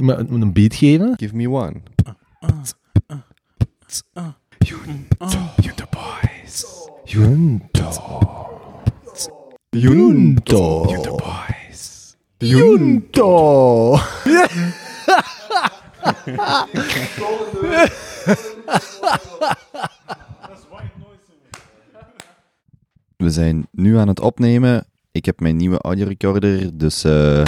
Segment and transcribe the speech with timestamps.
[0.00, 1.14] Moet moet een beat geven.
[1.16, 1.80] Give me one.
[4.58, 6.64] Junto boys.
[7.04, 7.88] Junto.
[9.70, 10.84] Junto.
[10.88, 12.16] Junto boys.
[12.38, 13.98] Junto.
[23.16, 24.84] We zijn nu aan het opnemen.
[25.12, 27.04] Ik heb mijn nieuwe audiorecorder, dus...
[27.04, 27.44] eh,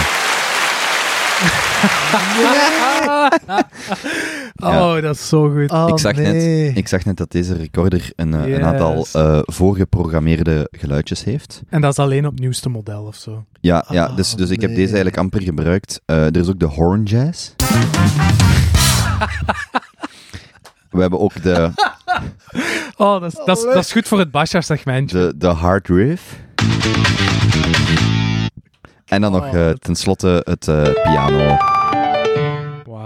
[4.63, 5.71] Oh, dat is zo goed.
[5.71, 6.65] Oh, ik, zag nee.
[6.67, 11.61] net, ik zag net dat deze recorder een, eh, een aantal eh, voorgeprogrammeerde geluidjes heeft.
[11.69, 13.45] En dat is alleen op het nieuwste model of zo.
[13.61, 16.01] Ja, ja Ah, dus, dus ik heb deze eigenlijk amper gebruikt.
[16.05, 17.49] Eh, er is ook de horn jazz.
[20.89, 21.69] We hebben ook de,
[22.97, 25.17] Oh, dat is, dat is, dat is goed voor het Basha-segmentje.
[25.19, 26.35] de, de hard riff.
[29.05, 31.57] En dan nog Oh, eh, dat- tenslotte het eh, piano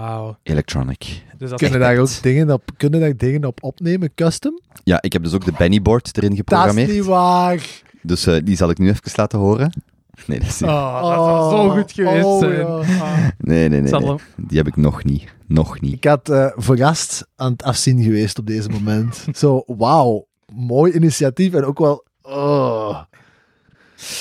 [0.00, 0.36] Wauw.
[0.42, 1.22] electronic.
[1.38, 4.60] Dus dat Kunnen daar ook dingen op, kunnen daar dingen op opnemen, custom?
[4.84, 6.90] Ja, ik heb dus ook de Benny board erin Dat is geprogrammeerd.
[6.90, 7.82] niet waar.
[8.02, 9.82] Dus eh, die zal ik nu even laten horen.
[10.26, 10.70] Nee, dat is niet.
[10.70, 12.58] Oh, dat zou zo goed geweest oh, zijn.
[12.58, 12.64] ja.
[12.64, 13.28] Ah.
[13.38, 14.14] Nee, nee, nee.
[14.36, 15.34] Die heb ik nog niet.
[15.46, 15.92] Nog niet.
[15.92, 19.26] Ik had eh, verrast aan het afzien geweest op deze moment.
[19.32, 20.26] Zo, wauw.
[20.54, 22.06] Mooi initiatief en ook wel...
[22.22, 23.00] oh.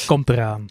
[0.05, 0.65] Komt eraan.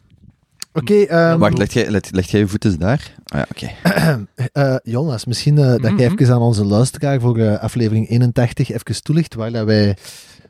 [0.80, 3.14] Oké, ehm, Wacht, leg jij, leg, leg jij je voeten eens daar?
[3.26, 3.70] Ah ja, oké.
[4.52, 5.98] eh, Jonas, misschien eh, dat Mhm.
[5.98, 9.96] je even aan onze luisteraar voor eh, aflevering 81 even toelicht waar dat wij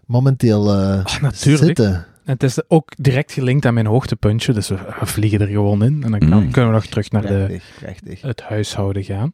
[0.07, 1.65] momenteel eh, Ah, natuurlijk.
[1.67, 1.95] zitten.
[2.25, 5.85] En het is ook direct gelinkt aan mijn hoogtepuntje, dus we, we vliegen er gewoon
[5.85, 6.03] in.
[6.05, 6.51] En dan Mm.
[6.51, 8.21] kunnen we nog terug naar de, Prachtig, prachtig.
[8.21, 9.33] het huishouden gaan.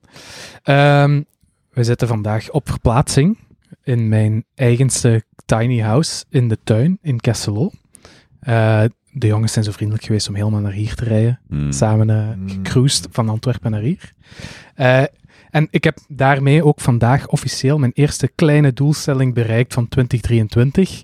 [0.63, 1.23] Ehm,
[1.73, 3.39] we zitten vandaag op verplaatsing
[3.83, 7.71] in mijn eigenste tiny house in de tuin in Kesselo.
[9.17, 11.41] De jongens zijn zo vriendelijk geweest om helemaal naar hier te rijden.
[11.49, 11.73] Hmm.
[11.73, 12.07] Samen
[12.39, 12.49] Mm.
[12.49, 14.13] gecruised van Antwerpen naar hier.
[14.75, 15.03] Eh,
[15.51, 21.03] en ik heb daarmee ook vandaag officieel mijn eerste kleine doelstelling bereikt van 2023.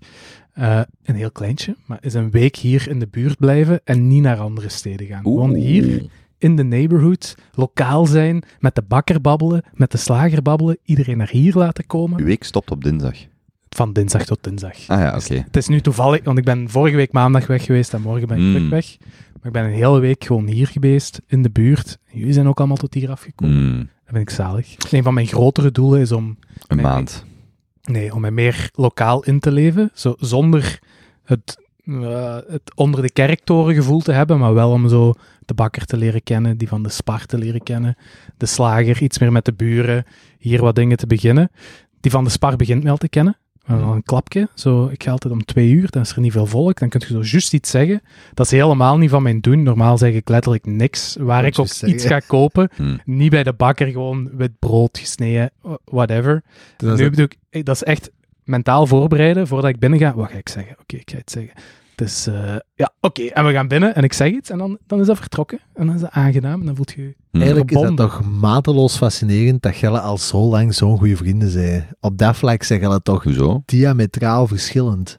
[0.53, 4.22] Eh, een heel kleintje, maar is een week hier in de buurt blijven en niet
[4.22, 5.22] naar andere steden gaan.
[5.22, 5.60] Gewoon Oeh.
[5.60, 6.04] hier
[6.38, 11.31] in de neighborhood, lokaal zijn, met de bakker babbelen, met de slager babbelen, iedereen naar
[11.31, 12.20] hier laten komen.
[12.20, 13.16] Uw week stopt op dinsdag.
[13.76, 14.72] Van dinsdag tot dinsdag.
[14.88, 15.34] Ah ja, Dus oké.
[15.47, 18.36] Het is nu toevallig, want ik ben vorige week maandag weg geweest en morgen ben
[18.36, 18.53] ik Mm.
[18.54, 18.97] terug weg.
[19.32, 21.98] Maar ik ben een hele week gewoon hier geweest, in de buurt.
[22.12, 23.76] En jullie zijn ook allemaal tot hier afgekomen.
[23.76, 24.75] Dan ben ik zalig.
[24.91, 27.25] Een van mijn grotere doelen is om, Een maand.
[27.82, 29.91] nee, om mij meer lokaal in te leven.
[29.94, 30.78] Zo, zonder
[31.25, 35.14] het, eh, het onder de kerktoren gevoel te hebben, maar wel om zo
[35.44, 37.97] de bakker te leren kennen, die van de spar te leren kennen,
[38.37, 40.04] de slager, iets meer met de buren,
[40.38, 41.50] hier wat dingen te beginnen.
[42.00, 43.37] Die van de spar begint mij al te kennen.
[43.66, 44.48] Een klapje.
[44.54, 46.78] Zo, ik ga altijd om twee uur, dan is er niet veel volk.
[46.78, 48.03] Dan kun je zo juist iets zeggen.
[48.34, 49.62] Dat is helemaal niet van mijn doen.
[49.62, 51.16] Normaal zeg ik letterlijk niks.
[51.21, 51.88] Waar ik ook zeggen.
[51.88, 52.69] iets ga kopen.
[52.76, 53.00] Hmm.
[53.04, 56.43] Niet bij de bakker, gewoon wit brood gesneden, wh- whatever.
[56.78, 58.10] Nu bedoel ik, dat is echt
[58.44, 60.15] mentaal voorbereiden voordat ik binnen ga.
[60.15, 60.76] Wat ga ik zeggen?
[60.81, 61.53] Oké, ik ga het zeggen.
[62.00, 63.22] Dus eh, ja, oké.
[63.22, 65.59] En we gaan binnen en ik zeg iets en dan, dan is dat vertrokken.
[65.75, 67.15] En dan is dat aangenaam en dan voelt je...
[67.31, 67.41] Hmm.
[67.41, 71.88] Eigenlijk is dat toch mateloos fascinerend dat Gelle al zo lang zo'n goede vrienden zijn.
[72.00, 73.62] Op dat vlak zijn Gelle toch Hoezo?
[73.65, 75.19] diametraal verschillend.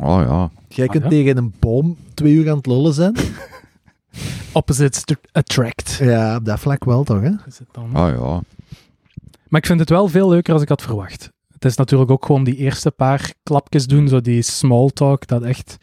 [0.00, 0.50] Oh ja.
[0.68, 1.10] Jij Ah, kunt ja?
[1.10, 3.14] tegen een boom twee uur aan het lullen zijn.
[4.52, 5.98] Opposites to attract.
[6.00, 7.30] Ja, op dat vlak wel toch, hè?
[7.46, 7.84] Is het dan.
[7.96, 8.40] Oh ja.
[9.48, 11.30] Maar ik vind het wel veel leuker als ik had verwacht.
[11.66, 15.42] Het is natuurlijk ook gewoon die eerste paar klapjes doen, zo die small talk, dat
[15.42, 15.76] echt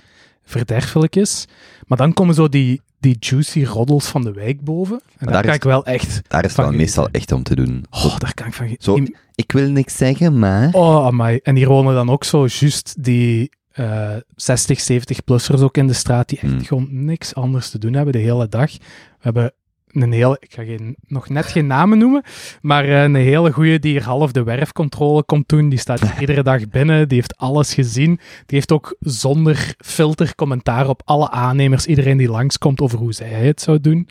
[0.44, 1.48] verderfelijk is.
[1.88, 5.02] Maar dan komen zo die, die juicy roddels van de wijk boven.
[5.18, 6.22] En daar, daar kan is- ik wel echt...
[6.28, 7.86] Daar is het wel meestal echt om te doen.
[7.90, 8.76] Oh, daar kan ik van...
[8.80, 10.70] Zo- die- Ik wil niks zeggen, maar...
[10.74, 11.40] Oh, amai.
[11.44, 16.30] En hier wonen dan ook zo juist die eh 60, 70-plussers ook in de straat,
[16.30, 16.64] die echt Hmm.
[16.64, 18.72] gewoon niks anders te doen hebben de hele dag.
[18.72, 18.80] We
[19.20, 19.54] hebben
[20.02, 22.24] een hele, ik ga geen, nog net geen namen noemen,
[22.62, 25.70] maar eh, een hele goeie die hier half de werfcontrole komt doen.
[25.70, 28.16] Die staat iedere dag binnen, die heeft alles gezien.
[28.46, 33.28] Die heeft ook zonder filter commentaar op alle aannemers, iedereen die langskomt over hoe zij
[33.30, 34.08] het zou doen.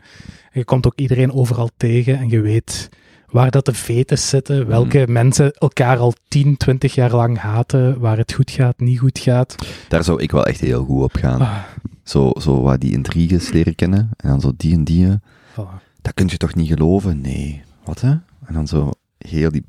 [0.51, 2.89] En je komt ook iedereen overal tegen en je weet
[3.29, 8.17] waar dat de vetes zitten, welke mensen elkaar al 10, 20 jaar lang haten, waar
[8.17, 9.55] het goed gaat, niet goed gaat.
[9.87, 11.41] Daar zou ik wel echt heel goed op gaan.
[11.41, 11.57] Ah,
[12.03, 14.09] Zo, zo wat die intriges leren kennen.
[14.17, 15.07] En dan zo die en die.
[15.53, 15.83] Voilà.
[16.01, 17.21] Dat kun je toch niet geloven?
[17.21, 17.61] Nee.
[17.83, 18.09] Wat hè?
[18.45, 19.63] En dan zo heel die...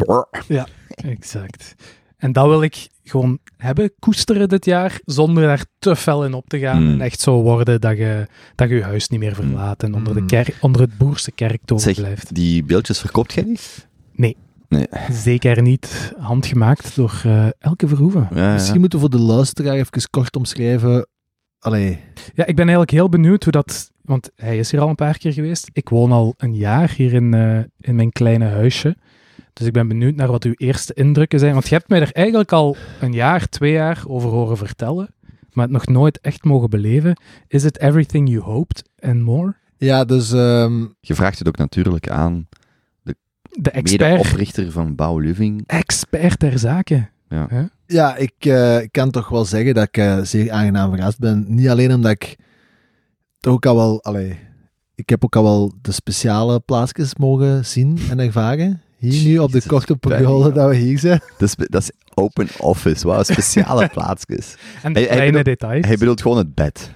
[0.89, 1.75] Exact.
[2.17, 6.49] En dat wil ik gewoon hebben, koesteren dit jaar, zonder daar te fel in op
[6.49, 6.83] te gaan.
[6.83, 6.93] Mm.
[6.93, 10.15] En echt zo worden dat je dat je, je huis niet meer verlaat en onder,
[10.15, 10.27] de Mm.
[10.27, 12.35] kerk, onder het boerse kerktoren Zeg, blijft.
[12.35, 13.89] die beeldjes verkoopt jij niet?
[15.11, 18.29] Zeker niet handgemaakt door eh, Elke Verhoeven.
[18.35, 18.53] Ja, ja.
[18.53, 21.07] Misschien moeten we voor de luisteraar even kort omschrijven
[21.59, 21.99] allee,
[22.35, 23.93] Ja, ik ben eigenlijk heel benieuwd hoe dat...
[24.05, 25.71] Want hij is hier al een paar keer geweest.
[25.73, 28.97] Ik woon al een jaar hier in, eh, in mijn kleine huisje.
[29.53, 31.53] Dus ik ben benieuwd naar wat uw eerste indrukken zijn.
[31.53, 35.15] Want je hebt mij er eigenlijk al een jaar, twee jaar over horen vertellen.
[35.53, 37.17] Maar het nog nooit echt mogen beleven.
[37.49, 39.55] Is it everything you hoped and more?
[39.77, 42.49] ja, dus ehm, Je vraagt het ook natuurlijk aan
[43.51, 45.63] De expert, mede-oprichter van Bouw Living.
[45.67, 47.09] expert ter zake.
[47.87, 51.45] ja, ik eh, kan toch wel zeggen dat ik eh, zeer aangenaam verrast ben.
[51.49, 52.37] Niet alleen omdat ik
[53.45, 54.39] toch ook al wel, allee,
[54.95, 58.83] ik heb ook al wel de speciale plaatsjes mogen zien en ervaren.
[58.99, 61.21] Hier nu op de korte periode dat we hier zijn.
[61.39, 64.57] Dat is, dat is open office, wauw, speciale plaatsjes.
[64.83, 65.87] En de Hij- hij kleine bedoelt- details.
[65.87, 66.91] Hij bedoelt gewoon het bed.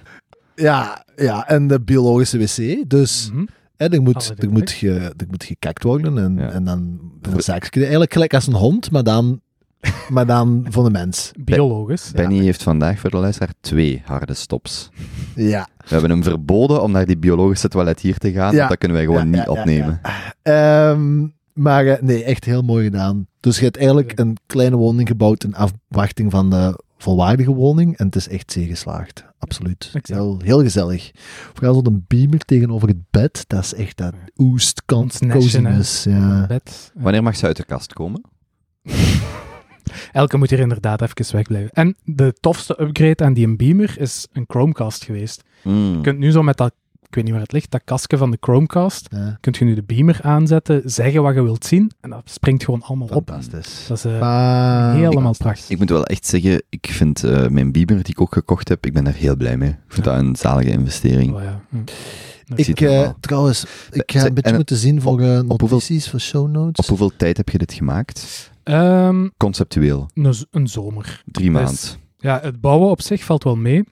[0.55, 2.89] Ja, ja, en de biologische wc.
[2.89, 3.31] Dus
[3.77, 6.17] hè, er, Alle moet, er, moet ge, er moet gekakt worden.
[6.17, 6.49] En, Ja.
[6.51, 9.41] en dan, dan zaak je eigenlijk gelijk als een hond, maar dan,
[10.09, 11.31] maar dan van de mens.
[11.39, 12.11] Biologisch.
[12.11, 14.89] Benny heeft vandaag voor de luisteraar twee harde stops.
[15.35, 15.67] Ja.
[15.77, 18.57] We hebben hem verboden om naar die biologische toilet hier te gaan, Ja.
[18.57, 20.01] want dat kunnen wij gewoon Ja, niet ja, ja, opnemen.
[20.41, 23.27] Ehm, maar eh, nee, echt heel mooi gedaan.
[23.39, 27.97] Dus je hebt eigenlijk een kleine woning gebouwd in afwachting van de volwaardige woning.
[27.97, 29.25] En het is echt zeer geslaagd.
[29.39, 29.91] Absoluut.
[30.01, 31.11] Heel, heel gezellig.
[31.53, 33.43] Vooral zo'n beamer tegenover het bed.
[33.47, 34.13] Dat is echt dat
[35.19, 35.27] hè.
[35.27, 36.03] coziness.
[36.03, 36.45] Ja.
[36.47, 36.91] Bed.
[36.93, 38.21] Wanneer mag ze uit de kast komen?
[40.11, 41.71] Elke moet hier inderdaad even wegblijven.
[41.73, 45.43] En de tofste upgrade aan die een beamer is een Chromecast geweest.
[45.63, 45.93] Mm.
[45.95, 46.73] Je kunt nu zo met dat,
[47.07, 49.37] ik weet niet waar het ligt, dat kastje van de Chromecast, Ja.
[49.41, 52.81] kunt je nu de beamer aanzetten, zeggen wat je wilt zien, en dat springt gewoon
[52.83, 53.27] allemaal op.
[53.27, 53.47] Dat
[53.97, 55.69] is eh, helemaal prachtig.
[55.69, 58.85] Ik moet wel echt zeggen, ik vind eh, mijn Bieber die ik ook gekocht heb,
[58.85, 59.69] ik ben daar heel blij mee.
[59.69, 61.33] Ik vind dat een zalige investering.
[61.35, 61.61] Oh, ja.
[61.69, 61.77] Hm.
[62.55, 63.17] Ik, het eh, normaal.
[63.19, 66.75] trouwens, ik ga een beetje en- moeten zien voor hoeveel- notities, voor show notes.
[66.85, 68.49] Op hoeveel tijd heb je dit gemaakt?
[68.69, 70.09] Ehm, Conceptueel.
[70.13, 71.21] een, een zomer.
[71.25, 72.07] Drie Dus- maanden.
[72.17, 73.83] Ja, het bouwen op zich valt wel mee.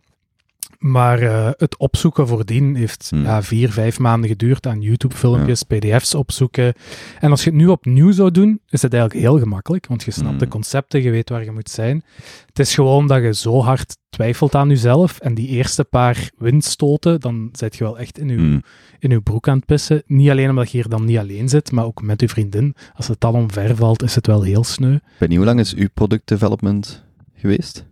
[0.77, 3.23] Maar eh, het opzoeken voordien heeft Hmm.
[3.23, 6.73] ja, vier, vijf maanden geduurd aan YouTube-filmpjes, PDF's opzoeken.
[7.19, 10.11] En als je het nu opnieuw zou doen, is het eigenlijk heel gemakkelijk, want je
[10.11, 10.37] snapt Hmm.
[10.37, 12.03] de concepten, je weet waar je moet zijn.
[12.45, 17.19] Het is gewoon dat je zo hard twijfelt aan jezelf en die eerste paar windstoten,
[17.19, 18.61] dan zit je wel echt in je, Mm.
[18.99, 20.03] in uw broek aan het pissen.
[20.05, 22.75] Niet alleen omdat je hier dan niet alleen zit, maar ook met je vriendin.
[22.95, 24.97] Als het dan omver valt, is het wel heel sneu.
[25.19, 27.03] Benny, hoe lang is uw product development
[27.35, 27.85] geweest?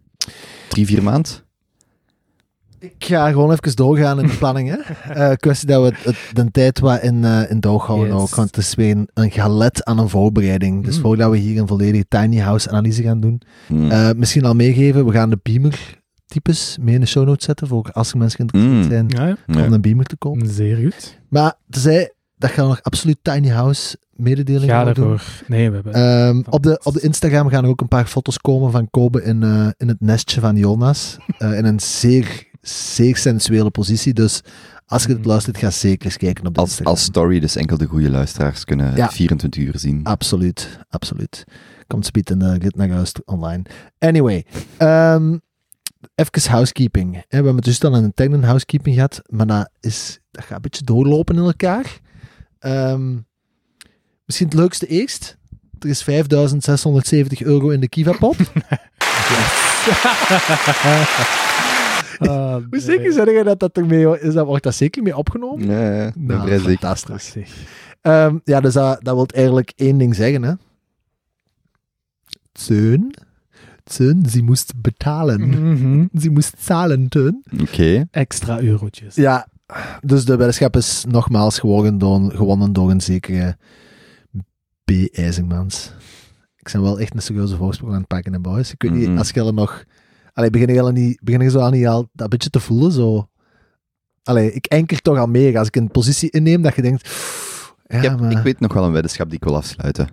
[0.70, 1.45] Drie, vier maand?
[2.86, 4.70] Ik ga gewoon even doorgaan in de planning.
[4.70, 4.78] Hè.
[5.30, 8.22] Eh, kwestie dat we het, het- de tijd wat in, eh in doog houden Yes.
[8.22, 8.36] ook.
[8.36, 10.84] Want het is weer een, een galet aan een voorbereiding.
[10.86, 11.02] Dus Mm.
[11.02, 13.42] voordat we hier een volledige tiny house analyse gaan doen.
[13.68, 13.92] Mm.
[13.92, 17.68] eh, misschien al meegeven, we gaan de beamer types mee in de show notes zetten.
[17.68, 18.90] Voor als er mensen geïnteresseerd Mm.
[18.90, 19.60] zijn Ja, ja.
[19.60, 19.66] Ja.
[19.68, 20.48] om een beamer te kopen.
[20.50, 21.20] zeer goed.
[21.30, 25.12] Maar tenzij dat gaan we nog absoluut tiny house mededelingen Ga gaan doen.
[25.12, 25.44] ervoor.
[25.48, 25.94] Nee, we hebben...
[25.94, 29.24] Ehm, op, de, op de Instagram gaan er ook een paar foto's komen van Kobe
[29.24, 31.18] in, eh, in het nestje van Jonas.
[31.38, 34.14] Eh, in een zeer, zeer sensuele positie.
[34.14, 34.42] Dus
[34.86, 35.28] als je het Mhm.
[35.28, 36.94] luistert, ga zeker eens kijken op de Als, Instagram.
[36.96, 39.10] als story, dus enkel de goede luisteraars kunnen Ja.
[39.12, 40.04] 24 uur zien.
[40.04, 41.44] Absoluut, absoluut.
[41.88, 43.62] Komt speed in de Git naar huis online.
[44.00, 44.46] Anyway,
[44.78, 45.38] ehm
[46.16, 47.12] even housekeeping.
[47.14, 50.84] We hebben dus dan een interne housekeeping gehad, maar dat, is, dat gaat een beetje
[50.84, 52.00] doorlopen in elkaar.
[52.60, 53.18] Ehm,
[54.26, 55.38] misschien het leukste eerst.
[55.80, 58.38] Er is 5670 euro in de Kiva-pot.
[62.20, 64.34] Ah, Hoe zeker zijn jij dat dat ermee is?
[64.34, 65.68] Dat wordt dat zeker mee opgenomen?
[65.68, 67.54] Ja, ja, Nou, fantastisch.
[68.02, 70.54] Ehm, ja, dus dat, dat wil eigenlijk één ding zeggen, hè.
[72.52, 73.14] Teun.
[73.84, 75.50] Teun, ze moest betalen.
[75.50, 76.06] Mhm.
[76.22, 77.44] Ze moest zahlen, Teun.
[77.62, 78.06] Oké.
[78.12, 79.16] Extra eurotjes.
[79.16, 79.48] Ja,
[80.02, 83.58] dus de weddenschap is nogmaals gewonnen door, gewonnen door een zekere
[84.86, 84.92] B.
[85.12, 85.94] IJzermans.
[86.58, 88.72] Ik ben wel echt een serieuze voorsprong aan het pakken, hè, boys.
[88.72, 89.00] Ik weet Mhm.
[89.10, 89.84] niet, als je er nog...
[90.36, 92.92] Allee, begin je al niet, begin je zo al niet al dat beetje te voelen,
[92.92, 93.28] zo...
[94.24, 97.10] Allee, ik enker toch al meer als ik een positie inneem dat je denkt...
[97.88, 98.32] Ja, ik, heb- maar...
[98.32, 100.10] ik weet nog wel een weddenschap die ik wil afsluiten.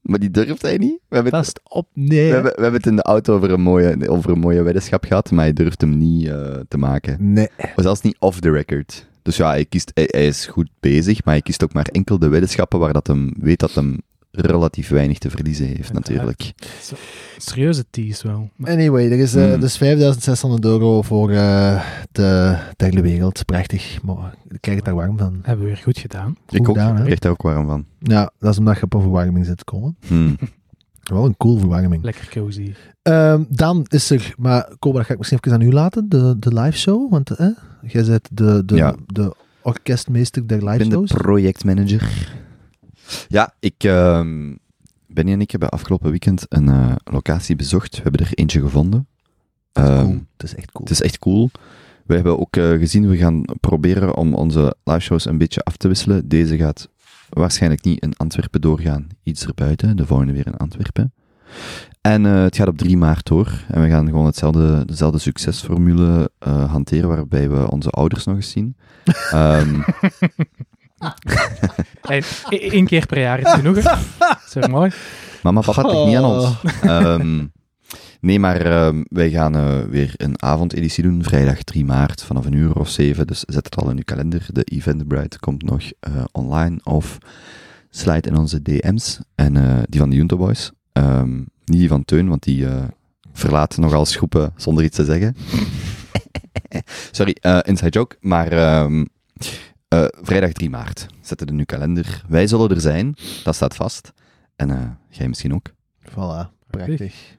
[0.00, 0.98] Maar die durft hij niet.
[1.08, 2.28] We hebben, het, Vast op, nee.
[2.28, 5.04] we hebben, we hebben het in de auto over een mooie, over een mooie weddenschap
[5.04, 7.32] gehad, maar hij durft hem niet eh, te maken.
[7.32, 7.48] Nee.
[7.58, 9.06] Maar zelfs niet off the record.
[9.22, 12.18] Dus ja, hij, kiest, hij, hij is goed bezig, maar hij kiest ook maar enkel
[12.18, 13.98] de weddenschappen waar dat hem weet dat hem
[14.36, 16.52] relatief weinig te verliezen heeft, natuurlijk.
[17.38, 18.50] Serieuze tease wel.
[18.62, 19.60] Anyway, er is eh, Hmm.
[19.60, 23.44] dus 5600 euro voor eh, de derde wereld.
[23.44, 23.98] Prachtig.
[24.02, 25.38] Maar ik krijg het daar warm van.
[25.42, 26.36] Hebben we weer goed gedaan.
[26.46, 26.76] Goed ik ook.
[26.76, 26.98] gedaan, hè?
[26.98, 27.84] ik krijg daar ook warm van.
[27.98, 29.96] Ja, dat is omdat je op een verwarming zit te komen.
[30.06, 30.36] Hmm.
[31.12, 32.02] Wel een cool verwarming.
[32.04, 32.74] Lekker cozy.
[33.02, 36.36] Ehm, dan is er, maar Koba, dat ga ik misschien even aan u laten, de,
[36.38, 37.10] de live show.
[37.10, 37.46] Want eh,
[37.82, 38.94] jij bent de, de, Ja.
[39.06, 42.32] de orkestmeester der Ik live ben de projectmanager.
[43.28, 44.52] Ja, ik, ehm
[45.14, 47.96] Benny en ik hebben afgelopen weekend een eh, locatie bezocht.
[47.96, 49.06] We hebben er eentje gevonden.
[49.72, 50.20] Ehm, Cool.
[50.36, 50.84] Is echt cool.
[50.84, 51.50] Het is echt cool.
[52.06, 55.88] We hebben ook eh, gezien, we gaan proberen om onze liveshows een beetje af te
[55.88, 56.28] wisselen.
[56.28, 56.88] Deze gaat
[57.28, 59.96] waarschijnlijk niet in Antwerpen doorgaan, iets erbuiten.
[59.96, 61.12] De volgende weer in Antwerpen.
[62.00, 63.64] En eh, het gaat op 3 maart door.
[63.68, 68.76] En we gaan gewoon hetzelfde, dezelfde succesformule hanteren, waarbij we onze ouders nog eens zien.
[69.30, 69.80] Ehm,
[72.06, 73.76] Hey, e- één keer per jaar is genoeg.
[74.18, 74.90] Dat is mooi.
[75.42, 76.44] Mama, papa, het ligt niet aan ons.
[76.44, 76.54] Oh.
[76.82, 77.44] Ehm,
[78.20, 82.52] nee, maar ehm, wij gaan eh, weer een avondeditie doen, vrijdag 3 maart, vanaf een
[82.52, 83.26] uur of zeven.
[83.26, 84.46] Dus zet het al in uw kalender.
[84.52, 87.18] De Eventbrite komt nog eh, online of
[87.90, 89.20] slide in onze DM's.
[89.34, 90.70] En eh, die van de Junto Boys.
[90.92, 92.82] Ehm, niet die van Teun, want die eh,
[93.32, 95.36] verlaat nogal eens groepen zonder iets te zeggen.
[97.10, 98.16] Sorry, inside joke.
[98.20, 98.48] Maar
[100.02, 101.06] eh, vrijdag 3 maart.
[101.20, 102.22] Zet het in uw kalender.
[102.28, 104.12] Wij zullen er zijn, dat staat vast.
[104.56, 105.70] En eh, jij misschien ook.
[106.10, 107.36] Voilà, prachtig.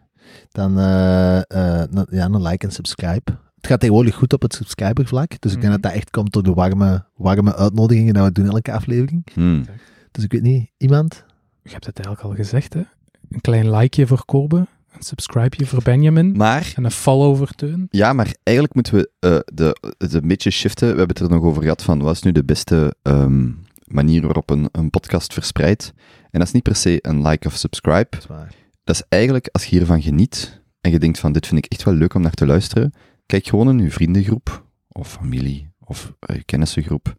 [0.51, 1.43] Dan eh, eh,
[1.91, 3.31] een- ja, een like en subscribe.
[3.55, 5.29] Het gaat tegenwoordig goed op het subscribervlak.
[5.41, 5.81] Dus ik denk Mhm.
[5.81, 9.27] dat dat echt komt door de warme, warme uitnodigingen die we doen elke aflevering.
[9.33, 9.65] Hmm.
[10.12, 11.24] Dus ik weet niet, iemand?
[11.63, 12.81] Je hebt het eigenlijk al gezegd, hè?
[13.29, 17.87] Een klein likeje voor Kobe, een subscribeje voor Benjamin Maar, en een follow voor Teun.
[17.89, 20.91] ja, maar eigenlijk moeten we eh, de, het een beetje shiften.
[20.91, 23.51] We hebben het er nog over gehad van, wat is nu de beste ehm,
[23.85, 25.93] manier waarop een, een podcast verspreidt?
[26.31, 28.07] En dat is niet per se een like of subscribe.
[28.09, 28.53] Dat is waar.
[28.83, 31.83] Dat is eigenlijk, als je hiervan geniet, en je denkt van, dit vind ik echt
[31.83, 32.93] wel leuk om naar te luisteren,
[33.25, 37.15] kijk gewoon in je vriendengroep, of familie, of je kennissengroep,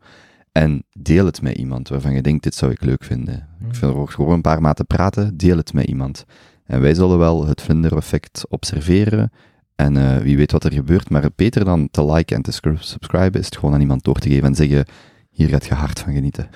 [0.52, 3.48] en deel het met iemand waarvan je denkt, dit zou ik leuk vinden.
[3.58, 3.68] Hmm.
[3.68, 6.24] Ik vind er ook gewoon een paar maten praten, deel het met iemand.
[6.66, 9.30] En wij zullen wel het vlinder-effect observeren,
[9.76, 13.40] en eh, wie weet wat er gebeurt, maar beter dan te liken en te subscriben,
[13.40, 14.84] is het gewoon aan iemand door te geven en zeggen,
[15.30, 16.48] hier gaat je hard van genieten.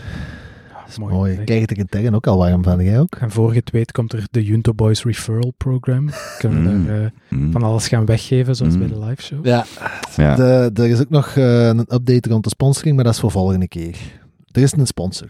[0.96, 1.30] Ja, Mooi.
[1.30, 1.46] gezegd.
[1.46, 3.14] Krijg er intern ook al warm van, jij ook?
[3.14, 6.10] En voor je het weet komt er de Junto Boys Referral Program.
[6.38, 6.88] Kunnen we Mm.
[6.88, 7.52] er eh, Mm.
[7.52, 8.78] van alles gaan weggeven, zoals Mm.
[8.78, 9.46] bij de live show.
[9.46, 9.64] Ja,
[10.16, 10.34] Ja.
[10.34, 13.30] de, er is ook nog eh, een update rond de sponsoring, maar dat is voor
[13.30, 13.96] volgende keer.
[14.52, 15.28] Er is een sponsor.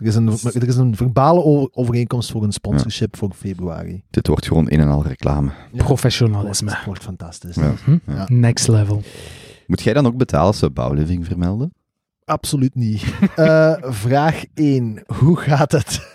[0.00, 4.02] Er is een, er is een verbale overeenkomst voor een sponsorship voor februari.
[4.10, 5.50] Dit wordt gewoon een en al reclame.
[5.76, 6.70] Professionalisme.
[6.70, 7.54] Het wordt fantastisch.
[7.54, 7.72] Ja.
[7.84, 7.98] Hm?
[8.06, 8.26] Ja.
[8.28, 9.02] Next level.
[9.66, 11.72] Moet jij dan ook betalen als we bouwliving vermelden?
[12.24, 13.04] Absoluut niet.
[13.36, 15.02] Eh, vraag 1.
[15.06, 16.00] Hoe gaat het?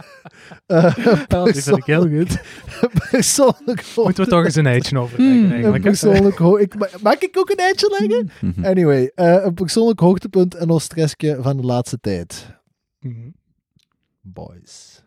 [0.65, 0.95] Eh,
[1.43, 2.41] die vind ik heel goed.
[3.11, 5.83] persoonlijk Moeten we toch eens een eitje overleggen Hmm, Een eigenlijk.
[5.83, 8.29] persoonlijk ik, ma- Mag ik ook een eitje leggen?
[8.41, 8.65] Mhm.
[8.65, 12.45] Anyway, eh, een persoonlijk hoogtepunt en ons stressje van de laatste tijd.
[12.99, 13.15] Mhm.
[14.23, 15.03] Boys.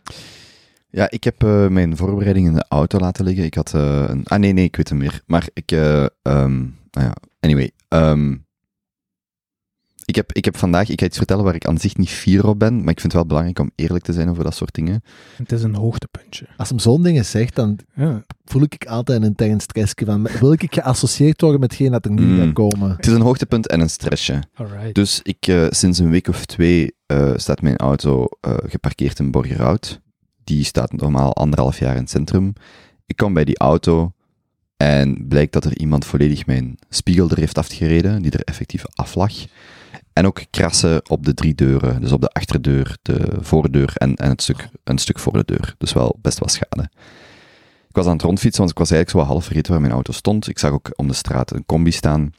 [0.90, 3.44] Ja, ik heb eh, mijn voorbereiding in de auto laten liggen.
[3.44, 4.24] Ik had eh, een...
[4.24, 5.22] Ah, nee, nee, ik weet hem weer.
[5.26, 5.72] Maar ik...
[5.72, 6.58] eh, ehm,
[6.90, 7.70] nou ja, anyway.
[7.88, 8.36] ehm,
[10.06, 10.88] ik, heb, ik heb vandaag...
[10.88, 13.02] Ik ga iets vertellen waar ik aan zich niet fier op ben, maar ik vind
[13.02, 15.02] het wel belangrijk om eerlijk te zijn over dat soort dingen.
[15.36, 16.46] Het is een hoogtepuntje.
[16.56, 18.22] Als hem zo'n dingen zegt, dan Ja.
[18.44, 22.10] voel ik altijd een intern stressje van, wil ik geassocieerd worden met hetgeen dat er
[22.10, 22.38] nu Mm.
[22.38, 22.90] gaat komen?
[22.96, 24.42] Het is een hoogtepunt en een stressje.
[24.54, 24.94] Alright.
[24.94, 29.30] Dus ik, eh, sinds een week of twee eh, staat mijn auto eh, geparkeerd in
[29.30, 30.00] Borgerhout.
[30.44, 32.52] Die staat normaal anderhalf jaar in het centrum.
[33.06, 34.12] Ik kom bij die auto
[34.76, 39.14] en blijkt dat er iemand volledig mijn spiegel er heeft afgereden, die er effectief af
[39.14, 39.32] lag.
[40.12, 44.28] En ook krassen op de drie deuren, dus op de achterdeur, de voordeur en, en
[44.28, 45.74] het stuk, een stuk voor de deur.
[45.78, 46.90] Dus wel best wel schade.
[47.88, 50.12] Ik was aan het rondfietsen, want ik was eigenlijk zo half vergeten waar mijn auto
[50.12, 50.48] stond.
[50.48, 52.32] Ik zag ook om de straat een combi staan,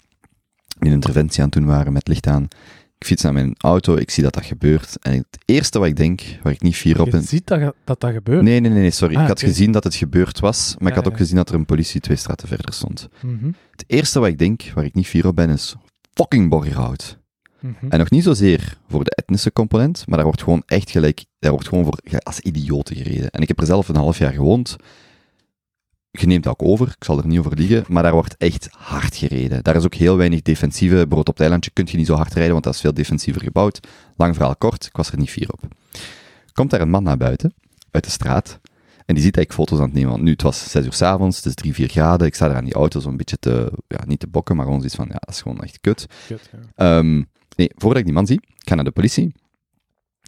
[0.80, 2.48] die een interventie aan het doen waren met licht aan.
[2.98, 4.98] Ik fiets naar mijn auto, ik zie dat dat gebeurt.
[5.02, 7.24] En het eerste wat ik denk, waar ik niet fier op Je ben...
[7.24, 8.42] ziet dat dat, dat gebeurt.
[8.42, 9.16] Nee, nee, nee, nee, sorry.
[9.16, 11.18] Ah, ik had gezien dat het gebeurd was, maar ik had ook ja.
[11.18, 13.10] gezien dat er een politie twee straten verder stond.
[13.22, 13.52] Mhm.
[13.72, 15.76] Het eerste wat ik denk, waar ik niet fier op ben, is
[16.14, 17.18] fucking Borgerhout.
[17.68, 17.92] Mhm.
[17.92, 21.52] En nog niet zozeer voor de etnische component, maar daar wordt gewoon echt gelijk, daar
[21.52, 23.30] wordt gewoon voor als idioten gereden.
[23.30, 24.76] En ik heb er zelf een half jaar gewoond.
[26.12, 28.68] Je neemt dat ook over, ik zal er niet over liegen, maar daar wordt echt
[28.72, 29.64] hard gereden.
[29.64, 31.06] Daar is ook heel weinig defensieve.
[31.08, 33.42] Brood op het eilandje kun je niet zo hard rijden, want dat is veel defensiever
[33.42, 33.88] gebouwd.
[34.16, 35.60] Lang verhaal kort, ik was er niet fier op.
[36.54, 37.54] Komt daar een man naar buiten,
[37.92, 38.60] uit de straat,
[39.08, 40.10] en die ziet dat ik foto's aan het nemen.
[40.10, 42.28] Want nu, het was 6 uur s avonds, het is 3, 4 graden.
[42.28, 44.80] Ik sta daar aan die auto zo'n beetje te, ja, niet te bokken, maar gewoon
[44.80, 46.06] zoiets van, ja, dat is gewoon echt kut.
[46.28, 46.98] Kut, ja.
[46.98, 47.24] Ehm,
[47.58, 49.34] nee, voordat ik die man zie, ik ga naar de politie.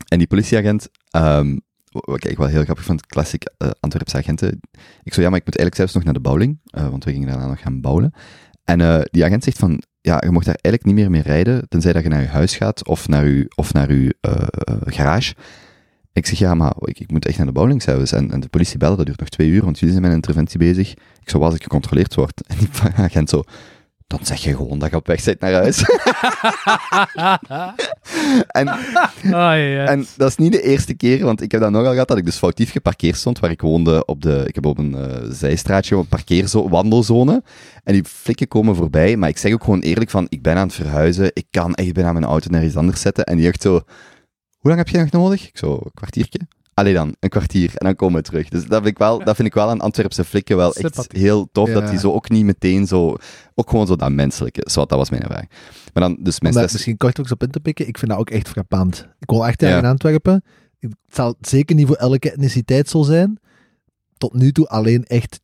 [0.08, 1.58] En die politieagent, ehm,
[1.92, 4.60] wat ik wel heel grappig vond, classic eh Antwerpse agenten.
[5.04, 7.12] Ik zo, ja, maar ik moet eigenlijk zelfs nog naar de bouwling, eh, want we
[7.12, 8.14] gingen daarna nog gaan bouwen.
[8.64, 11.70] En eh, die agent zegt van, ja, je mocht daar eigenlijk niet meer mee rijden,
[11.70, 14.16] tenzij dat je naar je huis gaat of naar je, of naar je
[14.86, 15.34] garage.
[16.14, 18.12] Ik zeg, ja, maar ik, moet echt naar de bouwlingshuis.
[18.12, 20.22] En, en de politie bellen, dat duurt nog twee uur, want jullie zijn met een
[20.22, 20.92] interventie bezig.
[20.92, 22.42] Ik zo, was ik gecontroleerd word.
[22.48, 23.44] En die agent zo,
[24.10, 25.84] dan zeg je gewoon dat je op weg bent naar huis.
[28.60, 28.68] en,
[29.88, 32.26] en dat is niet de eerste keer, want ik heb dat nogal gehad dat ik
[32.26, 35.96] dus foutief geparkeerd stond, waar ik woonde op de, ik heb op een eh, zijstraatje,
[35.96, 37.44] een parkeerzo wandelzone.
[37.84, 40.68] En die flikken komen voorbij, maar ik zeg ook gewoon eerlijk van, ik ben aan
[40.68, 43.24] het verhuizen, ik kan echt bijna mijn auto naar iets anders zetten.
[43.24, 43.72] En die echt zo,
[44.58, 45.48] hoe lang heb je nog nodig?
[45.48, 46.40] Ik zo, een kwartiertje.
[46.80, 48.50] Allee dan, een kwartier en dan komen we terug.
[48.50, 51.50] Dus dat vind ik wel, dat vind ik wel aan Antwerpse flikken wel echt heel
[51.52, 51.74] tof, Ja.
[51.74, 53.16] dat die zo ook niet meteen zo,
[53.56, 54.68] ook gewoon zo dat menselijke.
[54.72, 55.50] Zo, dat was mijn ervaring.
[55.94, 58.30] Maar dan, dus mijn misschien kort ook op in te pikken, ik vind dat ook
[58.30, 59.08] echt frappant.
[59.20, 59.78] Ik wil echt Ja.
[59.78, 60.44] in Antwerpen.
[60.80, 63.40] Het zal zeker niet voor elke etniciteit zo zijn.
[64.18, 65.40] Tot nu toe alleen echt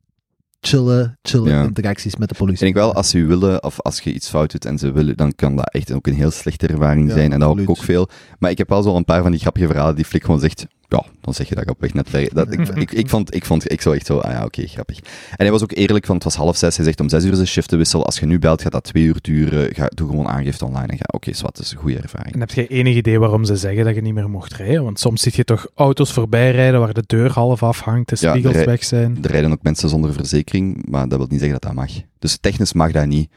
[0.60, 1.64] chille, chille Ja.
[1.64, 2.68] interacties met de politie.
[2.68, 5.18] Ik denk wel, als ze willen, of als je iets fout doet en ze willen,
[5.18, 7.34] dan kan dat echt ook een heel slechte ervaring Ja, zijn.
[7.34, 8.10] En dat ik ook veel.
[8.40, 10.66] Maar ik heb wel zo een paar van die grappige verhalen die Flik gewoon zegt,
[10.88, 12.32] ja, dan zeg je dat ik op weg net.
[12.34, 14.98] Dat, ik, ik, ik, vond, ik vond, ik zo echt zo, ah ja, oké, grappig.
[15.00, 16.76] En hij was ook eerlijk, want het was half zes.
[16.76, 18.06] Hij zegt om zes uur is de shiftenwissel.
[18.06, 19.76] Als je nu belt, gaat dat twee uur duren.
[19.76, 22.34] Ga, doe gewoon aangifte online en ga, oké, zwart, dat is een goede ervaring.
[22.34, 24.84] En heb je enig idee waarom ze zeggen dat je niet meer mocht rijden?
[24.84, 28.30] Want soms zie je toch auto's voorbij rijden waar de deur half afhangt, de Ja,
[28.30, 29.18] spiegels de weg zijn.
[29.22, 31.92] Er rijden ook mensen zonder verzekering, maar dat wil niet zeggen dat dat mag.
[32.20, 33.30] Dus technisch mag dat niet,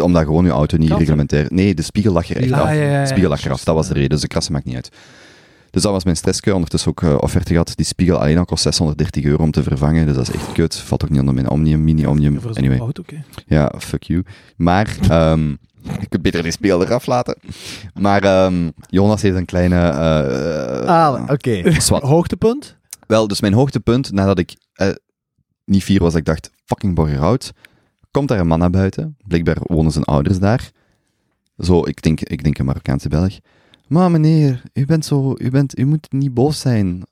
[0.00, 1.46] omdat gewoon je auto niet reglementair...
[1.48, 2.68] Nee, de spiegel lag er echt af.
[2.68, 3.00] ja, ja, ja.
[3.00, 4.08] De spiegel lag eraf, dat was de reden.
[4.10, 4.90] Dus de krassen maakt niet uit.
[5.76, 6.54] Dus dat was mijn stressje.
[6.54, 7.72] Ondertussen ook eh, offerte gehad.
[7.76, 10.06] Die spiegel alleen al kost 630 euro om te vervangen.
[10.06, 10.76] Dus dat is echt kut.
[10.76, 12.38] Valt ook niet onder mijn Omnium, Mini-Omnium.
[12.52, 13.02] Anyway, auto,
[13.46, 14.24] ja, fuck you.
[14.56, 15.50] Maar, ehm
[16.04, 17.38] ik kunt beter die spiegel eraf laten.
[17.94, 19.76] Maar ehm, Jonas heeft een kleine...
[19.88, 21.80] eh, Ah, oké.
[21.80, 22.02] zwart.
[22.14, 22.76] Hoogtepunt?
[23.06, 24.88] Wel, dus mijn hoogtepunt, nadat ik eh,
[25.64, 27.52] niet vier was, ik dacht, fucking Borgerhout,
[28.10, 29.16] komt daar een man naar buiten.
[29.26, 30.70] Blijkbaar wonen zijn ouders daar.
[31.58, 33.38] Zo, ik denk, ik denk een Marokkaanse Belg.
[33.86, 37.02] Maar meneer, u bent zo, u, bent, u moet niet boos zijn.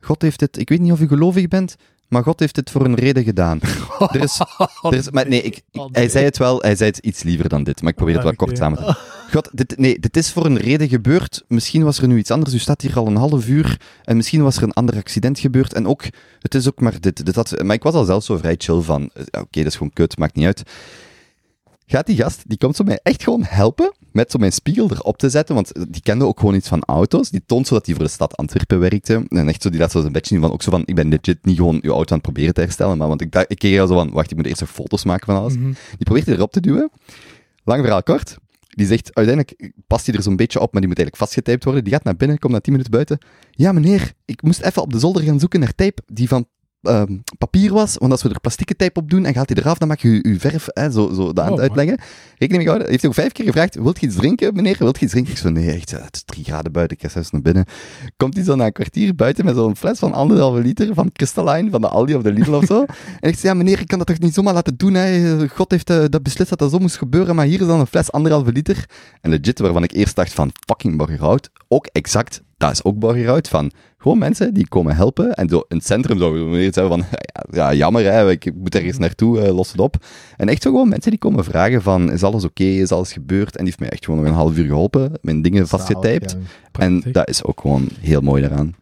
[0.00, 1.76] God heeft dit, ik weet niet of u gelovig bent,
[2.08, 3.60] maar God heeft dit voor een reden gedaan.
[4.12, 4.40] Er is,
[4.82, 7.22] er is, maar nee, ik, ik- Oh, hij zei het wel, hij zei het iets
[7.22, 8.84] liever dan dit, maar ik probeer het wel kort samen te
[9.32, 11.44] God, dit, nee, dit is voor een reden gebeurd.
[11.48, 12.54] Misschien was er nu iets anders.
[12.54, 15.72] U staat hier al een half uur en misschien was er een ander accident gebeurd.
[15.74, 16.04] En ook,
[16.40, 17.62] het is ook maar dit, dit dat.
[17.62, 20.18] Maar ik was al zelf zo vrij chill van, eh, oké, dat is gewoon kut,
[20.18, 20.62] maakt niet uit.
[21.90, 25.18] Gaat die gast, die komt zo mij echt gewoon helpen met zo mijn spiegel erop
[25.18, 27.30] te zetten, want die kende ook gewoon iets van auto's.
[27.30, 29.24] Die toont zo dat hij voor de stad Antwerpen werkte.
[29.28, 31.08] En echt zo, die laat zo een beetje zien van, ook zo van, ik ben
[31.08, 33.78] legit niet gewoon uw auto aan het proberen te herstellen, maar want ik, ik keek
[33.78, 35.56] al zo van, wacht, ik moet eerst nog foto's maken van alles.
[35.56, 35.64] Mhm.
[35.66, 36.90] Die probeert hij erop te duwen.
[37.64, 38.36] Lang verhaal kort.
[38.68, 41.84] Die zegt, uiteindelijk past hij er zo'n beetje op, maar die moet eigenlijk vastgetaped worden.
[41.84, 43.18] Die gaat naar binnen, komt na 10 minuten buiten.
[43.50, 46.46] Ja, meneer, ik moest even op de zolder gaan zoeken naar tape die van
[46.82, 47.96] ehm, papier was.
[47.98, 50.18] Want als we er plastieke tape op doen en gaat hij eraf, dan maak je
[50.22, 51.98] uw verf hè, zo, zo dat aan het Oh, uitleggen.
[52.38, 52.82] Rekening mee houden.
[52.82, 54.76] Hij heeft ook vijf keer gevraagd, wilt je iets drinken, meneer?
[54.78, 55.32] Wilt je iets drinken?
[55.32, 57.64] Ik zo, nee, echt, het is drie graden buiten, ik ga zelfs naar binnen.
[58.16, 61.70] Komt hij zo na een kwartier buiten met zo'n fles van anderhalve liter van Crystalline,
[61.70, 62.84] van de Aldi of de Lidl of zo.
[63.20, 65.48] En ik zei, ja meneer, ik kan dat toch niet zomaar laten doen, hè?
[65.48, 67.86] God heeft eh, dat beslist dat dat zo moest gebeuren, maar hier is dan een
[67.86, 68.88] fles anderhalve liter.
[69.20, 73.48] En legit, waarvan ik eerst dacht van, fucking Borgerhout, ook exact, dat is ook Borgerhout,
[73.48, 75.34] van gewoon mensen die komen helpen.
[75.34, 78.74] En zo in het centrum zouden we zeggen van, ja, ja, jammer hè, ik moet
[78.74, 79.96] ergens naartoe, eh, los het op.
[80.36, 83.50] En echt zo gewoon mensen die komen vragen van, is alles oké, is alles gebeurd?
[83.56, 86.30] En die heeft mij echt gewoon nog een half uur geholpen, mijn dingen vastgetaped.
[86.30, 86.46] Zalig,
[86.78, 88.74] En dat is ook gewoon heel mooi daaraan.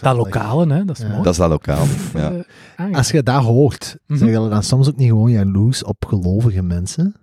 [0.00, 1.08] Dat lokale, hè, dat is Ja.
[1.10, 1.22] mooi.
[1.22, 1.84] Dat is dat lokaal.
[2.14, 2.32] Ja.
[2.76, 2.94] Eh.
[2.96, 4.18] Als je dat hoort, Mhm.
[4.18, 7.14] zijn je dan soms ook niet gewoon jaloers op gelovige mensen?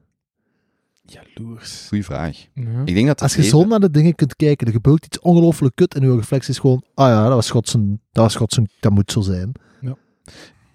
[1.05, 1.85] Jaloers.
[1.87, 2.37] Goeie vraag.
[2.53, 2.81] Ja.
[2.85, 5.75] Ik denk dat Als je zo naar de dingen kunt kijken, er gebeurt iets ongelooflijk
[5.75, 8.53] kut en je reflex is gewoon, ah ja, dat was God zijn, dat was God
[8.53, 9.51] zijn, dat moet zo zijn.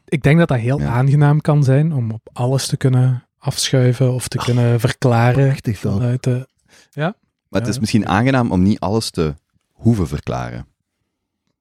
[0.05, 0.87] Ik denk dat dat heel Ja.
[0.89, 5.47] aangenaam kan zijn om op alles te kunnen afschuiven of te kunnen verklaren.
[5.47, 5.79] Prachtig?
[5.79, 6.49] Vanuit de...
[6.95, 7.81] Maar het is Ja.
[7.81, 9.35] misschien aangenaam om niet alles te
[9.73, 10.67] hoeven verklaren.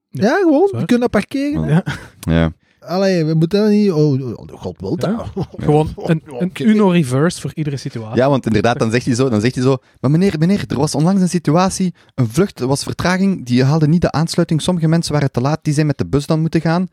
[0.09, 1.67] Ja, gewoon, we kunnen dat parkeren.
[1.67, 1.83] Ja.
[2.19, 2.51] Ja.
[2.79, 5.25] Allee, we moeten dat niet, oh, oh, God wil dat.
[5.57, 6.63] Gewoon een, een Oké.
[6.63, 8.17] Uno-reverse voor iedere situatie.
[8.17, 10.77] ja, want inderdaad, dan zegt hij zo, dan zegt hij zo, maar meneer, meneer, er
[10.77, 14.87] was onlangs een situatie, een vlucht, er was vertraging, die haalde niet de aansluiting, sommige
[14.87, 16.87] mensen waren te laat, die zijn met de bus dan moeten gaan.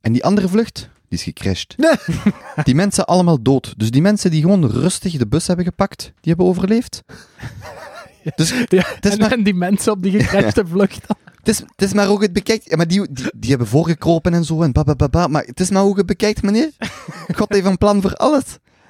[0.00, 0.74] En die andere vlucht,
[1.08, 1.74] die is gecrashed.
[1.76, 2.16] Nee.
[2.64, 3.74] Die mensen allemaal dood.
[3.76, 7.02] Dus die mensen die gewoon rustig de bus hebben gepakt, die hebben overleefd.
[8.36, 11.16] Dus Ja, is en, maar- en die mensen op die gecrashte vlucht dan.
[11.40, 12.70] Het is, het is maar hoe je het bekijkt.
[12.70, 15.26] Ja, maar die, die, die hebben voorgekropen en zo en babababa.
[15.26, 16.70] Maar het is maar hoe je het bekijkt, meneer.
[17.36, 18.44] God heeft een plan voor alles.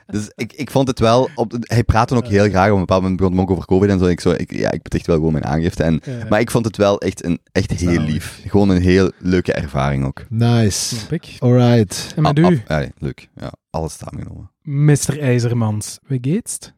[0.06, 1.30] Dus ik, ik vond het wel...
[1.34, 2.66] Op, hij praatte ook heel graag.
[2.68, 4.06] Op een bepaald moment begon het ook over COVID en zo.
[4.06, 5.82] Ik, zo ik, ja, ik moet echt wel gewoon mijn aangifte.
[5.82, 6.26] En, Ja.
[6.28, 8.42] Maar ik vond het wel echt, een, echt heel lief.
[8.46, 10.24] Gewoon een heel leuke ervaring ook.
[10.28, 10.96] Nice.
[11.38, 12.12] Alright.
[12.16, 13.28] En met Ah, u, ah, ja, leuk.
[13.34, 14.50] Ja, alles samengenomen.
[14.62, 15.20] Mr.
[15.20, 16.72] IJzermans, wie geht's?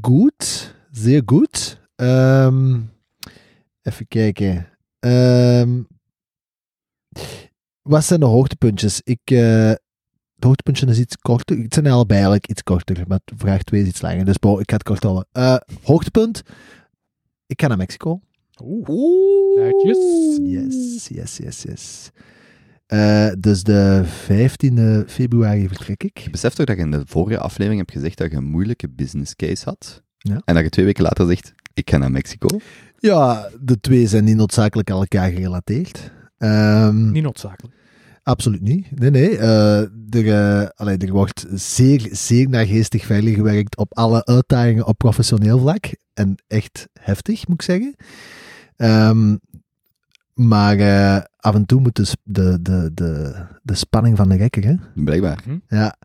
[0.00, 0.74] Goed.
[0.90, 1.80] Zeer goed.
[1.96, 2.78] Ehm,
[3.82, 4.66] even kijken.
[5.06, 5.82] Ehm,
[7.82, 9.00] wat zijn de hoogtepuntjes?
[9.04, 9.68] Ik, eh,
[10.34, 11.58] het hoogtepuntje is iets korter.
[11.58, 14.24] Het zijn allebei eigenlijk iets korter, maar vraag 2 is iets langer.
[14.24, 15.26] Dus bo, ik ga het kort houden.
[15.32, 16.42] Eh, hoogtepunt.
[17.46, 18.20] Ik ga naar Mexico.
[18.62, 19.60] Oeh.
[19.60, 19.98] Netjes.
[20.42, 22.10] Yes, yes, yes, yes.
[22.86, 26.18] Eh, dus de 15e februari vertrek ik.
[26.18, 28.88] Je beseft toch dat je in de vorige aflevering hebt gezegd dat je een moeilijke
[28.88, 30.02] business case had?
[30.18, 30.42] Ja.
[30.44, 32.58] En dat je twee weken later zegt, ik ga naar Mexico.
[32.98, 36.10] Ja, de twee zijn niet noodzakelijk aan elkaar gerelateerd.
[36.38, 37.74] Ehm, Niet noodzakelijk.
[38.22, 38.98] Absoluut niet.
[39.00, 39.38] Nee, nee.
[39.38, 39.80] eh,
[40.10, 40.28] er,
[40.62, 45.84] eh, allee, er wordt zeer, zeer naargeestig verder gewerkt op alle uitdagingen op professioneel vlak.
[46.14, 47.94] En echt heftig, moet ik zeggen.
[48.76, 49.36] Ehm,
[50.34, 54.36] maar eh, af en toe moet de, sp- de, de, de, de spanning van de
[54.36, 54.74] rekker, hè?
[54.94, 55.44] Blijkbaar.
[55.68, 55.96] Ja,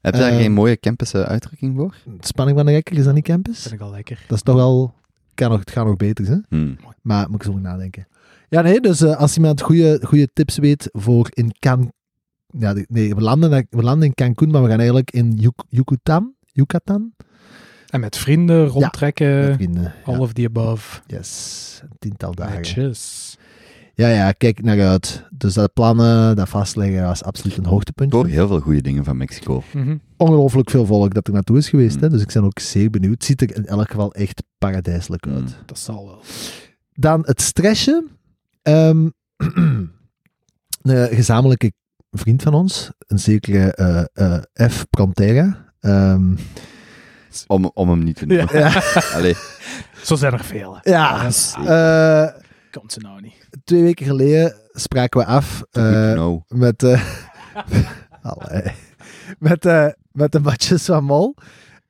[0.00, 1.94] Heb je daar geen mooie campus uitdrukking voor?
[2.04, 3.60] de spanning van de rekker is dat niet campus?
[3.62, 4.24] Vind ik al lekker.
[4.28, 4.94] Dat is toch wel...
[5.40, 6.36] Kan nog, het gaat nog beter, hè?
[6.48, 6.76] Hmm.
[7.02, 8.06] Maar moet ik zo nadenken.
[8.48, 11.92] Ja, nee, dus eh, als iemand goede, goede tips weet voor in Can...
[12.58, 16.34] Ja, nee, we landen, we landen in Cancun, maar we gaan eigenlijk in Yucatan.
[16.52, 17.12] Yucatan?
[17.88, 19.38] En met vrienden rondtrekken.
[19.46, 19.94] Met vrienden.
[20.04, 20.20] all Ja.
[20.20, 21.00] of the above.
[21.06, 22.54] Yes, een tiental dagen.
[22.56, 23.36] Netjes.
[24.00, 25.24] Ja, ja, kijk naar uit.
[25.30, 28.26] Dus dat plannen, dat vastleggen, was absoluut een Ik hoor hoogtepuntje.
[28.26, 29.62] heel veel goede dingen van Mexico.
[29.72, 29.96] Mhm.
[30.16, 32.02] Ongelooflijk veel volk dat er naartoe is geweest, Mm.
[32.02, 33.12] hè, dus ik ben ook zeer benieuwd.
[33.14, 35.40] Het ziet er in elk geval echt paradijselijk uit.
[35.40, 35.54] Mm.
[35.66, 36.22] Dat zal wel.
[36.92, 38.04] Dan het stressje.
[38.62, 39.08] Ehm,
[40.82, 41.72] een gezamenlijke
[42.10, 44.86] vriend van ons, een zekere eh, eh, F.
[44.90, 45.72] Plantera.
[45.80, 46.34] Ehm,
[47.46, 48.58] Om, om hem niet te noemen.
[48.58, 48.82] ja,
[49.14, 49.34] Allee,
[50.02, 50.78] Zo zijn er veel.
[50.82, 51.54] ja, Yes.
[51.66, 52.26] eh,
[52.70, 53.39] Komt ze nou niet.
[53.64, 57.02] Twee weken geleden spraken we af eh, met, eh,
[59.38, 61.34] met, eh, met de matches van Mol.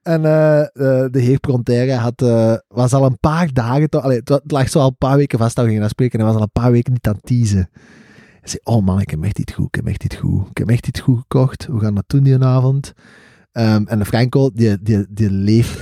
[0.02, 2.20] En de heer Prontera had,
[2.68, 5.56] was al een paar dagen, toch, allee, het lag zo al een paar weken vast
[5.56, 7.70] dat we gingen afspreken en hij was al een paar weken niet aan het teasen.
[8.40, 10.48] Hij zei, oh man, ik heb echt iets goed, ik heb echt iets goed.
[10.50, 12.92] Ik heb echt iets goed gekocht, we gaan dat doen die avond.
[13.52, 15.80] Ehm, en de Franco, die, die, die leeft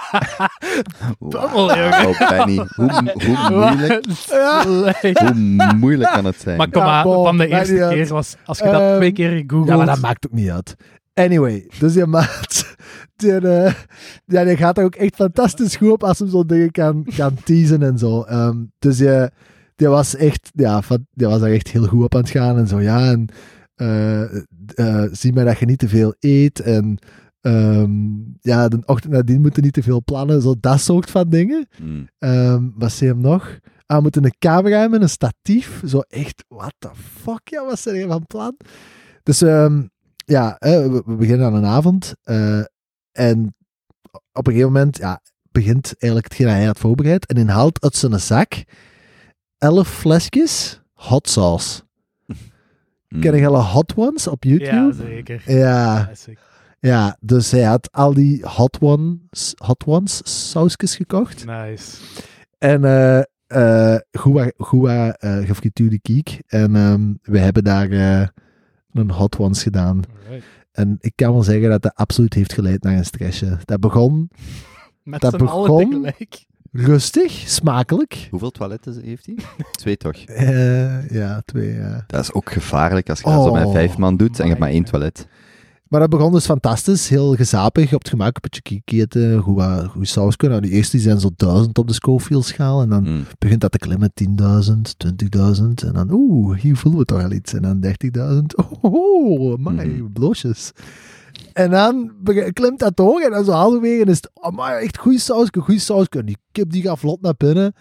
[1.18, 2.06] Bubbel, jongen.
[2.06, 2.56] Oh, Benny.
[2.74, 6.56] Hoe, hoe, moeilijk, hoe moeilijk kan het zijn?
[6.56, 7.94] Maar kom maar, van de eerste uit.
[7.94, 9.68] keer was, als je dat Ehm, twee keer googelt.
[9.68, 10.76] Ja, maar dat maakt ook niet uit.
[11.14, 12.76] Anyway, dus die maat,
[13.16, 13.74] die, eh,
[14.24, 17.34] ja, die gaat er ook echt fantastisch goed op als hem zo'n dingen kan, kan
[17.44, 18.22] teasen en zo.
[18.22, 19.28] Ehm, dus die,
[19.76, 22.58] die was echt, ja, van, die was daar echt heel goed op aan het gaan
[22.58, 23.28] en zo, ja, en
[23.74, 24.22] eh,
[24.74, 26.98] eh, zie maar dat je niet te veel eet en
[27.42, 27.92] ehm,
[28.40, 31.68] ja, de ochtend nadien moeten niet te veel plannen, zo dat soort van dingen.
[32.18, 33.58] Ehm, wat zei hem nog?
[33.86, 35.82] Ah, we moeten een camera hebben met een statief.
[35.86, 38.56] Zo echt, what the fuck, ja, wat zijn je van plan?
[39.22, 39.82] Dus ehm,
[40.16, 42.14] ja, hè, we, we beginnen aan een avond.
[42.22, 42.58] eh,
[43.12, 43.54] en
[44.32, 47.26] op een gegeven moment ja, begint eigenlijk hetgeen dat hij had voorbereid.
[47.26, 48.52] En hij haalt uit zijn zak
[49.58, 51.82] elf flesjes hot sauce.
[53.08, 53.20] Hmm.
[53.20, 54.92] Ken je alle hot ones op Ja, YouTube?
[54.94, 55.42] zeker.
[55.46, 56.38] Ja, Classic.
[56.90, 61.44] Ja, dus hij had al die hot ones, hot ones sausjes gekocht.
[61.46, 61.96] Nice.
[62.58, 66.40] En eh eh goeie, goeie eh, gefrituurde kiek.
[66.46, 68.26] En ehm, we hebben daar eh,
[68.92, 70.00] een hot ones gedaan.
[70.26, 70.46] Alright.
[70.72, 73.58] En ik kan wel zeggen dat dat absoluut heeft geleid naar een stressje.
[73.64, 74.30] Dat begon
[75.02, 76.44] Met Dat begon- tegelijk.
[76.72, 78.26] rustig, smakelijk.
[78.30, 79.36] Hoeveel toiletten heeft hij?
[79.72, 80.16] Twee toch?
[80.16, 81.78] Eh, ja, twee.
[82.06, 84.48] Dat is ook gevaarlijk als je dat zo met Oh, vijf man doet en je
[84.48, 85.26] hebt maar één toilet.
[85.92, 87.08] Maar dat begon dus fantastisch.
[87.08, 90.58] Heel gezapig, op het gemak, een beetje kiek eten, goed, goed saus kunnen.
[90.58, 92.82] Nou, de eerste die zijn zo duizend op de Schofield-schaal.
[92.82, 93.24] En dan Hmm.
[93.38, 95.82] begint dat te klimmen, 10.000, 20.000.
[95.82, 97.52] En dan, oeh, hier voelen we toch al iets.
[97.54, 98.54] En dan 30.000.
[98.80, 100.12] Oh, oh my, Mhm.
[100.12, 100.72] bloosjes.
[101.52, 102.12] En dan
[102.52, 105.80] klimt dat door en dan zo halverwege is het, oh my, echt goede saus, goede
[105.80, 106.06] saus.
[106.08, 107.74] En die kip die gaat vlot naar binnen.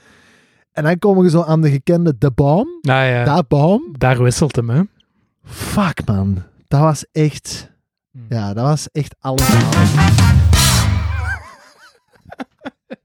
[0.72, 2.68] En dan komen we zo aan de gekende De Baum.
[2.82, 3.82] Nou ja, Dat Baum.
[3.98, 4.82] daar wisselt hem, hè.
[5.44, 7.70] Fuck man, dat was echt,
[8.12, 8.26] Hmm.
[8.30, 9.50] ja, dat was echt alles.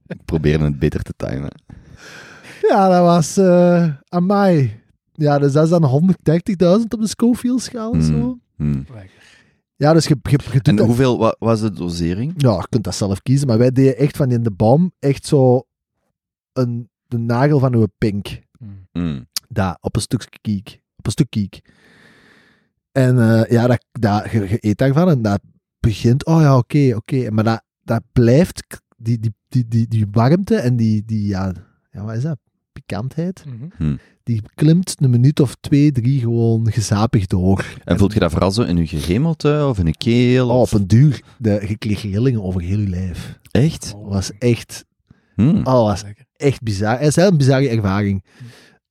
[0.06, 1.50] Ik probeer het beter te timen.
[2.68, 4.80] Ja, dat was eh amai.
[5.12, 8.12] Ja, dus dat is dan 130.000 op de Schofield-schaal of zo.
[8.12, 8.40] Hmm.
[8.56, 8.84] Hmm.
[8.94, 9.24] Lekker.
[9.76, 12.32] Ja, dus je, je, je doet En hoeveel wa- was de dosering?
[12.36, 15.26] Ja, je kunt dat zelf kiezen, maar wij deden echt van in de boom echt
[15.26, 15.62] zo
[16.52, 18.40] een, de nagel van uw pink.
[18.58, 18.86] Mm.
[18.92, 19.28] Hmm.
[19.48, 20.80] Daar, op een stuk kiek.
[20.96, 21.60] Op een stuk kiek.
[22.96, 25.40] En eh, ja, dat, dat, je, je eet daarvan en dat
[25.80, 27.30] begint, oh ja, oké, oké.
[27.30, 28.62] Maar dat, dat blijft,
[28.96, 31.52] die, die, die, die, die warmte en die, die ja,
[31.90, 32.38] ja, wat is dat?
[32.72, 33.44] Pikantheid.
[33.78, 33.96] Mhm.
[34.22, 37.64] Die klimt een minuut of twee, drie gewoon gezapig door.
[37.84, 40.48] En voelt je dat vooral zo in je gehemelte of in je keel?
[40.48, 43.38] Oh, of- op een duur, de, je kreeg rillingen over heel je lijf.
[43.50, 43.90] Echt?
[43.92, 44.84] Dat was echt,
[45.34, 45.56] Hmm.
[45.58, 46.04] oh, was
[46.36, 46.98] echt bizar.
[46.98, 48.24] Het is wel een bizarre ervaring.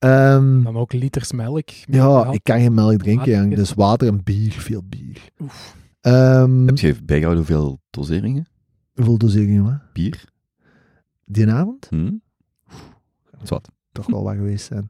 [0.09, 1.69] Ehm, Dan ook liters melk.
[1.69, 5.17] ja, ik kan geen melk drinken, Water jong, is- dus water en bier, veel bier.
[5.41, 5.75] Oef.
[6.01, 8.45] Ehm, Heb je bijgehouden hoeveel doseringen?
[8.93, 9.79] hoeveel doseringen, man?
[9.93, 10.23] Bier?
[11.25, 11.87] Die avond?
[11.89, 12.11] Hm?
[13.43, 13.69] Zwat.
[13.91, 14.87] Toch wel wat geweest zijn.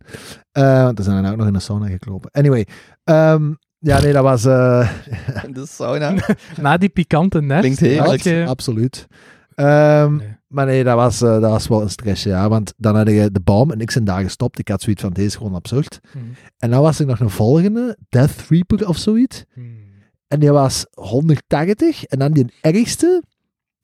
[0.51, 2.31] Eh, want er zijn dan ook nog in de sauna gekropen.
[2.31, 2.67] Anyway,
[3.03, 4.45] ehm, ja, nee, dat was...
[4.45, 4.89] eh,
[5.53, 6.13] De sauna.
[6.61, 7.59] Na die pikante nest.
[7.59, 8.07] Klinkt heerlijk.
[8.09, 9.07] dacht je- Absoluut.
[9.55, 10.33] Ehm, Nee.
[10.47, 12.49] Maar nee, dat was, eh, dat was wel een stressje, ja.
[12.49, 14.59] Want dan had je de baum en ik zijn daar gestopt.
[14.59, 15.99] Ik had zoiets van, deze is gewoon absurd.
[16.11, 16.31] Hmm.
[16.57, 19.43] En dan was er nog een volgende, Death Reaper of zoiets.
[19.53, 19.77] Hmm.
[20.27, 22.03] En die was 180.
[22.03, 23.23] En dan die ergste,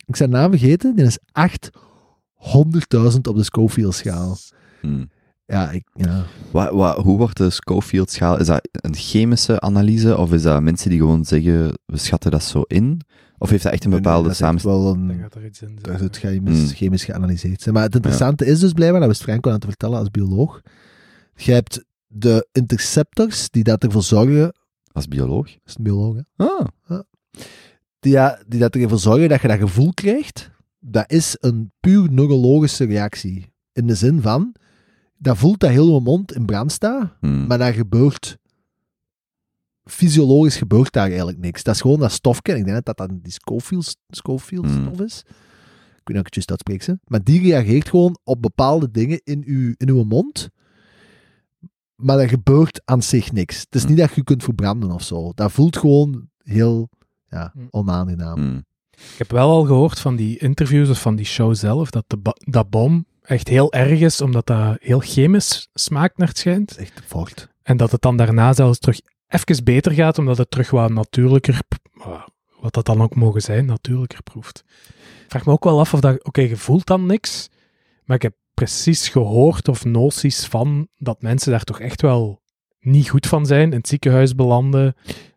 [0.05, 4.37] ik zijn naam vergeten, die is 800.000 op de Schofield-schaal.
[4.81, 5.05] Hm.
[5.45, 6.23] Ja, ik, ja.
[6.51, 8.39] Wa- wa- hoe wordt de Schofield-schaal?
[8.39, 12.43] Is dat een chemische analyse of is dat mensen die gewoon zeggen, we schatten dat
[12.43, 13.01] zo in?
[13.41, 15.07] Of heeft dat echt een bepaalde dat is echt samenstelling?
[15.07, 15.19] wel een...
[15.19, 16.67] gaat er iets in Dat is het chemisch, Mm.
[16.67, 17.61] chemisch geanalyseerd.
[17.61, 17.75] zijn.
[17.75, 20.61] Maar het interessante is dus blijkbaar, dat wist Frank al aan te vertellen als bioloog.
[21.35, 24.53] Je hebt de interceptors die dat ervoor zorgen...
[24.91, 25.47] Als bioloog?
[25.47, 26.45] is een bioloog, hè?
[26.45, 26.99] Ah,
[27.99, 32.11] die, ja, die dat ervoor zorgen dat je dat gevoel krijgt, dat is een puur
[32.11, 33.53] neurologische reactie.
[33.73, 34.55] In de zin van,
[35.17, 37.47] dat voelt dat heel je mond in brand staat, hm.
[37.47, 38.37] maar dat gebeurt...
[39.91, 41.63] Fysiologisch gebeurt daar eigenlijk niks.
[41.63, 42.55] Dat is gewoon dat stofje.
[42.57, 44.81] Ik denk dat dat die Schofield, Schofield Mm.
[44.81, 45.23] stof is.
[45.27, 46.83] Ik weet niet of ik het juist uitspreek.
[46.83, 46.99] ze.
[47.07, 50.49] Maar die reageert gewoon op bepaalde dingen in uw, in uw mond.
[51.95, 53.59] Maar er gebeurt aan zich niks.
[53.59, 53.89] Het is Mm.
[53.89, 55.31] niet dat je je kunt verbranden of zo.
[55.35, 56.89] Dat voelt gewoon heel
[57.29, 57.67] ja, Mm.
[57.71, 58.55] onaangenaam.
[58.91, 62.19] Ik heb wel al gehoord van die interviews of van die show zelf, dat de
[62.35, 66.75] dat bom echt heel erg is, omdat dat heel chemisch smaakt naar het schijnt.
[66.77, 67.49] Echt vocht.
[67.63, 68.99] En dat het dan daarna zelfs terug
[69.31, 71.61] even beter gaat, omdat het terug wat natuurlijker,
[72.59, 74.63] wat dat dan ook mogen zijn, natuurlijker proeft.
[75.23, 77.49] Ik vraag me ook wel af of dat, oké, je voelt dan niks,
[78.05, 82.41] maar ik heb precies gehoord of noties van dat mensen daar toch echt wel
[82.79, 84.95] niet goed van zijn, in het ziekenhuis belanden.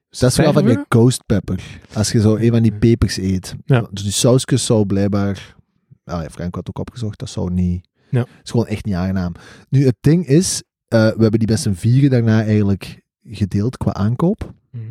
[0.08, 0.86] Dat is wel van die sterven.
[0.88, 1.62] ghost pepper.
[1.92, 3.54] Als je zo een van die pepers eet.
[3.64, 3.88] Ja.
[3.90, 5.56] Dus die sausjes zou blijkbaar...
[6.04, 7.18] Ah, ja, Frank had ook opgezocht.
[7.18, 7.88] Dat zou niet...
[8.10, 8.26] Ja.
[8.42, 9.32] Is gewoon echt niet aangenaam.
[9.68, 10.62] Nu, het ding is...
[10.88, 14.52] eh, we hebben die met z'n vieren daarna eigenlijk gedeeld qua aankoop.
[14.70, 14.84] Mhm.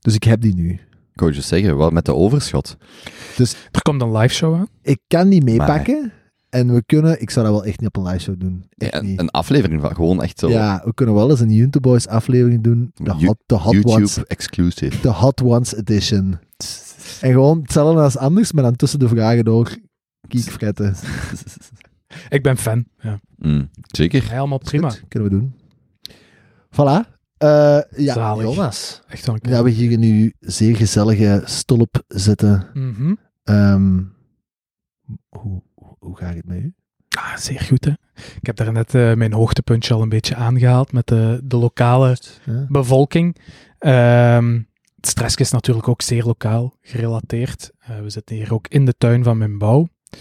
[0.00, 0.70] Dus ik heb die nu.
[1.12, 2.76] Ik wou je zeggen, wat met de overschot?
[3.70, 4.68] Er komt een live show aan.
[4.82, 6.12] Ik kan die meepakken.
[6.48, 7.20] En we kunnen...
[7.20, 8.64] Ik zou dat wel echt niet op een live show doen.
[8.76, 9.18] Echt Ja, niet.
[9.20, 12.62] een aflevering van gewoon echt zo Ja, we kunnen wel eens een Junto Boys aflevering
[12.62, 12.90] doen.
[12.94, 15.00] De Hot, de hot YouTube Ones exclusive.
[15.00, 16.38] de Hot Ones Edition.
[17.20, 19.76] En gewoon hetzelfde als anders, maar dan tussen de vragen door
[20.28, 20.94] kiekfretten.
[22.28, 22.84] Ik ben fan.
[23.00, 23.20] Ja.
[23.38, 24.30] Hm, Zeker.
[24.30, 24.90] Helemaal prima.
[24.90, 25.54] Goed, kunnen we doen.
[26.74, 27.18] Voilà.
[27.36, 28.42] Eh, ja, Zalig.
[28.54, 29.02] Jonas.
[29.08, 32.66] Echt wel een Dat we hier nu zeer gezellige stolp zitten.
[32.74, 33.14] Mhm.
[33.44, 34.02] Ehm,
[35.28, 36.74] hoe, hoe, hoe gaat het met u?
[37.18, 37.90] Ah, zeer goed, hè.
[38.40, 42.16] Ik heb daar net eh, mijn hoogtepuntje al een beetje aangehaald met de, de lokale
[42.44, 42.66] Ja?
[42.68, 43.36] bevolking.
[43.78, 44.52] Ehm,
[44.96, 47.70] het stress is natuurlijk ook zeer lokaal gerelateerd.
[47.78, 49.88] Eh, we zitten hier ook in de tuin van mijn bouw.
[50.10, 50.18] En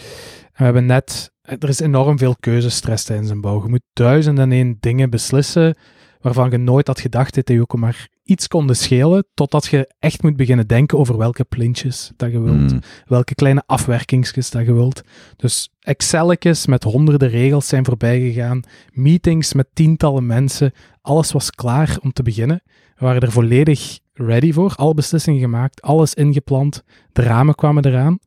[0.57, 1.31] we hebben net...
[1.41, 3.63] eh, Er is enorm veel keuzestress tijdens een bouw.
[3.63, 5.75] Je moet duizend en één dingen beslissen
[6.21, 10.23] waarvan je nooit had gedacht dat die ook maar iets konden schelen, totdat je echt
[10.23, 12.79] moet beginnen denken over welke plintjes dat je wilt Hm.
[13.05, 15.01] welke kleine afwerkingsjes dat je wilt.
[15.35, 21.97] Dus Excelletjes met honderden regels zijn voorbij gegaan, meetings met tientallen mensen, alles was klaar
[22.01, 22.61] om te beginnen.
[22.95, 28.19] We waren er volledig ready voor, alle beslissingen gemaakt, alles ingepland, de ramen kwamen eraan.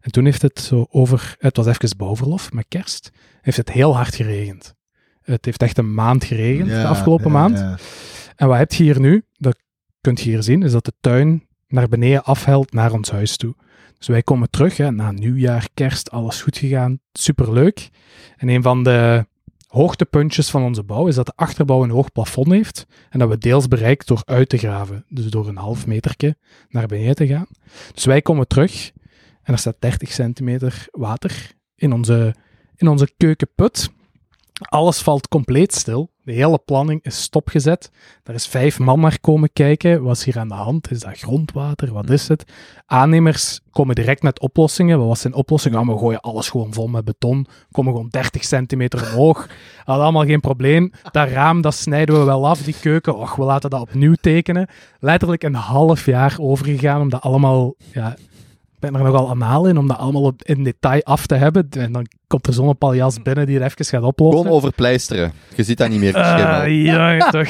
[0.00, 3.96] En toen heeft het zo over, het was even bouwverlof met kerst, heeft het heel
[3.96, 4.74] hard geregend.
[5.24, 7.58] Het heeft echt een maand geregend de afgelopen ja, maand.
[7.58, 7.78] ja.
[8.36, 9.24] En wat heb je hier nu?
[9.36, 9.56] Dat
[10.00, 13.54] kunt je hier zien, is dat de tuin naar beneden afhelt naar ons huis toe.
[13.98, 17.90] Dus wij komen terug, hè, na nieuwjaar, kerst, alles goed gegaan, superleuk.
[18.36, 19.26] En een van de
[19.66, 23.38] hoogtepuntjes van onze bouw is dat de achterbouw een hoog plafond heeft en dat we
[23.38, 25.04] deels bereikt door uit te graven.
[25.08, 26.36] Dus door een half meterke
[26.68, 27.46] naar beneden te gaan.
[27.94, 28.92] Dus wij komen terug
[29.42, 32.34] en er staat 30 centimeter water in onze,
[32.76, 33.90] in onze keukenput.
[34.60, 36.10] Alles valt compleet stil.
[36.22, 37.90] De hele planning is stopgezet.
[38.22, 40.02] Er is vijf man naar komen kijken.
[40.02, 40.90] Wat is hier aan de hand?
[40.90, 41.92] Is dat grondwater?
[41.92, 42.52] Wat is het?
[42.86, 44.98] Aannemers komen direct met oplossingen.
[44.98, 45.74] Wat was zijn oplossing?
[45.74, 47.46] Ah, we gooien alles gewoon vol met beton.
[47.70, 49.48] Komen gewoon 30 centimeter omhoog.
[49.84, 50.92] Had allemaal geen probleem.
[51.10, 52.62] Dat raam, dat snijden we wel af.
[52.62, 54.68] Die keuken, och, we laten dat opnieuw tekenen.
[54.98, 57.74] Letterlijk een half jaar overgegaan om dat allemaal...
[57.92, 58.16] Ja,
[58.90, 61.66] ben er nogal anaal in om dat allemaal op- in detail af te hebben.
[61.70, 64.40] En dan komt er zo'n paljas binnen die er even gaat oplossen.
[64.40, 65.32] Gewoon overpleisteren.
[65.56, 66.72] Je ziet dat niet meer Eh, verschillen.
[66.72, 67.48] ja, toch.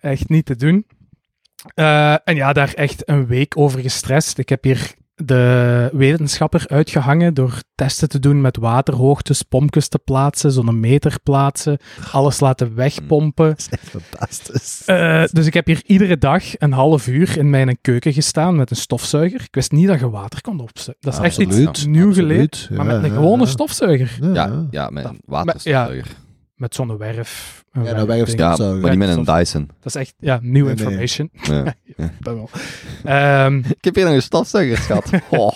[0.00, 0.86] Echt niet te doen.
[1.74, 4.38] Eh, en ja, daar echt een week over gestrest.
[4.38, 10.52] Ik heb hier de wetenschapper uitgehangen door testen te doen met waterhoogtes, pompjes te plaatsen,
[10.52, 11.78] zo'n meter plaatsen,
[12.12, 13.48] alles laten wegpompen.
[13.48, 14.82] Dat is echt fantastisch.
[14.86, 18.70] Eh, dus ik heb hier iedere dag een half uur in mijn keuken gestaan met
[18.70, 19.40] een stofzuiger.
[19.40, 20.96] Ik wist niet dat je water kon opzuigen.
[21.00, 22.68] Dat is echt iets nieuw geleerd.
[22.72, 23.48] Maar met een gewone ja.
[23.48, 24.18] stofzuiger.
[24.32, 26.26] Ja, ja met een Ja, waterstofzuiger.
[26.58, 27.64] Met zo'n werf.
[27.72, 28.38] een Ja, werf- dat werf- ding.
[28.38, 29.66] Ja, maar niet met een Dyson.
[29.66, 30.70] Dat is echt ja, Nee, nee.
[30.70, 31.30] information.
[31.42, 31.74] Ja.
[32.20, 32.48] Wel.
[33.04, 35.10] Ehm, Ik heb hier nog een stofzuiger, schat.
[35.30, 35.52] Oh.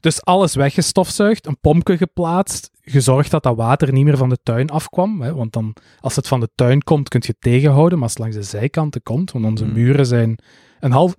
[0.00, 4.68] dus alles weggestofzuigd, een pompje geplaatst, gezorgd dat dat water niet meer van de tuin
[4.70, 5.20] afkwam.
[5.22, 7.92] Hè, want dan, als het van de tuin komt, kun je het tegenhouden.
[7.98, 9.72] Maar als het langs de zijkanten komt, want onze Hmm.
[9.72, 10.38] muren zijn
[10.80, 11.14] een half...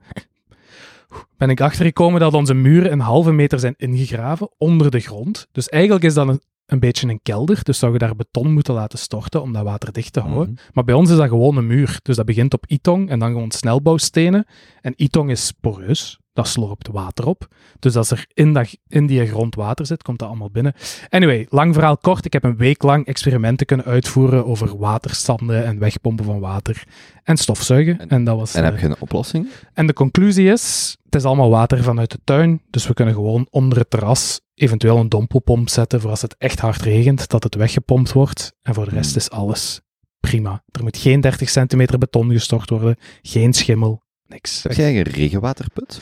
[1.38, 5.48] Ben ik achtergekomen dat onze muren een halve meter zijn ingegraven onder de grond.
[5.52, 7.63] Dus eigenlijk is dat een, een beetje een kelder.
[7.63, 10.51] Dus zou je daar beton moeten laten storten om dat water dicht te houden.
[10.54, 10.62] Mhm.
[10.73, 11.99] Maar bij ons is dat gewoon een muur.
[12.01, 14.45] Dus dat begint op Itong en dan gewoon snelbouwstenen.
[14.82, 16.19] En Itong is poreus.
[16.34, 17.47] Dat slorpt water op.
[17.80, 20.73] Dus als er in, dat, in die grond water zit, komt dat allemaal binnen.
[21.10, 22.25] Anyway, lang verhaal kort.
[22.25, 26.84] Ik heb een week lang experimenten kunnen uitvoeren over waterstanden en wegpompen van water
[27.23, 27.99] en stofzuigen.
[27.99, 29.49] En, En- dat was, En heb eh, je een oplossing?
[29.73, 33.47] en de conclusie is, het is allemaal water vanuit de tuin, dus we kunnen gewoon
[33.49, 37.56] onder het terras eventueel een dompelpomp zetten voor als het echt hard regent, dat het
[37.56, 38.54] weggepompt wordt.
[38.62, 39.20] En voor de rest Hmm.
[39.20, 39.82] is alles
[40.20, 40.63] prima.
[40.72, 44.63] Er moet geen 30 centimeter beton gestort worden, geen schimmel, niks.
[44.63, 46.00] Heb jij een regenwaterput?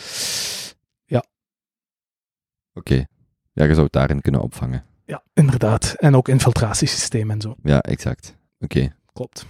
[1.05, 1.23] Ja.
[2.73, 3.05] Oké.
[3.53, 4.85] Ja, je zou het daarin kunnen opvangen.
[5.05, 5.93] Ja, inderdaad.
[5.97, 7.55] En ook infiltratiesysteem en zo.
[7.63, 8.35] Ja, exact.
[8.59, 8.95] Oké.
[9.13, 9.45] Klopt.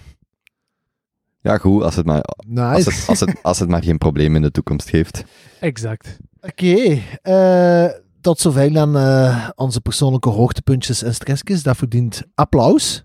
[1.40, 4.42] Ja, goed, als het, maar, als, het, als, het, als het maar geen probleem in
[4.42, 5.24] de toekomst geeft.
[5.60, 6.16] Exact.
[6.40, 7.88] Oké, eh,
[8.24, 11.62] tot zover dan eh, onze persoonlijke hoogtepuntjes en stressjes.
[11.62, 13.04] Dat verdient applaus.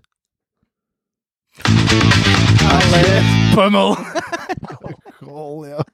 [3.54, 3.96] Pummel.
[5.18, 5.84] Grol, ja.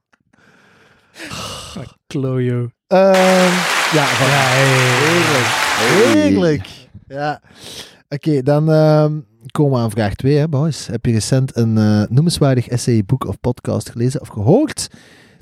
[2.06, 2.68] Klojo.
[2.86, 3.52] Ehm,
[3.92, 5.46] ja, van, Ja, heerlijk.
[6.12, 6.88] Heerlijk.
[7.06, 7.42] Ja.
[8.08, 10.86] Oké, dan ehm, komen we aan vraag 2, hè, boys.
[10.86, 14.88] Heb je recent een eh, noemenswaardig essay, boek of podcast gelezen of gehoord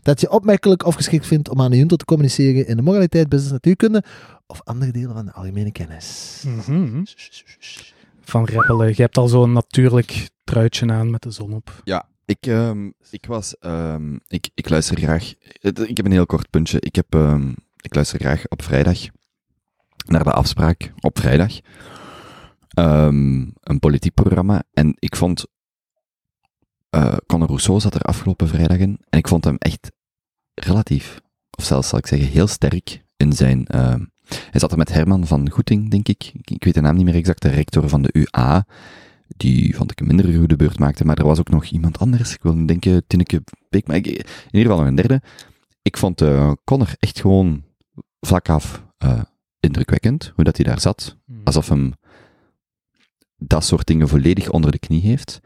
[0.05, 3.29] dat je opmerkelijk of geschikt vindt om aan de junto te communiceren in de moraliteit,
[3.29, 4.05] business, natuurkunde
[4.47, 6.43] of andere delen van de algemene kennis?
[6.47, 7.05] Mhm.
[8.21, 8.89] Van rappelen.
[8.89, 11.81] Je hebt al zo'n natuurlijk truitje aan met de zon op.
[11.85, 13.59] Ja, ik, ehm, ik was...
[13.59, 15.35] ehm, ik, ik luister graag...
[15.61, 16.81] Ik heb een heel kort puntje.
[16.81, 18.99] Ik, heb, ehm, ik luister graag op vrijdag
[20.07, 21.59] naar de afspraak op vrijdag.
[22.69, 24.63] Ehm, een politiek programma.
[24.73, 25.47] En ik vond...
[26.95, 28.99] eh Conor Rousseau zat er afgelopen vrijdag in.
[29.09, 29.93] En ik vond hem echt
[30.55, 31.21] relatief,
[31.59, 33.67] of zelfs zal ik zeggen heel sterk in zijn...
[33.67, 34.05] ehm,
[34.51, 36.33] hij zat er met Herman van Goeting, denk ik.
[36.45, 36.65] ik.
[36.65, 38.67] Weet de naam niet meer exact, de rector van de UA.
[39.37, 41.05] Die vond ik een minder goede beurt maakte.
[41.05, 42.35] Maar er was ook nog iemand anders.
[42.35, 43.87] Ik wil nu denken, Tinneke Beek.
[43.87, 44.15] Maar ik- in
[44.51, 45.23] ieder geval nog een derde.
[45.83, 46.23] Ik vond
[46.65, 47.65] Connor echt gewoon
[48.21, 49.23] vlak af eh,
[49.61, 50.33] indrukwekkend.
[50.35, 51.17] Hoe dat hij daar zat.
[51.45, 51.93] Alsof hem
[53.37, 55.41] dat soort dingen volledig onder de knie heeft.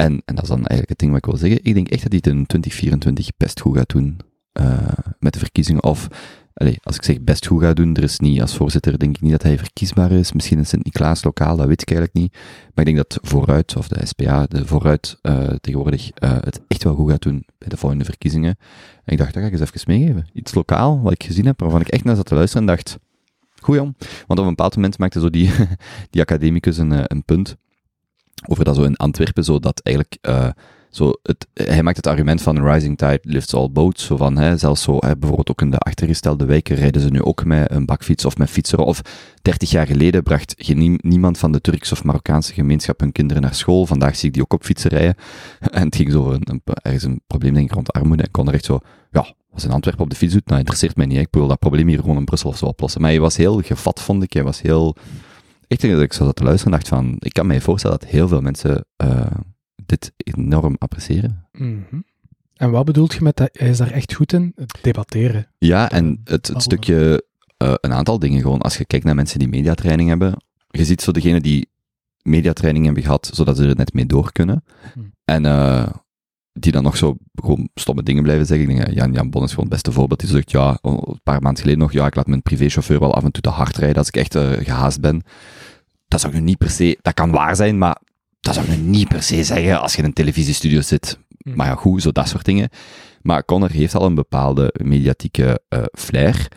[0.00, 1.60] En, en dat is dan eigenlijk het ding wat ik wil zeggen.
[1.62, 4.18] Ik denk echt dat hij het in 2024 best goed gaat doen
[4.52, 5.82] eh, met de verkiezingen.
[5.82, 6.08] Of,
[6.54, 9.22] allez, als ik zeg best goed gaat doen, er is niet als voorzitter, denk ik
[9.22, 10.32] niet dat hij verkiesbaar is.
[10.32, 12.32] Misschien in Sint-Niklaas lokaal, dat weet ik eigenlijk niet.
[12.74, 16.84] Maar ik denk dat Vooruit, of de SPA, de Vooruit eh, tegenwoordig eh, het echt
[16.84, 18.56] wel goed gaat doen bij de volgende verkiezingen.
[19.04, 20.26] En ik dacht, dat ga ik eens even meegeven.
[20.32, 22.98] Iets lokaal, wat ik gezien heb, waarvan ik echt naar zat te luisteren en dacht,
[23.60, 23.94] goed jong.
[23.98, 25.50] Want op een bepaald moment maakte zo die,
[26.10, 27.56] die academicus een, een punt
[28.48, 30.48] over dat zo in Antwerpen, zo dat eigenlijk, eh,
[30.90, 34.56] zo het, hij maakt het argument van rising tide lifts all boats, zo van, hè,
[34.56, 37.86] zelfs zo, hè, bijvoorbeeld ook in de achtergestelde wijken rijden ze nu ook met een
[37.86, 39.00] bakfiets of met fietsen, of
[39.42, 43.42] 30 jaar geleden bracht geen, nie- niemand van de Turkse of Marokkaanse gemeenschap hun kinderen
[43.42, 45.14] naar school, vandaag zie ik die ook op fietsen rijden,
[45.70, 48.48] en het ging zo, een, een, ergens een probleem denk ik rond armoede, en kon
[48.48, 48.78] er echt zo,
[49.10, 51.58] ja, als in Antwerpen op de fiets doet, nou, interesseert mij niet, ik wil dat
[51.58, 54.32] probleem hier gewoon in Brussel of zo oplossen, maar hij was heel gevat, vond ik,
[54.32, 54.96] hij was heel
[55.70, 58.08] echt dat ik zo zat te luisteren en dacht van, ik kan me voorstellen dat
[58.08, 59.26] heel veel mensen eh,
[59.86, 61.48] dit enorm appreciëren.
[61.52, 62.00] Mhm.
[62.56, 63.48] En wat bedoelt je met dat?
[63.52, 64.52] Hij is daar echt goed in?
[64.54, 65.48] Het debatteren.
[65.58, 67.24] Ja, en het, het stukje,
[67.56, 70.34] eh, een aantal dingen gewoon, als je kijkt naar mensen die mediatraining hebben,
[70.70, 71.68] je ziet zo degene die
[72.22, 74.64] mediatraining hebben gehad, zodat ze er net mee door kunnen.
[74.94, 75.00] Hm.
[75.24, 75.88] En eh,
[76.52, 78.68] die dan nog zo gewoon stomme dingen blijven zeggen.
[78.68, 80.20] Ik denk, Jan, Jan Bon is gewoon het beste voorbeeld.
[80.20, 83.24] Die zegt, ja, een paar maanden geleden nog, ja, ik laat mijn privéchauffeur wel af
[83.24, 85.22] en toe te hard rijden als ik echt eh, gehaast ben.
[86.08, 88.00] Dat zou ik nu niet per se, dat kan waar zijn, maar
[88.40, 91.18] dat zou ik nu niet per se zeggen als je in een televisiestudio zit.
[91.38, 91.54] Hm.
[91.54, 92.68] Maar ja, goed, zo dat soort dingen.
[93.22, 96.48] Maar Connor heeft al een bepaalde mediatieke eh, flair.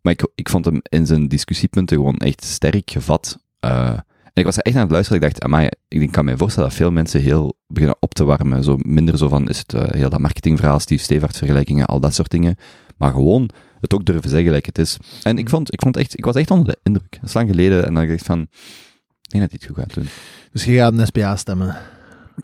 [0.00, 3.38] Maar ik, ik vond hem in zijn discussiepunten gewoon echt sterk gevat.
[3.60, 3.98] Eh,
[4.38, 5.22] ik was echt aan het luisteren.
[5.22, 8.64] Ik dacht, amai, ik kan me voorstellen dat veel mensen heel beginnen op te warmen.
[8.64, 12.14] Zo minder zo van, is het eh, heel dat marketingverhaal, Steve Stevaart vergelijkingen, al dat
[12.14, 12.56] soort dingen.
[12.96, 14.96] Maar gewoon het ook durven zeggen gelijk het is.
[15.22, 17.10] En ik vond, ik vond echt, ik was echt onder de indruk.
[17.10, 19.76] Dat is lang geleden en dan dacht ik van, ik denk dat hij het goed
[19.76, 20.08] gaat doen.
[20.52, 21.76] Dus je gaat een SPA stemmen.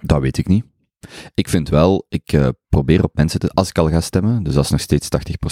[0.00, 0.64] Dat weet ik niet.
[1.34, 4.54] Ik vind wel, ik eh, probeer op mensen te, als ik al ga stemmen, dus
[4.54, 5.08] dat is nog steeds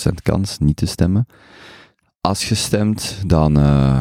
[0.09, 1.27] 80% kans niet te stemmen.
[2.21, 4.01] Als je stemt, dan eh,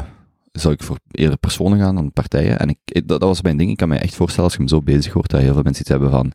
[0.52, 2.60] zou ik voor eerder personen gaan dan partijen.
[2.60, 3.70] En ik, ik- dat, dat was mijn ding.
[3.72, 5.82] Ik kan me echt voorstellen als je hem zo bezig hoort, dat heel veel mensen
[5.82, 6.32] iets hebben van,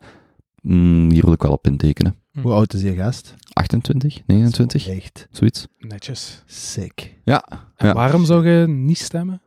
[0.61, 2.17] "Hmm, hier wil ik wel op intekenen.
[2.41, 3.35] Hoe oud is je gast?
[3.53, 5.67] 28, 29, Echt zoiets.
[5.79, 6.43] Netjes.
[6.47, 7.15] sick.
[7.25, 7.45] Ja.
[7.77, 7.93] En Ja.
[7.95, 9.41] waarom zou je niet stemmen?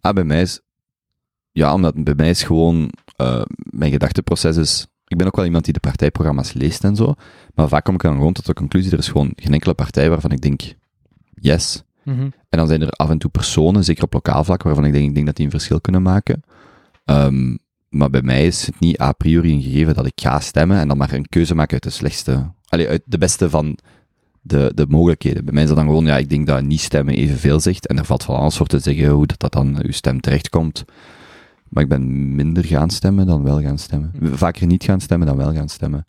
[0.00, 0.60] Ah, bij mij is...
[1.52, 2.90] Ja, omdat bij mij is gewoon...
[3.16, 4.86] eh, mijn gedachteproces is...
[5.06, 7.14] Ik ben ook wel iemand die de partijprogramma's leest en zo.
[7.54, 10.08] Maar vaak kom ik dan gewoon tot de conclusie, er is gewoon geen enkele partij
[10.10, 10.60] waarvan ik denk,
[11.34, 11.82] yes.
[12.06, 15.08] En dan zijn er af en toe personen, zeker op lokaal vlak, waarvan ik denk,
[15.08, 16.42] ik denk dat die een verschil kunnen maken.
[17.04, 17.56] Ehm,
[17.88, 20.88] maar bij mij is het niet a priori een gegeven dat ik ga stemmen en
[20.88, 22.54] dan maar een keuze maken uit de slechtste...
[22.68, 23.78] Allee, uit de beste van
[24.40, 25.44] de, de mogelijkheden.
[25.44, 27.86] Bij mij is dat dan gewoon, ja, ik denk dat niet stemmen evenveel zegt.
[27.86, 30.84] En er valt van alles voor te zeggen hoe dat, dat dan uw stem terechtkomt.
[31.68, 34.12] Maar ik ben minder gaan stemmen dan wel gaan stemmen.
[34.20, 36.06] Vaker niet gaan stemmen dan wel gaan stemmen.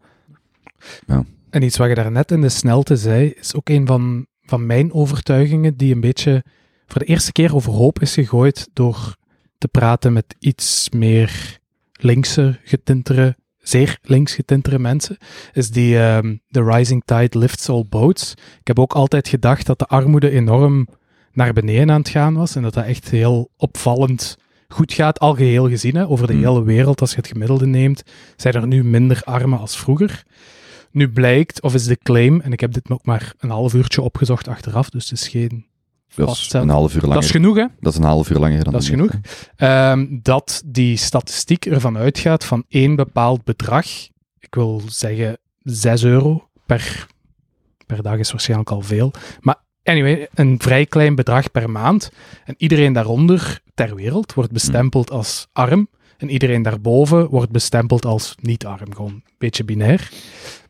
[1.50, 4.94] En iets wat je daarnet in de snelte zei, is ook een van, van mijn
[4.94, 6.44] overtuigingen die een beetje
[6.88, 9.16] voor de eerste keer overhoop is gegooid door
[9.58, 11.60] te praten met iets meer
[11.92, 15.18] linkse getintere, zeer links getintere mensen,
[15.54, 18.32] is die ehm The Rising Tide Lifts All Boats.
[18.32, 20.88] Ik heb ook altijd gedacht dat de armoede enorm
[21.32, 24.38] naar beneden aan het gaan was en dat dat echt heel opvallend
[24.68, 26.44] goed gaat, algeheel gezien, hè, over de Hmm.
[26.44, 27.02] hele wereld.
[27.02, 28.04] Als je het gemiddelde neemt,
[28.36, 30.24] zijn er nu minder armen als vroeger.
[30.98, 34.02] Nu blijkt, of is de claim, en ik heb dit ook maar een half uurtje
[34.02, 35.66] opgezocht achteraf, dus het is geen
[36.16, 37.16] Dat is een half uur langer.
[37.16, 37.66] Dat is genoeg, hè?
[37.80, 39.12] Dat is een half uur langer dan Dat is genoeg.
[39.56, 43.86] Ehm, dat die statistiek ervan uitgaat van één bepaald bedrag,
[44.40, 47.08] ik wil zeggen 6 euro per,
[47.86, 52.12] per dag is waarschijnlijk al veel, maar anyway, een vrij klein bedrag per maand.
[52.46, 55.88] En iedereen daaronder ter wereld wordt bestempeld als arm.
[56.18, 58.94] En iedereen daarboven wordt bestempeld als niet arm.
[58.96, 60.12] Gewoon een beetje binair.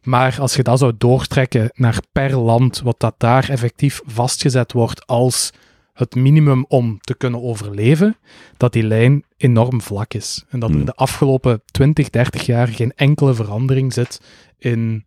[0.04, 5.08] Maar als je dat zou doortrekken naar per land, wat dat daar effectief vastgezet wordt
[5.08, 5.52] als
[5.94, 8.18] het minimum om te kunnen overleven,
[8.58, 10.46] dat die lijn enorm vlak is.
[10.50, 10.86] En dat er Hmm.
[10.86, 14.22] de afgelopen 20, 30 jaar geen enkele verandering zit
[14.58, 15.06] in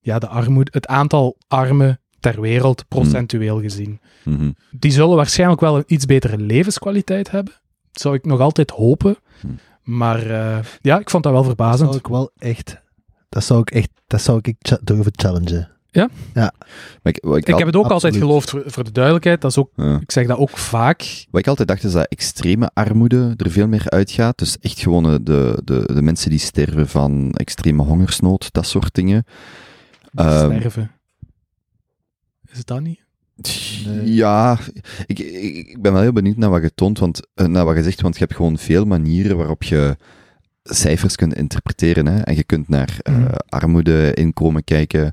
[0.00, 4.00] ja, de armoede, het aantal armen ter wereld, procentueel gezien.
[4.24, 4.50] Mhm.
[4.70, 7.54] Die zullen waarschijnlijk wel een iets betere levenskwaliteit hebben.
[7.92, 9.16] Zou ik nog altijd hopen.
[9.82, 11.88] Maar eh, ja, ik vond dat wel Dat verbazend.
[11.88, 12.80] zou ik wel echt...
[13.28, 13.90] Dat zou ik echt...
[14.06, 15.70] Dat zou ik cha- durven challengen.
[15.92, 16.52] Maar
[17.02, 19.40] ik, wat ik, Ik al- heb het ook altijd geloofd, voor, voor de duidelijkheid.
[19.40, 19.98] Dat is ook, ja.
[20.00, 21.26] ik zeg dat ook vaak.
[21.30, 24.38] Wat ik altijd dacht is dat extreme armoede er veel meer uitgaat.
[24.38, 28.94] Dus echt gewoon eh, de, de, de mensen die sterven van extreme hongersnood, dat soort
[28.94, 29.24] dingen.
[30.14, 30.90] Ehm, sterven.
[32.50, 33.00] Is het dat niet?
[33.86, 34.14] Nee.
[34.14, 34.58] Ja,
[35.06, 37.82] ik, ik, ben wel heel benieuwd naar wat je toont, want, eh, naar wat je
[37.82, 39.96] zegt, want je hebt gewoon veel manieren waarop je
[40.62, 42.06] cijfers kunt interpreteren.
[42.06, 42.18] Hè?
[42.20, 43.32] En je kunt naar eh, Mhm.
[43.48, 45.10] armoede, inkomen kijken.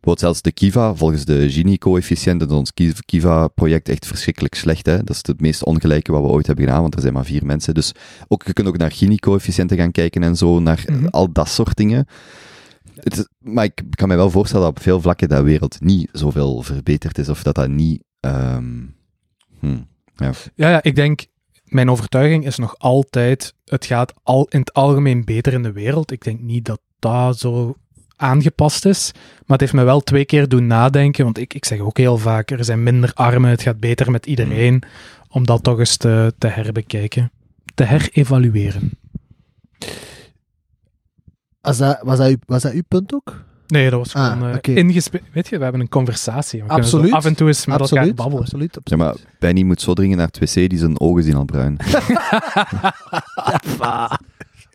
[0.00, 4.86] Bijvoorbeeld zelfs de Kiva, volgens de Gini-coëfficiënt, dat is ons Ki- Kiva-project echt verschrikkelijk slecht.
[4.86, 4.96] Hè?
[4.96, 7.46] Dat is het meest ongelijke wat we ooit hebben gedaan, want er zijn maar vier
[7.46, 7.74] mensen.
[7.74, 7.92] Dus
[8.28, 11.06] ook, je kunt ook naar Gini-coëfficiënten gaan kijken en zo, naar Mhm.
[11.06, 12.06] al dat soort dingen.
[12.94, 16.62] Het maar ik kan me wel voorstellen dat op veel vlakken de wereld niet zoveel
[16.62, 18.02] verbeterd is, of dat dat niet...
[18.20, 18.86] ehm,
[19.58, 19.80] hm,
[20.16, 21.26] Ja, ja, ik denk,
[21.64, 26.10] mijn overtuiging is nog altijd, het gaat al in het algemeen beter in de wereld.
[26.10, 27.76] Ik denk niet dat dat zo
[28.16, 31.78] aangepast is, maar het heeft me wel twee keer doen nadenken, want ik, ik zeg
[31.78, 34.82] ook heel vaak, er zijn minder armen, het gaat beter met iedereen,
[35.28, 37.30] om dat toch eens te, te herbekijken,
[37.74, 38.90] te herevalueren.
[41.62, 43.42] Was dat, was, dat uw, was dat uw punt ook?
[43.66, 46.62] Nee, dat was Ah, gewoon ingespe- Weet je, we hebben een conversatie.
[46.62, 47.12] We Absoluut.
[47.12, 48.42] af en toe eens met elkaar absoluut, babbelen.
[48.42, 49.04] absoluut, Ja, absoluut.
[49.04, 51.76] maar Benny moet zo dringen naar het wc, die zijn ogen zien al bruin.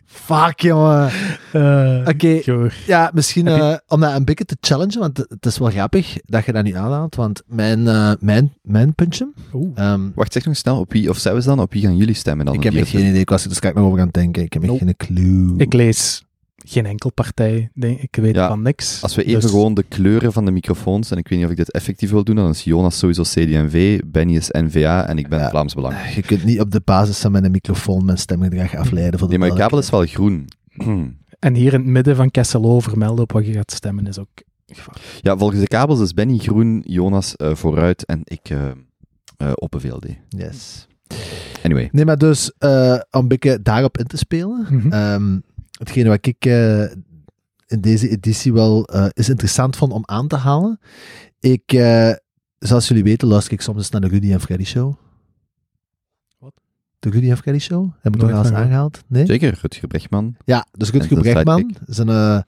[0.06, 1.10] Fuck, jongen.
[1.52, 2.40] Eh, Oké,
[2.86, 6.16] ja, misschien je- eh, om dat een beetje te challengen, want het is wel grappig
[6.24, 9.28] dat je dat nu aanhaalt, want mijn, eh, mijn, mijn puntje...
[9.74, 12.46] Ehm, Wacht, zeg nog snel, op wie, of zelfs dan, op wie gaan jullie stemmen
[12.46, 12.54] dan?
[12.54, 14.42] ik heb echt geen idee, ik was er dus kijk nog over aan het denken.
[14.42, 14.84] Ik heb echt Nope.
[14.84, 15.54] geen clue.
[15.56, 16.22] Ik lees
[16.68, 17.70] geen enkel partij.
[17.74, 19.02] Denk, ik weet Ja, van niks.
[19.02, 21.52] Als we even Dus- gewoon de kleuren van de microfoons, en ik weet niet of
[21.52, 25.28] ik dit effectief wil doen, dan is Jonas sowieso CD&V, Benny is NVA en ik
[25.28, 25.48] ben Ja.
[25.50, 26.14] Vlaams Belang.
[26.14, 29.18] Je kunt niet op de basis van mijn microfoon mijn stemgedrag afleiden.
[29.18, 30.46] Voor de Nee, maar je kabel is wel groen.
[31.38, 34.28] En hier in het midden van Kesselo vermelden op wat je gaat stemmen is ook
[34.66, 35.06] gevaarlijk.
[35.20, 38.58] Ja, volgens de kabels is Benny groen, Jonas eh, vooruit en ik eh
[39.36, 40.06] eh, op een VLD.
[40.28, 40.86] Yes.
[41.62, 41.88] Anyway.
[41.92, 44.66] Nee, maar dus eh, om een beetje daarop in te spelen.
[44.70, 44.92] Mhm.
[44.92, 45.38] ehm,
[45.78, 46.82] hetgene wat ik eh,
[47.66, 50.80] in deze editie wel eh, is interessant vond om aan te halen.
[51.40, 52.12] Ik, eh,
[52.58, 54.94] zoals jullie weten, luister ik soms eens naar de Rudy en Freddy Show.
[56.38, 56.52] Wat?
[56.98, 57.90] De Rudy en Freddy Show?
[58.00, 59.02] Heb ik nog eens aangehaald?
[59.06, 59.26] Nee?
[59.26, 60.36] Zeker, Rutger Brechtman.
[60.44, 61.60] Ja, dus Rutger zijn Brechtman,
[62.08, 62.40] eh,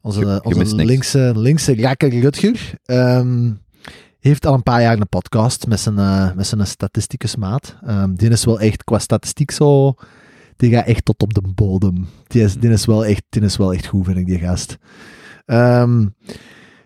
[0.00, 3.52] onze, Je- je onze linkse, linkse rakker Rutger, ehm,
[4.20, 7.76] heeft al een paar jaar een podcast met zijn, eh, met zijn statisticusmaat.
[7.86, 9.94] Ehm, die is wel echt qua statistiek zo...
[10.60, 12.06] Die gaat echt tot op de bodem.
[12.26, 14.78] Die is, die is, wel, echt, die is wel echt goed, vind ik, die gast.
[15.46, 16.06] Ehm,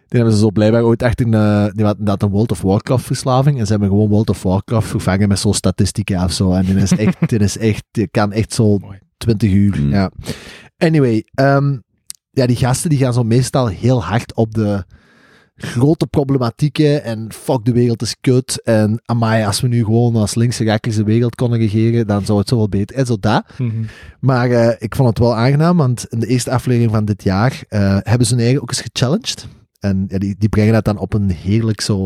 [0.09, 2.63] die hebben ze zo blijkbaar ooit echt een, eh, die had inderdaad een World of
[2.63, 6.53] Warcraft verslaving en ze hebben gewoon World of Warcraft vervangen met zo'n statistieken of zo.
[6.53, 8.99] En die is echt, die is echt, die kan echt zo Mooi.
[9.17, 9.81] 20 uur.
[9.81, 9.91] Mm.
[9.91, 10.11] Ja.
[10.77, 11.79] Anyway, ehm,
[12.31, 14.85] ja, die gasten die gaan zo meestal heel hard op de
[15.57, 20.35] grote problematieken en fuck de wereld is kut en amai, als we nu gewoon als
[20.35, 22.97] linkse rakkers de wereld konden regeren, dan zou het zo wel beter.
[22.97, 23.45] En zo dat.
[23.59, 23.85] Mhm.
[24.21, 27.65] Maar eh, ik vond het wel aangenaam, want in de eerste aflevering van dit jaar
[27.69, 29.49] eh, hebben ze hun eigen ook eens gechallenged.
[29.81, 31.97] En ja, die, die brengen dat dan op een heerlijk zo,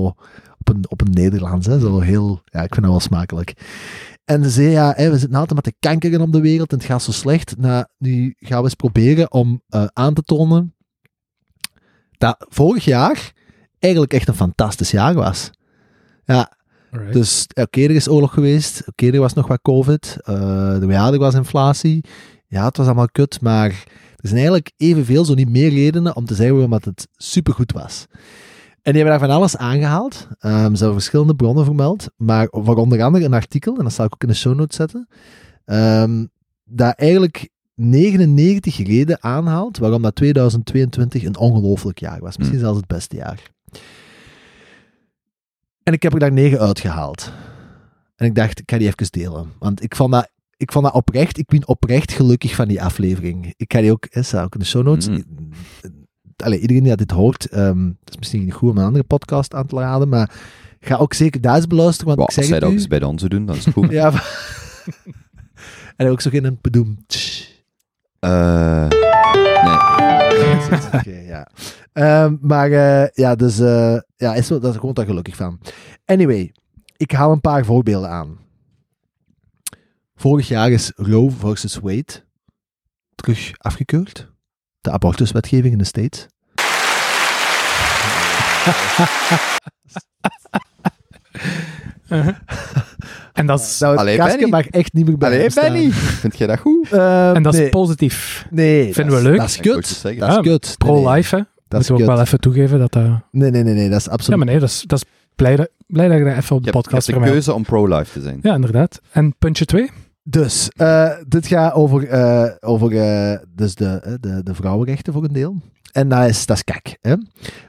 [0.59, 3.55] op een, op een Nederlands, hè, zo heel, ja, ik vind dat wel smakelijk.
[4.25, 6.87] En ze zei, ja, we zitten altijd met de kankeren op de wereld en het
[6.87, 7.57] gaat zo slecht.
[7.59, 10.75] Nou, nu gaan we eens proberen om eh, aan te tonen
[12.19, 13.33] dat vorig jaar
[13.79, 15.51] eigenlijk echt een fantastisch jaar was.
[16.25, 16.53] Ja,
[16.91, 17.13] Alright.
[17.13, 18.83] dus oké, er is oorlog geweest.
[18.87, 20.17] Oké, er was nog wat COVID.
[20.25, 22.05] eh ja, er was inflatie.
[22.47, 23.41] Ja, het was allemaal kut.
[23.41, 23.69] Maar
[24.17, 27.73] er zijn eigenlijk evenveel, zo niet meer redenen om te zeggen waarom dat het supergoed
[27.73, 28.07] was.
[28.83, 30.29] En die hebben daar van alles aangehaald.
[30.39, 32.07] Ehm, ze hebben verschillende bronnen vermeld.
[32.17, 34.77] Maar voor onder andere een artikel, en dat zal ik ook in de show notes
[34.77, 35.09] zetten.
[35.65, 36.27] ehm,
[36.65, 42.37] dat eigenlijk 99 reden aanhaalt waarom dat 2022 een ongelooflijk jaar was.
[42.37, 43.43] Misschien zelfs het beste jaar.
[45.83, 47.33] En ik heb er daar negen uitgehaald.
[48.17, 49.53] En ik dacht, ik ga die even delen.
[49.59, 53.55] Want ik vond dat, ik vond dat oprecht, ik ben oprecht gelukkig van die aflevering.
[53.57, 55.09] Ik ga die ook, hè, staat ook in de show notes.
[55.09, 55.25] Mm.
[56.37, 59.05] Allee, iedereen die dat dit hoort, ehm het is misschien niet goed om een andere
[59.05, 60.31] podcast aan te raden, maar
[60.81, 62.79] ga ook zeker daar eens beluisteren, want Wow, ik als zeg zij het dat ook
[62.79, 63.91] eens bij de onze doen, dan is het goed.
[64.01, 64.13] Ja,
[65.97, 66.99] en ook zo geen bedoem.
[68.19, 68.89] Eh,
[69.63, 69.79] nee.
[71.01, 71.49] Oké, ja.
[71.99, 75.61] Ehm, maar eh, ja, dus eh, ja, is dat is gewoon daar gelukkig van.
[76.05, 76.53] Anyway,
[76.97, 78.39] ik haal een paar voorbeelden aan.
[80.15, 82.25] Vorig jaar is Roe versus Wade
[83.15, 84.33] terug afgekeurd.
[84.81, 86.27] De abortuswetgeving in de States.
[93.33, 94.51] En dat is, Nou, Allee, kastje Benny.
[94.51, 95.51] mag echt niet meer bij Allee.
[95.55, 96.93] Benny, vind jij dat goed?
[96.93, 98.47] Ehm, en dat is positief.
[98.51, 99.37] nee, vinden dat we is- leuk.
[99.39, 99.87] Dat is kut.
[99.87, 100.21] zeggen.
[100.21, 100.65] Dat is kut.
[100.67, 101.43] Nee, Pro-life, hè?
[101.69, 103.05] Dat is Moeten we ook wel even toegeven dat dat...
[103.31, 104.39] Nee, nee, nee, nee, dat is Ja, absoluut...
[104.39, 106.71] maar nee, dat is, dat is blij, dat, blij dat je dat even op Je
[106.71, 107.33] de hebt, je podcast hebt de vermeldt.
[107.33, 108.39] keuze om pro-life te zijn.
[108.43, 109.01] Ja, inderdaad.
[109.11, 109.91] En puntje 2?
[110.23, 115.33] Dus, eh, dit gaat over, eh, over eh, dus de, de, de vrouwenrechten voor een
[115.33, 115.57] deel.
[115.93, 116.97] En dat is, dat is kak.
[117.01, 117.15] Hè?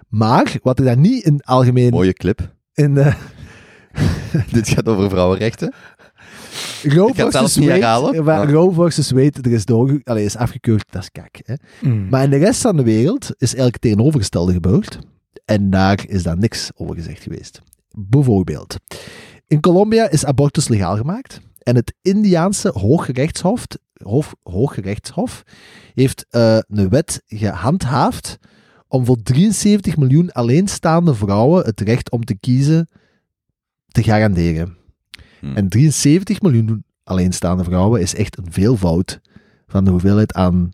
[0.08, 1.90] Maar, wat ik daar niet in algemeen...
[1.90, 2.54] Mooie clip.
[2.74, 3.14] In de
[4.52, 5.74] Dit gaat over vrouwenrechten.
[6.84, 9.52] Roe Ik ga het zelfs versus niet Wade, herhalen, waar maar- Roe versus Wade, er
[9.52, 9.66] is,
[10.04, 11.40] allee, is afgekeurd, dat is kak.
[11.44, 11.54] Hè?
[11.82, 12.10] Mm.
[12.10, 15.00] Maar in de rest van de wereld is eigenlijk het tegenovergestelde gebeurd.
[15.46, 17.62] En daar is dan niks over gezegd geweest.
[17.98, 18.76] Bijvoorbeeld,
[19.48, 21.40] in Colombia is abortus legaal gemaakt.
[21.60, 23.66] En het Indiaanse Hooggerechtshof,
[24.04, 25.44] Hof, Hooggerechtshof
[25.94, 28.38] heeft eh, een wet gehandhaafd
[28.88, 32.88] om voor 73 miljoen alleenstaande vrouwen het recht om te kiezen
[33.88, 34.78] te garanderen.
[35.40, 35.56] Hmm.
[35.56, 39.20] En 73 miljoen alleenstaande vrouwen is echt een veelvoud
[39.68, 40.70] van de hoeveelheid aan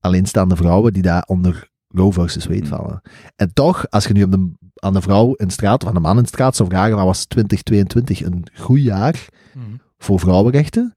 [0.00, 2.68] alleenstaande vrouwen die daar onder Roe versus Wade Hmm.
[2.68, 3.00] vallen.
[3.36, 6.18] En toch, als je nu de, aan de vrouw in straat of aan de man
[6.18, 9.80] in straat zou vragen, wat was 2022 een goed jaar Mm.
[9.98, 10.94] voor vrouwenrechten,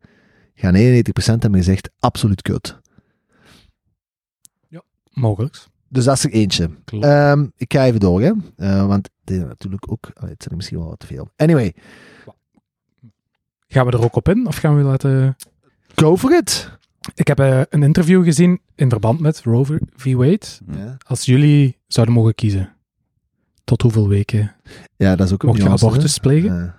[0.53, 2.79] gaan 91% hebben gezegd, absoluut kut.
[5.11, 5.65] Mogelijk.
[5.89, 6.69] Dus dat is er eentje.
[6.85, 8.31] Ehm, ik ga even door, hè.
[8.55, 10.11] Eh, want dit is natuurlijk ook...
[10.13, 11.29] allee, het zijn er misschien wel wat te veel.
[11.35, 11.73] Anyway,
[13.67, 14.47] Gaan we er ook op in?
[14.47, 15.35] Of gaan we laten...
[15.95, 16.71] go for it!
[17.15, 20.13] Ik heb eh, een interview gezien in verband met Rover v.
[20.13, 20.45] Wade.
[20.71, 22.75] Ja, Als jullie zouden mogen kiezen,
[23.63, 24.55] tot hoeveel weken
[24.95, 26.53] ja dat is ook een mocht je abortus plegen?
[26.55, 26.75] Ja.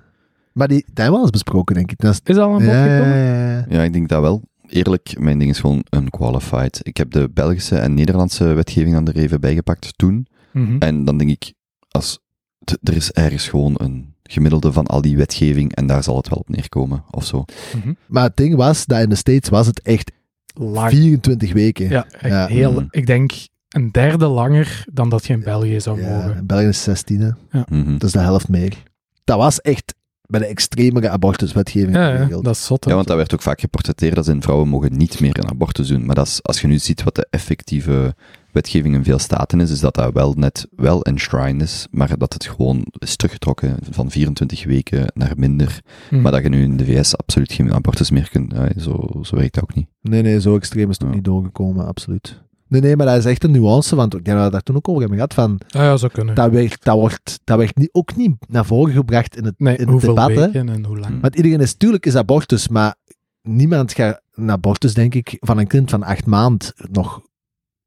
[0.52, 1.98] Maar die, dat hebben we al eens besproken, denk ik.
[1.98, 3.16] Dat is, Is dat al aan bod ja, gekomen?
[3.16, 3.64] ja, ja.
[3.68, 4.42] Ja, ik denk dat wel.
[4.66, 6.80] Eerlijk, mijn ding is gewoon unqualified.
[6.82, 10.26] Ik heb de Belgische en Nederlandse wetgeving dan er even bijgepakt toen.
[10.52, 10.76] Mhm.
[10.78, 11.52] En dan denk ik,
[11.88, 12.18] als,
[12.64, 16.28] t- er is ergens gewoon een gemiddelde van al die wetgeving en daar zal het
[16.28, 17.44] wel op neerkomen, of zo.
[17.76, 17.92] Mhm.
[18.06, 20.12] Maar het ding was, dat in de States was het echt
[20.54, 20.90] Lang.
[20.90, 21.88] 24 weken.
[21.88, 22.46] Ja, echt Ja.
[22.46, 22.84] heel, Mhm.
[22.90, 23.32] ik denk
[23.68, 26.36] een derde langer dan dat je in België zou Ja, mogen.
[26.36, 27.60] in België is 16, hè.
[27.68, 27.92] Mhm.
[27.92, 28.82] dat is de helft meer.
[29.24, 29.94] Dat was echt
[30.26, 32.84] bij de extremere abortuswetgeving Ja, ja, dat is zot.
[32.84, 35.88] Ja, want dat werd ook vaak geportretteerd als in vrouwen mogen niet meer een abortus
[35.88, 36.06] doen.
[36.06, 38.14] Maar dat is, als je nu ziet wat de effectieve
[38.52, 42.32] wetgeving in veel staten is, is dat dat wel net wel enshrined is, maar dat
[42.32, 45.80] het gewoon is teruggetrokken van 24 weken naar minder.
[46.08, 46.20] Hm.
[46.20, 48.52] Maar dat je nu in de VS absoluut geen abortus meer kunt.
[48.52, 49.86] Ja, zo, zo werkt dat ook niet.
[50.02, 51.14] Nee, nee, zo extreem is het nog Ja.
[51.16, 52.42] niet doorgekomen, absoluut.
[52.68, 54.76] Nee, nee, maar dat is echt een nuance, want ik denk dat we daar toen
[54.76, 56.34] ook over hebben gehad, van, Ah ja, zou kunnen.
[56.34, 59.74] dat werd, dat wordt, dat werd niet, ook niet naar voren gebracht in het, nee,
[59.74, 60.34] in het hoeveel debat, hè.
[60.34, 61.14] weken en hoe lang.
[61.14, 61.20] Hm.
[61.20, 62.94] Want iedereen is, tuurlijk is abortus, maar
[63.42, 67.22] niemand gaat een abortus, denk ik, van een kind van acht maand nog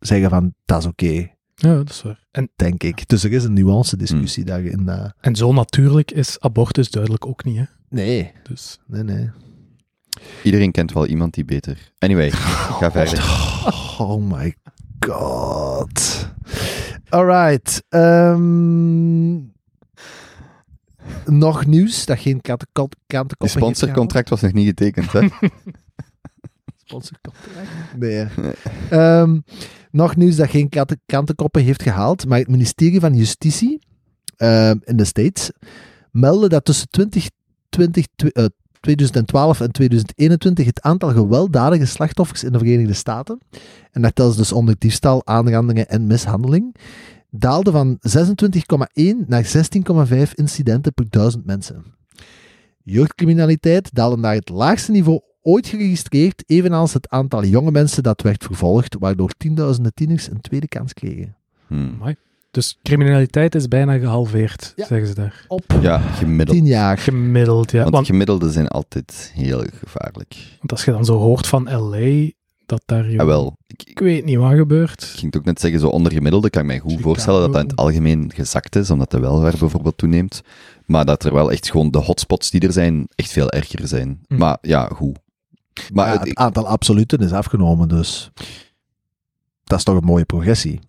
[0.01, 2.25] zeggen van, dat is oké, Ja, dat is waar.
[2.31, 3.07] En, denk ik.
[3.07, 4.89] Dus er is een nuance discussie daarin.
[4.89, 5.09] eh.
[5.19, 7.63] en zo natuurlijk is abortus duidelijk ook niet, hè.
[7.89, 8.79] nee, Dus...
[8.87, 9.29] nee, nee.
[10.43, 11.91] Iedereen kent wel iemand die beter.
[11.97, 13.19] Anyway, ga verder.
[13.97, 14.55] Oh my
[14.99, 16.29] god.
[17.09, 17.83] Alright.
[17.89, 19.33] ehm,
[21.25, 22.41] nog nieuws dat geen Je
[23.07, 25.11] krantenkoppen sponsorcontract was nog niet getekend,
[26.91, 26.97] hè?
[26.97, 27.97] Sponsorcontract?
[27.97, 28.27] Nee.
[28.89, 29.39] Ehm,
[29.91, 30.69] nog nieuws dat geen
[31.05, 33.79] krantenkoppen heeft gehaald, maar het ministerie van Justitie
[34.37, 35.51] ehm, in de States
[36.11, 38.45] meldde dat tussen 2020, tw- eh,
[38.79, 43.39] 2012 en 2021 het aantal gewelddadige slachtoffers in de Verenigde Staten,
[43.91, 46.75] en dat telt dus onder diefstal, aanrandingen en mishandeling,
[47.29, 51.83] daalde van 26,1 naar 16,5 incidenten per duizend mensen.
[52.83, 58.43] Jeugdcriminaliteit daalde naar het laagste niveau ooit geregistreerd, evenals het aantal jonge mensen dat werd
[58.43, 61.35] vervolgd, waardoor tienduizenden tieners een tweede kans kregen.
[61.67, 62.15] Hmm.
[62.51, 64.85] Dus criminaliteit is bijna gehalveerd, Ja.
[64.85, 65.45] zeggen ze daar.
[65.47, 66.57] Op Ja, gemiddeld.
[66.57, 66.97] tien jaar.
[66.97, 67.81] Gemiddeld, ja.
[67.81, 70.35] Want Want, gemiddelde zijn altijd heel gevaarlijk.
[70.59, 72.29] want als je dan zo hoort van L.A.,
[72.65, 73.03] dat daar...
[73.05, 73.57] joh, Ja, wel.
[73.67, 75.01] Ik, Ik weet niet wat gebeurt.
[75.01, 77.07] Ik ging het ook net zeggen, zo onder gemiddelde kan ik mij goed Chicago.
[77.09, 80.41] voorstellen dat dat in het algemeen gezakt is, omdat de welvaart bijvoorbeeld toeneemt.
[80.85, 84.19] Maar dat er wel echt gewoon de hotspots die er zijn, echt veel erger zijn.
[84.27, 84.37] Hm.
[84.37, 85.19] Maar ja, goed.
[85.93, 88.31] Maar Ja, het- het aantal absoluten is afgenomen, dus
[89.63, 90.79] dat is toch een mooie progressie.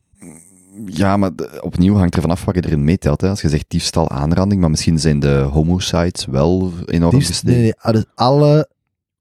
[0.86, 1.30] ja, maar
[1.60, 3.20] opnieuw hangt er vanaf wat je erin meetelt.
[3.20, 3.28] Hè.
[3.28, 7.60] Als je zegt diefstal, aanranding, maar misschien zijn de homicides wel enorm gestegen.
[7.60, 8.68] nee, nee, dus alle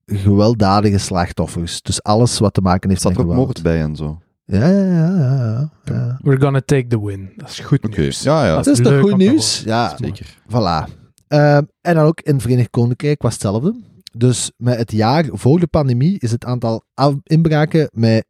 [0.06, 1.82] gewelddadige slachtoffers.
[1.82, 3.46] Dus alles wat te maken heeft met er ook geweld.
[3.46, 4.20] moord bij en zo?
[4.46, 6.20] Ja, ja, ja, ja, ja.
[6.22, 7.30] We're gonna take the win.
[7.36, 8.22] Dat is goed nieuws.
[8.22, 8.56] ja, ja.
[8.56, 9.62] Dat Dat is toch goed nieuws?
[9.66, 10.38] Ja, Zeker.
[10.50, 10.92] Voilà.
[11.28, 13.76] Ehm, en dan ook in het Verenigd Koninkrijk was hetzelfde.
[14.18, 16.84] Dus met het jaar voor de pandemie is het aantal
[17.24, 18.26] inbraken met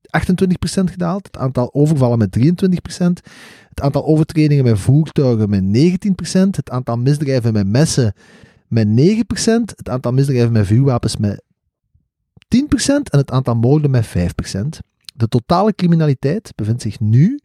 [0.00, 2.42] 28% gedaald, het aantal overvallen met 23%,
[3.68, 5.62] het aantal overtredingen met voertuigen met
[6.36, 8.12] 19%, het aantal misdrijven met messen
[8.66, 8.90] met 9%,
[9.76, 11.42] het aantal misdrijven met vuurwapens met
[12.56, 14.10] 10% en het aantal moorden met 5%.
[15.14, 17.40] De totale criminaliteit bevindt zich nu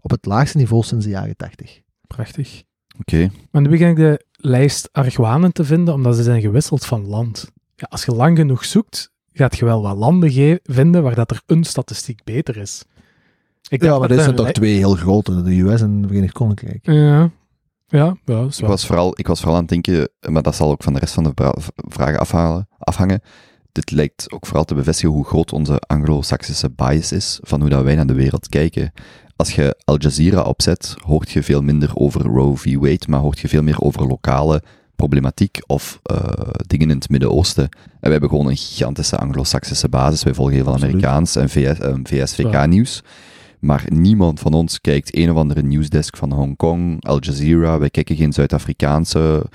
[0.00, 1.80] op het laagste niveau sinds de jaren 80.
[2.06, 2.62] Prachtig.
[2.98, 3.30] Oké.
[3.50, 7.52] Maar nu begin ik de lijst argwanen te vinden, omdat ze zijn gewisseld van land.
[7.76, 11.42] Ja, als je lang genoeg zoekt, gaat je wel wat landen vinden waar dat er
[11.46, 12.84] een statistiek beter is.
[13.68, 16.32] Ik Ja, maar dit zijn er toch twee heel grote, de US en het Verenigd
[16.32, 16.78] Koninkrijk.
[16.86, 17.30] Ja, ja,
[17.86, 20.54] ja dat is Ik wel- was, vooral, ik was vooral aan het denken, maar dat
[20.54, 21.52] zal ook van de rest van de
[21.88, 23.20] vragen afhalen, afhangen.
[23.76, 27.82] Dit lijkt ook vooral te bevestigen hoe groot onze anglo-saxische bias is, van hoe dat
[27.82, 28.92] wij naar de wereld kijken.
[29.36, 32.74] Als je Al Jazeera opzet, hoort je veel minder over Roe v.
[32.74, 34.62] Wade, maar hoort je veel meer over lokale
[34.94, 36.18] problematiek of eh,
[36.66, 37.64] dingen in het Midden-Oosten.
[37.64, 37.70] En
[38.00, 40.22] wij hebben gewoon een gigantische anglo-saxische basis.
[40.22, 40.74] Wij volgen heel veel.
[40.74, 42.00] Amerikaans en VS, eh, Waar.
[42.02, 43.02] VSVK-nieuws.
[43.60, 47.78] Maar niemand van ons kijkt een of andere nieuwsdesk van Hongkong, Al Jazeera.
[47.78, 49.46] Wij kijken geen Zuid-Afrikaanse.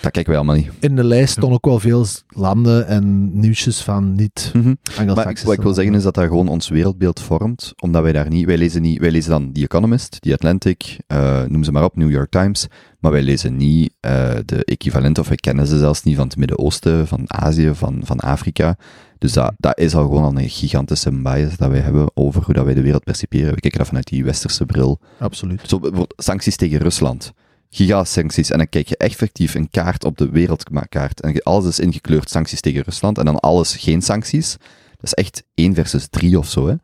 [0.00, 0.70] Dat kijken wij allemaal niet.
[0.80, 5.54] In de lijst stonden ook wel veel landen en nieuwsjes van niet Maar Anglo-Saxische wat
[5.54, 8.58] ik wil zeggen is dat dat gewoon ons wereldbeeld vormt, omdat wij daar niet, wij
[8.58, 12.10] lezen niet, wij lezen dan The Economist, The Atlantic, eh, noem ze maar op, New
[12.10, 12.66] York Times,
[13.00, 16.36] maar wij lezen niet eh, de equivalent, of wij kennen ze zelfs niet van het
[16.36, 18.76] Midden-Oosten, van Azië, van, van Afrika.
[19.18, 22.54] Dus dat, dat is al gewoon al een gigantische bias dat wij hebben over hoe
[22.54, 23.54] dat wij de wereld perciperen.
[23.54, 25.00] We kijken dat vanuit die westerse bril.
[25.18, 25.60] Absoluut.
[25.66, 27.32] Zo bijvoorbeeld sancties tegen Rusland.
[27.70, 28.50] Gigasancties.
[28.50, 31.20] En dan kijk je effectief een kaart op de wereldkaart.
[31.20, 33.18] En alles is ingekleurd sancties tegen Rusland.
[33.18, 34.56] En dan alles geen sancties.
[34.90, 36.66] Dat is echt 1 versus 3 of zo.
[36.66, 36.70] Hè?
[36.72, 36.80] En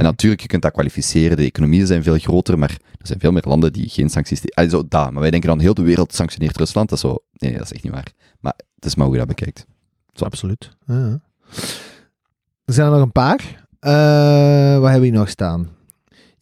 [0.00, 0.02] Mhm.
[0.04, 1.36] natuurlijk, je kunt dat kwalificeren.
[1.36, 4.54] De economieën zijn veel groter, maar er zijn veel meer landen die geen sancties.
[4.54, 5.10] Allee, zo, dat.
[5.10, 6.88] Maar wij denken dan, heel de wereld sanctioneert Rusland.
[6.88, 7.18] Dat is zo...
[7.32, 8.12] Nee, dat is echt niet waar.
[8.40, 9.66] Maar het is maar hoe je dat bekijkt.
[10.14, 10.24] Zo.
[10.24, 10.70] Absoluut.
[10.86, 11.20] Ja.
[12.64, 13.66] Er zijn er nog een paar.
[13.80, 15.68] Eh, wat hebben we hier nog staan?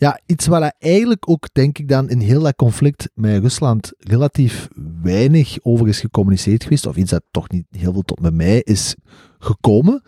[0.02, 4.68] Ja, iets waar eigenlijk ook, denk ik dan, in heel dat conflict met Rusland relatief
[5.02, 8.60] weinig over is gecommuniceerd geweest, of iets dat toch niet heel veel tot bij mij
[8.60, 8.94] is
[9.38, 10.02] gekomen.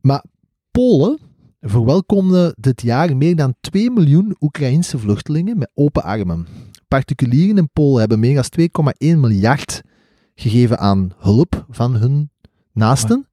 [0.00, 0.24] Maar
[0.70, 1.18] Polen
[1.60, 6.46] verwelkomde dit jaar meer dan 2 miljoen Oekraïnse vluchtelingen met open armen.
[6.86, 9.82] Particulieren in Polen hebben meer dan 2,1 miljard
[10.34, 12.30] gegeven aan hulp van hun
[12.72, 13.26] naasten.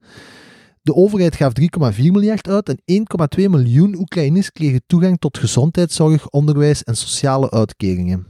[0.85, 1.51] De overheid gaf
[1.95, 3.05] 3,4 miljard uit en
[3.41, 8.27] 1,2 miljoen Oekraïners kregen toegang tot gezondheidszorg, onderwijs en sociale uitkeringen.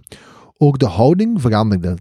[0.58, 1.98] Ook de houding veranderde.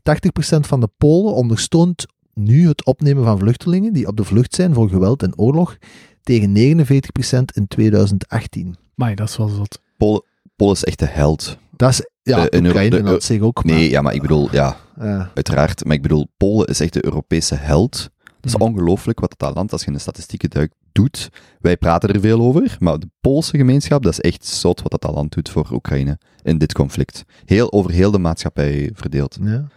[0.57, 4.75] 80% van de Polen ondersteunt nu het opnemen van vluchtelingen die op de vlucht zijn
[4.75, 5.77] voor geweld en oorlog,
[6.23, 8.77] tegen 49% in 2018.
[8.95, 9.81] Maar dat is wel zot.
[9.99, 10.23] Polen,
[10.57, 11.59] Polen is echt de held.
[11.77, 13.65] Dat is, ja, De- een Oekraïne dat zich ook.
[13.65, 15.31] maar- Nee, ja, maar ik bedoel, ja, Ja.
[15.35, 15.85] uiteraard.
[15.85, 18.11] Maar ik bedoel, Polen is echt de Europese held.
[18.45, 18.71] Dat is Mhm.
[18.73, 21.29] ongelooflijk wat dat land, als je in de statistieken duikt, doet.
[21.61, 25.15] Wij praten er veel over, maar de Poolse gemeenschap, dat is echt zot wat dat
[25.15, 27.25] land doet voor Oekraïne in dit conflict.
[27.45, 29.39] Heel, over heel de maatschappij verdeeld.
[29.43, 29.69] Ja.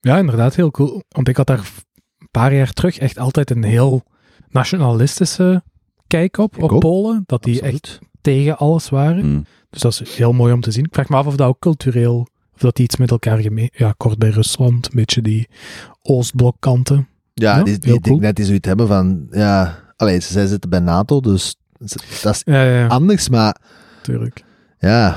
[0.00, 1.02] Ja, inderdaad, heel cool.
[1.08, 1.58] Want ik had daar
[2.18, 4.02] een paar jaar terug echt altijd een heel
[4.48, 5.62] nationalistische
[6.06, 6.80] kijk op, Ik op ook.
[6.80, 7.22] Polen.
[7.26, 7.74] Dat die Absoluut.
[7.84, 9.26] echt tegen alles waren.
[9.26, 9.44] Mm.
[9.70, 10.84] Dus dat is heel mooi om te zien.
[10.84, 13.70] Ik vraag me af of dat ook cultureel, of dat die iets met elkaar gemeen...
[13.72, 15.48] Ja, kort bij Rusland, een beetje die
[16.02, 17.08] Oostblokkanten.
[17.40, 18.18] Ja, Ja, die, die heel ik denk cool.
[18.26, 21.56] net die zoiets hebben van, ja, allee, zij zitten bij NATO, dus
[22.22, 23.60] dat is Ja, ja, ja, anders, maar
[23.96, 24.44] natuurlijk.
[24.78, 25.16] ja,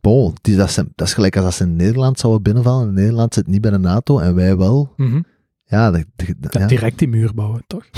[0.00, 2.88] bon, die, dat, is, dat is gelijk als als ze in Nederland zouden binnenvallen.
[2.88, 4.92] En Nederland zit niet bij de NATO en wij wel.
[4.96, 5.22] Mhm.
[5.64, 6.66] Ja, dat, dat- Ja, ja.
[6.66, 7.84] Direct die muur bouwen, toch?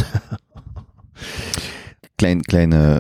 [2.15, 2.97] Klein, kleine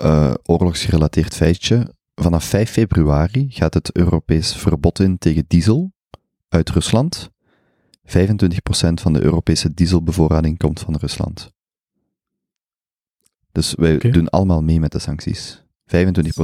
[0.00, 1.94] eh, oorlogsgerelateerd feitje.
[2.14, 5.92] Vanaf 5 februari gaat het Europees verbod in tegen diesel
[6.48, 7.30] uit Rusland.
[8.10, 8.12] 25%
[8.94, 11.52] van de Europese dieselbevoorrading komt van Rusland.
[13.52, 15.64] Dus wij doen allemaal mee met de sancties.
[15.84, 15.92] 25%,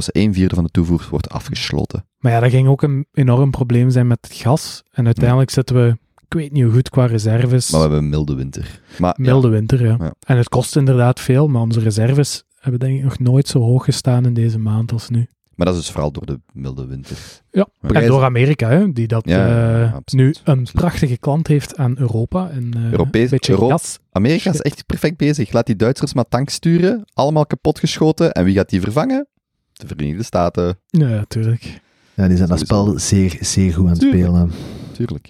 [0.05, 2.05] een vierde van de toevoer wordt afgesloten.
[2.17, 4.83] Maar ja, dat ging ook een enorm probleem zijn met het gas.
[4.91, 8.09] En uiteindelijk zitten we, ik weet niet hoe goed qua reserves, Maar we hebben een
[8.09, 8.81] milde winter.
[8.97, 9.95] Maar ja, milde winter, ja.
[9.99, 10.13] Ja.
[10.19, 13.85] En het kost inderdaad veel, maar onze reserves hebben denk ik nog nooit zo hoog
[13.85, 15.27] gestaan in deze maand als nu.
[15.57, 17.17] Maar dat is dus vooral door de milde winter.
[17.51, 19.47] Ja, en door Amerika, hè, die dat Ja,
[19.83, 20.71] eh, absoluut, nu een absoluut.
[20.71, 22.49] prachtige klant heeft aan Europa.
[22.49, 23.99] En eh, Europees- een beetje Euro- gas.
[24.11, 25.51] Amerika is echt perfect bezig.
[25.51, 28.31] Laat die Duitsers maar tanks sturen, allemaal kapotgeschoten.
[28.31, 29.27] En wie gaat die vervangen?
[29.73, 30.79] De Verenigde Staten.
[30.87, 31.81] Ja, natuurlijk.
[32.13, 34.23] ja, die zijn dat spel zeer, zeer goed aan het Tuurlijk.
[34.23, 34.51] spelen.
[34.91, 35.29] Tuurlijk.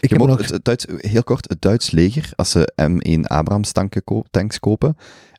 [0.00, 0.38] Ik heb nog...
[0.38, 4.58] het, het Duits, heel kort, het Duits leger, als ze M1 Abrams tanken ko- tanks
[4.58, 4.96] kopen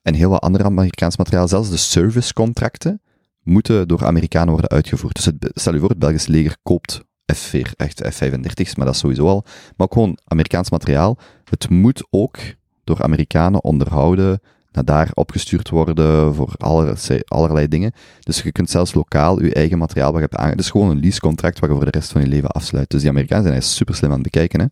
[0.08, 3.02] en heel wat ander Amerikaans materiaal, zelfs de servicecontracten,
[3.44, 5.16] moeten door Amerikanen worden uitgevoerd.
[5.16, 7.02] Dus het, stel je voor, het Belgisch leger koopt
[7.36, 9.44] F4, echt F-35's, maar dat is sowieso al.
[9.46, 11.18] Maar ook gewoon Amerikaans materiaal.
[11.50, 12.38] Het moet ook
[12.84, 14.40] door Amerikanen onderhouden,
[14.72, 17.92] naar daar opgestuurd worden voor allerlei, allerlei dingen.
[18.20, 20.52] Dus je kunt zelfs lokaal je eigen materiaal wat je hebt aange...
[20.52, 22.90] Het is gewoon een leasecontract wat je voor de rest van je leven afsluit.
[22.90, 24.66] Dus die Amerikanen zijn super slim aan het bekijken, hè.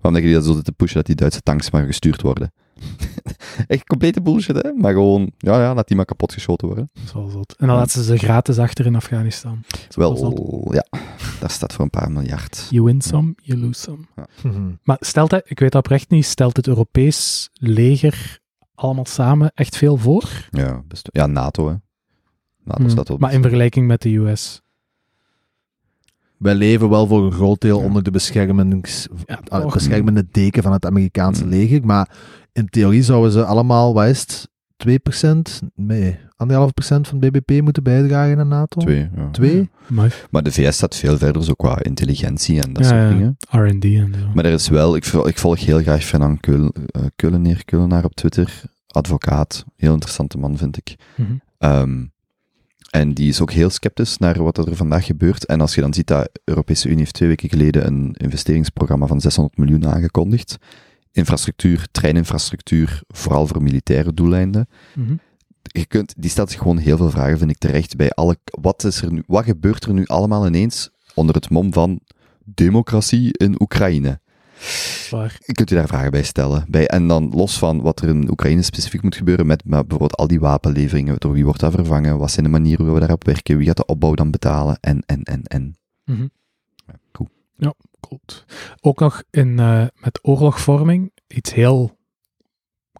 [0.00, 2.52] Waarom denk je dat zo zitten pushen dat die Duitse tanks maar gestuurd worden?
[3.66, 4.72] Echt complete bullshit, hè?
[4.72, 6.90] Maar gewoon, ja, ja, laat die maar kapotgeschoten worden.
[7.04, 7.54] Dat wel zot.
[7.58, 9.62] En dan laten ze ze gratis achter in Afghanistan.
[9.68, 10.38] Dat is wel zot.
[10.38, 10.86] Wel, ja,
[11.40, 12.66] daar staat voor een paar miljard.
[12.70, 13.98] You win some, you lose some.
[14.42, 14.70] Mhm.
[14.82, 18.38] Maar stelt ik weet dat oprecht niet, stelt het Europees leger
[18.74, 20.48] allemaal samen echt veel voor?
[20.50, 21.74] Ja, best, ja NATO, hè.
[22.64, 22.90] NATO Hmm.
[22.90, 24.62] staat wel Maar in vergelijking met de US.
[26.36, 30.72] Wij leven wel voor een groot deel onder de beschermings, Ja, ah, beschermende deken van
[30.72, 31.50] het Amerikaanse Mm.
[31.50, 31.86] leger.
[31.86, 32.16] Maar
[32.52, 34.48] in theorie zouden ze allemaal, wat is het,
[35.62, 35.68] 2%?
[35.74, 36.24] Nee, 1,5%
[36.78, 38.80] van het BBP moeten bijdragen aan NATO?
[38.80, 39.30] Twee, ja.
[39.30, 39.70] Twee?
[39.88, 43.08] Maar Maar de VS staat veel verder zo qua intelligentie en dat Ja, soort ja.
[43.08, 43.36] dingen.
[43.50, 44.26] R&D en zo.
[44.34, 46.66] Maar er is wel, ik, ik volg heel graag Fernand eh,
[47.16, 50.96] Keuleneer, Keulenaar op Twitter, advocaat, heel interessante man vind ik.
[51.16, 51.32] Mhm.
[51.58, 52.04] Ehm,
[52.90, 55.46] en die is ook heel sceptisch naar wat er vandaag gebeurt.
[55.46, 59.06] En als je dan ziet dat de Europese Unie heeft twee weken geleden een investeringsprogramma
[59.06, 60.56] van 600 miljoen aangekondigd.
[61.12, 64.68] Infrastructuur, treininfrastructuur, vooral voor militaire doeleinden.
[64.94, 65.16] Mhm.
[65.62, 68.84] Je kunt, die stelt zich gewoon heel veel vragen, vind ik terecht, bij alle, wat
[68.84, 72.00] is er nu, wat gebeurt er nu allemaal ineens onder het mom van
[72.44, 74.20] democratie in Oekraïne?
[75.10, 75.38] Waar.
[75.46, 76.64] Je kunt je daar vragen bij stellen.
[76.68, 80.16] Bij, en dan los van wat er in Oekraïne specifiek moet gebeuren, met maar bijvoorbeeld
[80.16, 83.24] al die wapenleveringen, door wie wordt dat vervangen, wat zijn de manieren hoe we daarop
[83.24, 85.76] werken, wie gaat de opbouw dan betalen, en, en, en, en.
[86.04, 86.26] Mhm.
[86.86, 87.28] Ja, cool.
[87.56, 87.74] Ja,
[88.80, 91.98] Ook nog in, eh, met oorlogvorming iets heel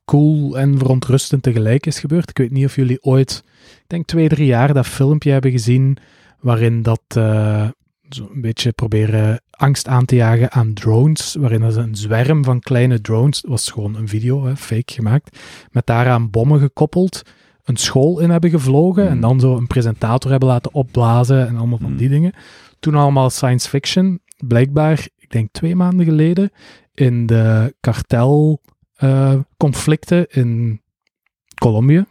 [0.04, 2.30] cool en verontrustend tegelijk is gebeurd.
[2.30, 3.42] Ik weet niet of jullie ooit,
[3.76, 5.96] ik denk twee, drie jaar, dat filmpje hebben gezien
[6.40, 7.68] waarin dat eh,
[8.08, 12.44] zo een beetje proberen angst aan te jagen aan drones, waarin dat ze een zwerm
[12.44, 15.38] van kleine drones, dat was gewoon een video, hè, fake gemaakt,
[15.70, 17.22] met daaraan bommen gekoppeld,
[17.64, 19.20] een school in hebben gevlogen en Hmm.
[19.20, 22.32] dan zo een presentator hebben laten opblazen en allemaal van die dingen.
[22.80, 26.51] Toen allemaal science fiction, blijkbaar, ik denk twee maanden geleden,
[26.95, 30.80] in de kartelconflicten in
[31.55, 32.07] Colombia,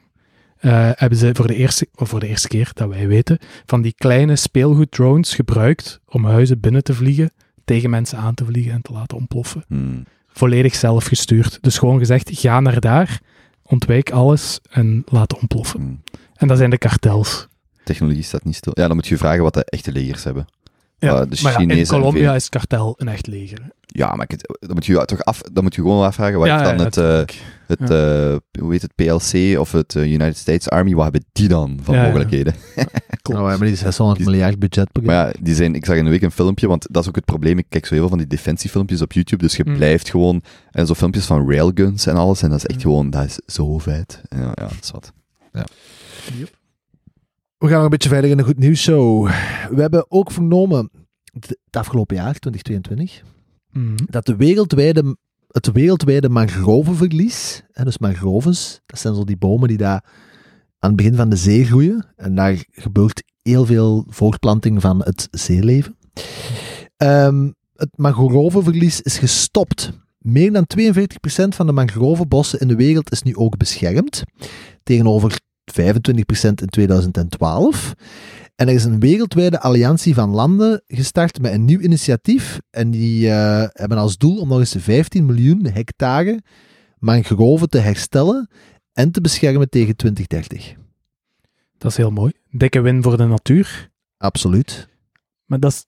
[0.60, 3.94] eh, hebben ze voor de, eerste, voor de eerste keer dat wij weten, van die
[3.98, 7.32] kleine speelgoeddrones gebruikt om huizen binnen te vliegen,
[7.66, 9.64] tegen mensen aan te vliegen en te laten ontploffen.
[9.68, 10.04] Hmm.
[10.28, 11.58] Volledig zelf gestuurd.
[11.62, 13.22] Dus gewoon gezegd, ga naar daar
[13.64, 15.80] ontwijk alles en laat ontploffen.
[15.80, 16.02] Hmm.
[16.36, 17.48] En dat zijn de kartels.
[17.84, 18.72] Technologie staat niet stil.
[18.76, 20.48] Ja, dan moet je vragen wat de echte legers hebben.
[21.00, 23.60] Ja, Uh, de maar ja, in Colombia is kartel een echt leger.
[23.86, 26.64] Ja, maar ik, dan, moet je toch af, dan moet je gewoon afvragen, wat heeft
[26.64, 27.36] dan het, eh,
[27.68, 31.48] het eh, hoe heet het, PLC of het eh, United States Army, wat hebben die
[31.48, 32.06] dan van Ja, ja.
[32.08, 32.54] mogelijkheden?
[33.24, 35.96] Nou, we hebben die 600 Die- miljard budget per Maar ja, die zijn, ik zag
[35.96, 37.58] in de week een filmpje, want dat is ook het probleem.
[37.58, 39.76] Ik kijk zo heel veel van die defensiefilmpjes op YouTube, dus je Mm.
[39.76, 40.42] blijft gewoon,
[40.72, 42.82] en zo filmpjes van railguns en alles, en dat is echt Mm.
[42.82, 44.22] gewoon, dat is zo vet.
[44.30, 45.12] Ja, ja, dat is wat.
[47.60, 49.28] We gaan een beetje verder in de goed nieuws show.
[49.70, 50.90] We hebben ook vernomen
[51.34, 53.24] het het afgelopen jaar, 2022,
[53.72, 53.96] Mhm.
[54.06, 59.78] dat de wereldwijde, het wereldwijde mangrovenverlies, hè, dus mangroves, dat zijn zo die bomen die
[59.78, 60.04] daar
[60.80, 65.28] aan het begin van de zee groeien, en daar gebeurt heel veel voortplanting van het
[65.32, 65.98] zeeleven.
[66.98, 69.92] Ehm, het mangrovenverlies is gestopt.
[70.18, 74.24] Meer dan 42% van de mangrovenbossen in de wereld is nu ook beschermd,
[74.84, 75.40] tegenover
[75.72, 77.94] 25% in 2012.
[78.56, 82.60] En er is een wereldwijde alliantie van landen gestart met een nieuw initiatief.
[82.70, 86.42] En die eh, hebben als doel om nog eens 15 miljoen hectare
[86.98, 88.50] mangroven te herstellen
[88.94, 90.74] en te beschermen tegen 2030.
[91.78, 92.32] Dat is heel mooi.
[92.52, 93.90] Dikke win voor de natuur.
[94.18, 94.88] Absoluut.
[95.46, 95.86] Maar dat is,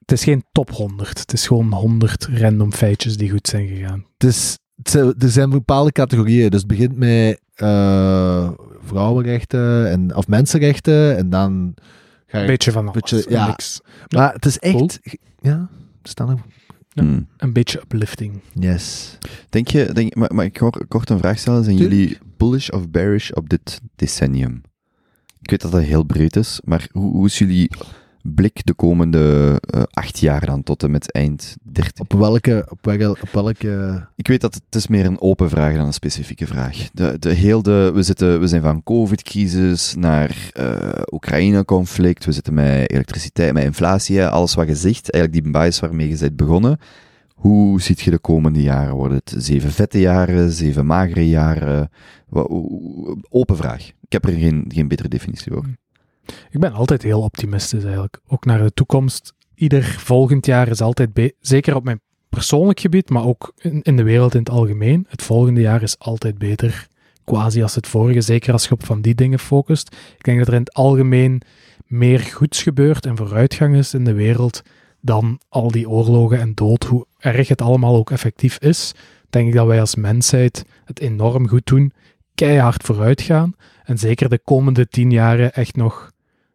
[0.00, 1.18] het is geen top 100.
[1.18, 4.06] Het is gewoon 100 random feitjes die goed zijn gegaan.
[4.18, 4.58] Het
[4.90, 6.50] zijn- er zijn bepaalde categorieën.
[6.50, 8.50] Dus het begint met eh,
[8.84, 11.16] vrouwenrechten en, of mensenrechten.
[11.16, 11.74] En dan
[12.26, 12.46] ga Een je.
[12.50, 13.00] beetje van alles.
[13.00, 13.46] beetje, Een ja.
[13.46, 13.80] mix.
[14.08, 14.74] Maar het is echt.
[14.74, 14.90] Cool.
[15.40, 15.68] Ja,
[16.02, 16.36] staan er.
[16.88, 17.02] Ja.
[17.02, 17.26] Hmm.
[17.36, 18.40] Een beetje uplifting.
[19.48, 22.00] Denk je, denk, maar, maar ik hoor kort een vraag stellen, zijn Tuurlijk.
[22.00, 24.62] jullie bullish of bearish op dit decennium?
[25.40, 27.70] Ik weet dat dat heel breed is, maar hoe, hoe is jullie
[28.24, 32.00] blik de komende eh, acht jaar dan, tot en met eind 30?
[32.00, 32.66] Op welke.
[32.68, 35.92] Op welke, op welke Ik weet dat het is meer een open vraag dan een
[35.92, 36.90] specifieke vraag.
[36.92, 42.54] De, de heel de, we, zitten, we zijn van covid-crisis naar eh, Oekraïne-conflict, we zitten
[42.54, 46.78] met elektriciteit, met inflatie, alles wat je zegt, eigenlijk die bias waarmee je bent begonnen.
[47.34, 48.94] Hoe ziet je de komende jaren?
[48.94, 51.90] Worden het zeven vette jaren, zeven magere jaren?
[53.28, 53.88] Open vraag.
[53.88, 55.64] Ik heb er geen, geen betere definitie voor.
[56.50, 58.18] Ik ben altijd heel optimistisch eigenlijk.
[58.26, 59.32] Ook naar de toekomst.
[59.54, 64.02] Ieder volgend jaar is altijd, zeker op mijn persoonlijk gebied, maar ook in, in de
[64.02, 65.06] wereld in het algemeen.
[65.08, 66.86] Het volgende jaar is altijd beter,
[67.24, 68.20] quasi als het vorige.
[68.20, 69.96] Zeker als je op van die dingen focust.
[70.16, 71.42] Ik denk dat er in het algemeen
[71.86, 74.62] meer goeds gebeurt en vooruitgang is in de wereld
[75.00, 76.84] dan al die oorlogen en dood.
[76.84, 78.92] Hoe erg het allemaal ook effectief is,
[79.30, 81.92] denk ik dat wij als mensheid het enorm goed doen.
[82.34, 83.54] Keihard vooruit gaan.
[83.84, 86.10] En zeker de komende tien jaren echt nog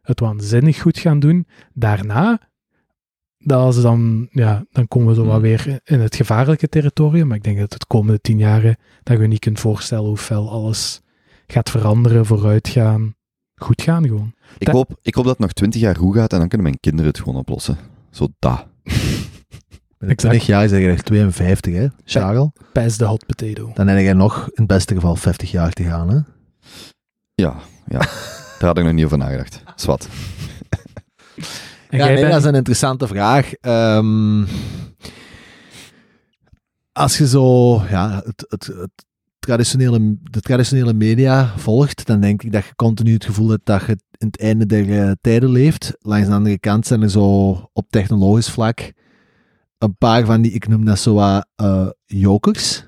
[0.10, 1.48] het waanzinnig goed gaan doen.
[1.74, 2.40] Daarna,
[3.38, 5.42] dat is dan, ja, dan komen we zo wat Hmm.
[5.42, 7.28] weer in het gevaarlijke territorium.
[7.28, 10.50] Maar ik denk dat het komende tien jaren, dat je niet kunt voorstellen hoe fel
[10.52, 11.02] alles
[11.48, 13.16] gaat veranderen, vooruit gaan,
[13.56, 14.34] goed gaan gewoon.
[14.58, 16.68] Ik Dat- hoop, ik hoop dat het nog twintig jaar goed gaat en dan kunnen
[16.68, 17.78] mijn kinderen het gewoon oplossen.
[18.12, 18.68] Zo da.
[19.98, 22.50] Binnen 20 jaar zeg je echt 52, hè, Charles?
[22.74, 23.72] Pijs de hot potato.
[23.74, 26.20] Dan heb je nog in het beste geval 50 jaar te gaan, hè?
[27.36, 27.56] Ja,
[27.88, 28.00] ja.
[28.60, 29.64] Daar had ik nog niet over nagedacht.
[29.80, 30.08] Zwat.
[31.90, 33.54] En ja, nee, bent- dat is een interessante vraag.
[33.54, 34.46] Ehm,
[36.92, 39.06] als je zo ja, het, het, het
[39.40, 43.86] traditionele, de traditionele media volgt, dan denk ik dat je continu het gevoel hebt dat
[43.86, 45.94] je in het einde der eh, tijden leeft.
[46.00, 48.92] Langs de andere kant zijn er zo op technologisch vlak
[49.78, 52.88] een paar van die, ik noem dat zo wat eh, jokers.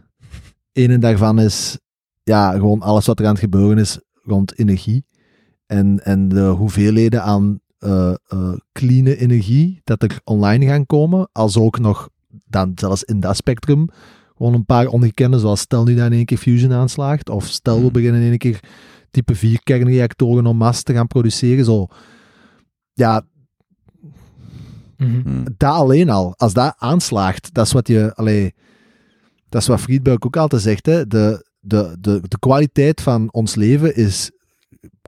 [0.74, 1.78] Een daarvan is
[2.24, 5.06] ja, gewoon alles wat er aan het gebeuren is rond energie.
[5.72, 11.58] En, en de hoeveelheden aan eh eh clean energie dat er online gaan komen, als
[11.58, 12.10] ook nog
[12.48, 13.88] dan zelfs in dat spectrum
[14.38, 17.76] gewoon een paar ongekende, zoals stel nu dat in één keer fusion aanslaagt, of stel
[17.76, 17.92] we Hmm.
[17.92, 18.60] beginnen in één keer
[19.12, 21.88] type 4 kernreactoren om mass te gaan produceren, zo.
[22.94, 23.22] Ja.
[24.98, 25.44] Hm.
[25.58, 28.54] dat alleen al, als dat aanslaagt, dat is wat je, allee,
[29.50, 33.56] dat is wat Friedberg ook altijd zegt, hè, de, de, de, de kwaliteit van ons
[33.56, 34.32] leven is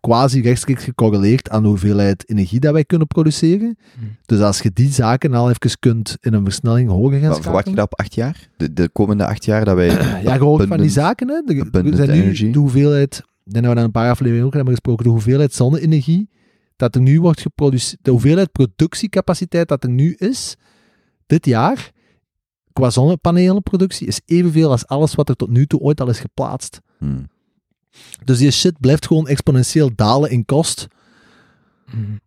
[0.07, 3.77] quasi rechtstreeks gecorreleerd aan de hoeveelheid energie dat wij kunnen produceren.
[3.93, 3.99] Hm.
[4.25, 7.43] Dus als je die zaken al even kunt in een versnelling hoger gaan Wat verwacht
[7.67, 7.75] je schakelen.
[7.75, 8.47] dat op acht jaar?
[8.57, 9.87] De, de komende acht jaar dat wij...
[10.23, 11.27] Ja, gewoon van die zaken.
[11.27, 11.33] Hè.
[11.45, 12.51] Er- Er, abundant zijn nu energy.
[12.51, 15.53] de hoeveelheid, ik denk dat we dan een paar afleveringen ook hebben gesproken, de hoeveelheid
[15.53, 16.29] zonne-energie
[16.75, 20.55] dat er nu wordt geproduceerd, de hoeveelheid productiecapaciteit dat er nu is,
[21.25, 21.91] dit jaar,
[22.73, 26.79] qua zonnepanelenproductie, is evenveel als alles wat er tot nu toe ooit al is geplaatst.
[26.97, 27.05] Hm.
[28.23, 30.87] Dus die shit blijft gewoon exponentieel dalen in kost.
[31.85, 32.17] Mhm.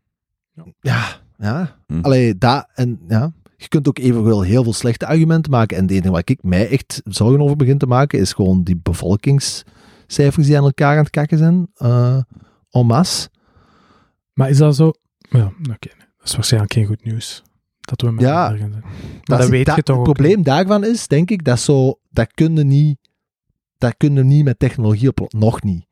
[0.81, 1.77] Ja, ja.
[1.87, 2.01] Hm.
[2.01, 3.33] Allee, dat en ja.
[3.57, 5.77] Je kunt ook evenwel heel veel slechte argumenten maken.
[5.77, 8.77] En het enige waar ik mij echt zorgen over begin te maken, is gewoon die
[10.07, 11.67] cijfers die aan elkaar aan het kakken zijn.
[11.75, 12.19] eh
[12.71, 13.29] en masse.
[14.33, 14.93] Maar is dat zo?
[15.19, 15.89] Ja, oké.
[16.17, 17.43] Dat is waarschijnlijk geen goed nieuws.
[17.81, 18.43] Dat we met Ja.
[18.43, 18.83] elkaar gaan zijn.
[18.83, 18.93] Maar
[19.23, 22.67] Dat dat weet je toch Het probleem daarvan is, denk ik, dat zo, dat kunnen
[22.67, 22.99] niet,
[23.79, 25.39] dat kunnen niet met technologie oplossen.
[25.39, 25.85] Nog niet.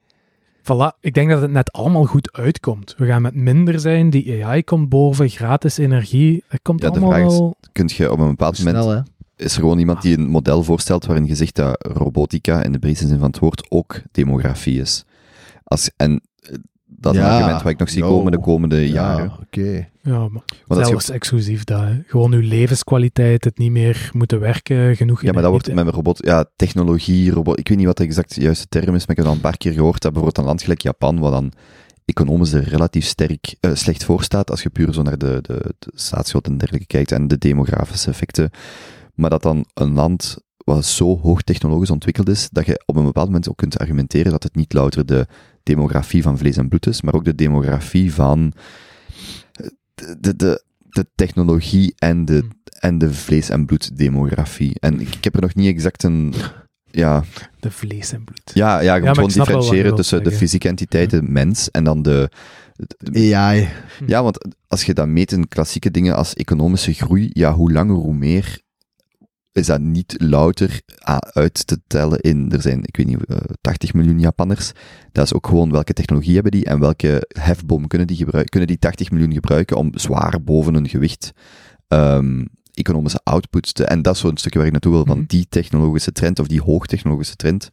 [0.62, 2.94] Voilà, ik denk dat het net allemaal goed uitkomt.
[2.96, 6.44] We gaan met minder zijn, die AI komt boven, gratis energie.
[6.48, 7.54] Het komt Ja, de allemaal vraag is- wel...
[7.72, 9.00] Kun je op een bepaald moment hè?
[9.44, 12.78] is er gewoon iemand die een model voorstelt waarin je zegt dat robotica in de
[12.78, 15.04] breedste zin van het woord ook demografie is.
[15.64, 16.20] Als, en
[17.04, 19.24] dat is een Ja, argument wat ik nog zie komen de komende jaren.
[19.24, 19.88] Ja, oké.
[20.02, 21.80] Ja, maar Want als je- zelfs exclusief dat.
[21.80, 21.98] hè.
[22.06, 26.18] Gewoon uw levenskwaliteit, het niet meer moeten werken, genoeg ja, maar dat wordt met robot,
[26.24, 29.26] ja, technologie, robot, ik weet niet wat de exact juiste term is, maar ik heb
[29.26, 31.52] al een paar keer gehoord dat bijvoorbeeld een land gelijk Japan, wat dan
[32.04, 35.74] economisch er relatief sterk, eh, slecht voor staat, als je puur zo naar de, de,
[35.78, 38.50] de staatsschuld en dergelijke kijkt en de demografische effecten,
[39.14, 43.04] maar dat dan een land wat zo hoog technologisch ontwikkeld is, dat je op een
[43.04, 45.26] bepaald moment ook kunt argumenteren dat het niet louter de
[45.64, 48.52] demografie van vlees en bloed is, maar ook de demografie van
[49.52, 49.66] eh,
[50.20, 52.50] de, de, de, technologie en de, Hmm.
[52.78, 54.76] en de vlees- en bloeddemografie.
[54.80, 56.34] En ik, ik heb er nog niet exact een...
[56.90, 57.24] Ja,
[57.60, 58.50] De vlees en bloed.
[58.54, 62.02] ja, ja je maar moet gewoon differentiëren tussen de fysieke entiteit, de mens, en dan
[62.02, 62.30] de...
[62.98, 63.68] de- AI.
[64.06, 67.94] ja, want als je dat meet in klassieke dingen als economische groei, ja, hoe langer
[67.96, 68.60] hoe meer
[69.54, 73.36] is dat niet louter ah, uit te tellen in, er zijn, ik weet niet, eh,
[73.60, 74.72] 80 miljoen Japanners.
[75.12, 78.50] Dat is ook gewoon welke technologie hebben die en welke hefboom kunnen die gebruiken.
[78.50, 81.32] Kunnen die 80 miljoen gebruiken om zwaar boven hun gewicht
[81.88, 83.84] ehm, economische output te...
[83.84, 85.14] En dat is zo'n stukje waar ik naartoe wil, Mhm.
[85.14, 87.70] want die technologische trend, of die hoogtechnologische trend,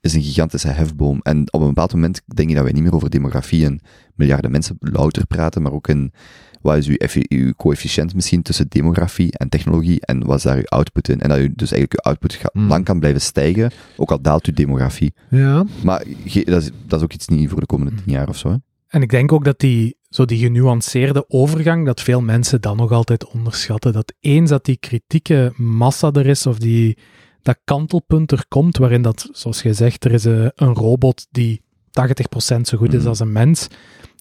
[0.00, 1.20] is een gigantische hefboom.
[1.22, 3.80] En op een bepaald moment denk ik dat wij niet meer over demografie en
[4.14, 6.12] miljarden mensen louter praten, maar ook in
[6.64, 10.64] wat is uw, uw coëfficiënt misschien tussen demografie en technologie en wat is daar uw
[10.64, 11.20] output in?
[11.20, 12.68] En dat u dus eigenlijk uw output Hmm.
[12.68, 15.14] lang kan blijven stijgen, ook al daalt uw demografie.
[15.30, 15.64] Ja.
[15.82, 16.04] Maar
[16.44, 18.48] dat is, dat is ook iets niet voor de komende tien jaar of zo.
[18.50, 18.56] Hè?
[18.88, 22.90] En ik denk ook dat die, zo die genuanceerde overgang, dat veel mensen dan nog
[22.92, 23.92] altijd onderschatten.
[23.92, 26.98] Dat eens dat die kritieke massa er is, of die,
[27.42, 31.62] dat kantelpunt er komt, waarin dat, zoals jij zegt, er is een, een robot die
[32.56, 33.08] 80% zo goed is Mhm.
[33.08, 33.68] als een mens,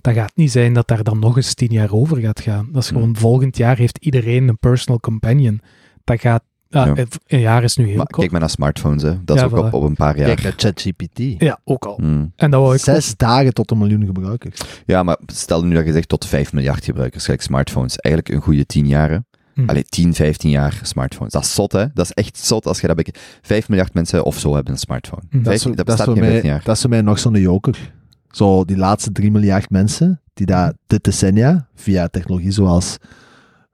[0.04, 2.70] dat gaat niet zijn dat daar dan nog eens tien jaar over gaat gaan.
[2.72, 3.20] Dat is gewoon, Mhm.
[3.20, 5.62] volgend jaar heeft iedereen een personal companion.
[6.04, 7.06] Dat gaat, ja, Ja.
[7.28, 8.18] een jaar is nu heel Maar kort.
[8.20, 9.24] kijk maar naar smartphones, hè.
[9.26, 9.72] dat is ook op, voilà.
[9.72, 10.26] op een paar jaar.
[10.28, 11.20] Kijk naar ChatGPT.
[11.42, 11.96] Ja, ook al.
[11.96, 12.32] Hmm.
[12.36, 14.62] En dat wou ik ook- Zes dagen tot een miljoen gebruikers.
[14.86, 17.98] Ja, maar stel nu dat je zegt tot 5 miljard gebruikers, gelijk smartphones.
[17.98, 19.10] Eigenlijk een goede 10 jaar.
[19.10, 19.18] hè.
[19.56, 19.70] Mhm.
[19.70, 21.32] Allee, 10, 15 jaar smartphones.
[21.34, 21.86] Dat is zot, hè?
[21.94, 23.20] Dat is echt zot als je dat bekijkt.
[23.42, 25.22] 5 miljard mensen of zo hebben een smartphone.
[25.30, 25.44] Mhm.
[25.44, 26.64] Dat is, 15, voor- dat dat, is bestaat voor geen mij, 15 jaar.
[26.64, 27.94] dat is voor mij nog zo'n joker.
[28.36, 32.98] Zo die laatste 3 miljard mensen die daar dit decennia via technologie zoals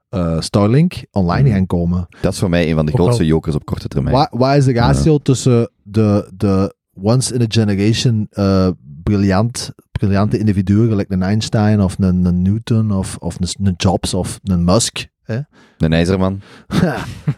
[0.08, 1.52] eh, Starlink online Mhm.
[1.56, 2.06] gaan komen.
[2.20, 4.14] Dat is voor mij een van de grootste jokers op korte termijn.
[4.16, 8.68] Waar, waar is de ratio tussen de, de once in a generation eh,
[9.02, 14.14] briljant, briljante individuen, gelijk een Einstein of een, een Newton of, of een, een Jobs
[14.14, 15.06] of een Musk?
[15.22, 15.40] Hè?
[15.76, 16.40] De IJzerman.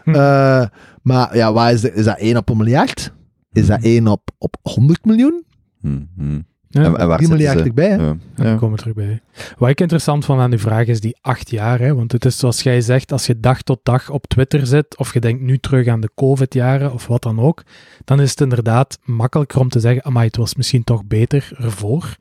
[0.03, 0.65] Eh,
[1.01, 3.13] maar ja, waar is, de, is dat 1 op een miljard?
[3.51, 5.43] Is dat 1 op, op 100 miljoen?
[5.81, 6.45] Hmm.
[6.73, 6.83] Ja.
[6.83, 7.63] En, en waar 3 zitten miljard ze?
[7.65, 7.95] erbij, hè?
[7.95, 8.43] Ja, Ja, ja.
[8.43, 9.21] daar komen we terug bij.
[9.57, 11.79] Wat ik interessant vond aan die vraag is die acht jaar.
[11.79, 11.95] Hè?
[11.95, 15.13] Want het is zoals jij zegt, als je dag tot dag op Twitter zit, of
[15.13, 17.63] je denkt nu terug aan de COVID-jaren, of wat dan ook,
[18.05, 22.15] dan is het inderdaad makkelijker om te zeggen, amai, het was misschien toch beter ervoor.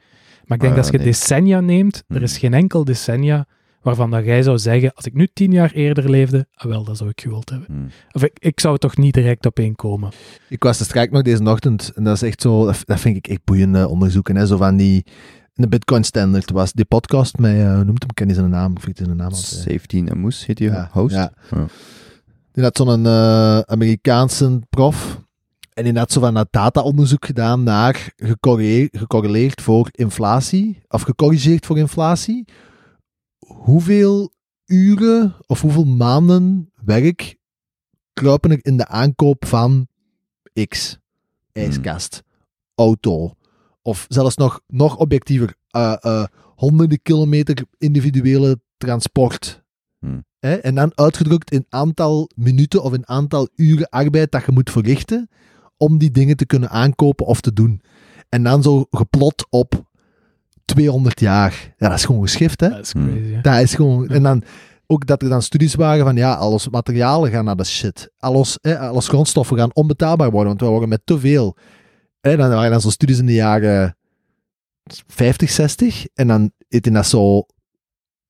[0.45, 1.07] Maar ik denk Ah, dat als je nee.
[1.07, 3.47] decennia neemt, er is geen enkel decennia
[3.83, 6.97] waarvan dat jij zou zeggen, als ik nu tien jaar eerder leefde, ah, wel, dat
[6.97, 7.69] zou ik gewild hebben.
[7.71, 7.89] Hmm.
[8.13, 10.11] Of ik, ik zou toch niet direct op één komen.
[10.49, 13.17] Ik was er straks nog deze ochtend, en dat is echt zo, dat, dat vind
[13.17, 15.05] ik echt boeiende onderzoeken, hè, zo van die,
[15.55, 18.77] de Bitcoin Standard was die podcast met, hoe noemt hem, ik ken niet zijn naam,
[18.77, 19.33] of ik zijn naam.
[19.35, 21.15] 17 en Moes heet die Ja, host.
[21.15, 21.33] ja.
[22.53, 25.21] Die had zo'n eh, Amerikaanse prof,
[25.73, 28.13] en die had zo van dat data-onderzoek gedaan naar
[28.93, 32.45] gecorreleerd voor inflatie, of gecorrigeerd voor inflatie,
[33.47, 34.33] hoeveel
[34.67, 37.37] uren of hoeveel maanden werk
[38.13, 39.87] kruipen er in de aankoop van
[40.69, 40.99] X,
[41.53, 42.23] ijskast,
[42.75, 43.35] auto,
[43.83, 46.25] of zelfs nog, nog objectiever, eh, eh,
[46.55, 49.63] honderden kilometer individuele transport.
[49.99, 50.25] Hmm.
[50.39, 50.55] Hè?
[50.55, 55.29] En dan uitgedrukt in aantal minuten of in aantal uren arbeid dat je moet verrichten
[55.77, 57.83] om die dingen te kunnen aankopen of te doen.
[58.29, 59.91] En dan zo geplot op
[60.73, 61.75] 200 jaar.
[61.77, 62.69] Ja, dat is gewoon geschift, hè?
[62.69, 63.09] Dat is Hmm.
[63.11, 63.33] crazy.
[63.35, 63.41] hè.
[63.41, 64.09] Dat is gewoon...
[64.09, 64.43] En dan
[64.87, 68.11] ook dat er dan studies waren van, ja, alles materialen gaan naar de shit.
[68.19, 71.57] Alles, hè, alles grondstoffen gaan onbetaalbaar worden, want we worden met te veel.
[72.21, 73.97] Hè, dan waren dan zo studies in de jaren
[75.07, 76.07] 50, 60.
[76.15, 77.37] En dan heeft hij dat zo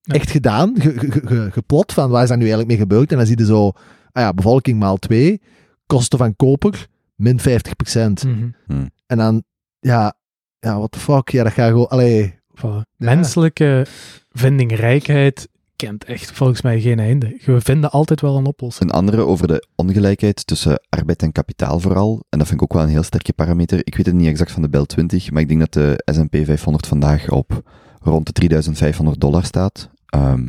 [0.01, 0.15] Ja.
[0.15, 3.11] echt gedaan, ge- ge- ge- geplot van waar is dat nu eigenlijk mee gebeurd.
[3.11, 3.67] En dan zie je zo,
[4.13, 5.41] ah ja, bevolking maal 2,
[5.87, 8.25] kosten van koper min 50%.
[8.25, 8.87] Mhm.
[9.07, 9.43] En dan
[9.81, 10.15] ja,
[10.63, 12.83] ja, what the fuck, ja, dat gaat gewoon, allee, Voilà.
[12.97, 13.87] Menselijke
[14.31, 17.39] vindingrijkheid kent echt volgens mij geen einde.
[17.45, 18.91] We vinden altijd wel een oplossing.
[18.91, 22.25] Een andere over de ongelijkheid tussen arbeid en kapitaal vooral.
[22.29, 23.79] En dat vind ik ook wel een heel sterke parameter.
[23.85, 26.37] Ik weet het niet exact van de Bel 20, maar ik denk dat de S&P
[26.45, 27.63] 500 vandaag op
[28.01, 29.91] rond de 3500 dollar staat.
[30.07, 30.49] Ehm,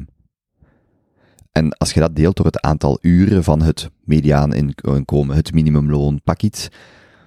[1.52, 6.22] en als je dat deelt door het aantal uren van het mediaan inkomen, het minimumloon,
[6.24, 6.70] pak iets,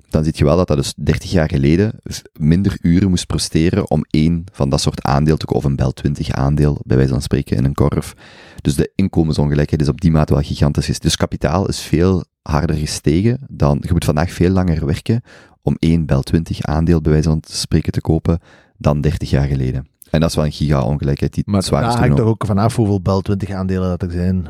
[0.09, 1.93] dan zie je wel dat dat dus 30 jaar geleden
[2.39, 5.93] minder uren moest presteren om één van dat soort aandeel te kopen, of een Bel
[5.93, 8.15] 20 aandeel, bij wijze van spreken, in een korf.
[8.61, 10.89] Dus de inkomensongelijkheid is op die mate wel gigantisch.
[10.89, 10.99] is.
[10.99, 15.23] Dus kapitaal is veel harder gestegen dan, je moet vandaag veel langer werken
[15.63, 18.41] om één Bel 20 aandeel, bij wijze van spreken, te kopen,
[18.79, 19.87] dan 30 jaar geleden.
[20.11, 22.77] En dat is wel een giga-ongelijkheid die maar zwaar daar is hangt er ook vanaf
[22.77, 24.47] hoeveel Bel 20 aandelen dat er zijn.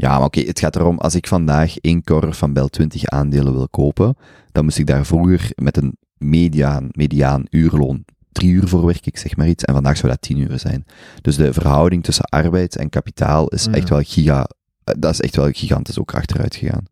[0.00, 3.52] Ja, maar oké, het gaat erom, als ik vandaag één korf van Bel 20 aandelen
[3.52, 4.16] wil kopen,
[4.52, 9.18] dan moest ik daar vroeger met een mediaan, mediaan uurloon drie uur voor werken, ik
[9.18, 10.84] zeg maar iets, en vandaag zou dat tien uur zijn.
[11.22, 13.72] Dus de verhouding tussen arbeid en kapitaal is Ja.
[13.72, 14.48] echt wel giga,
[14.84, 16.84] eh, dat is echt wel gigantisch ook achteruit gegaan.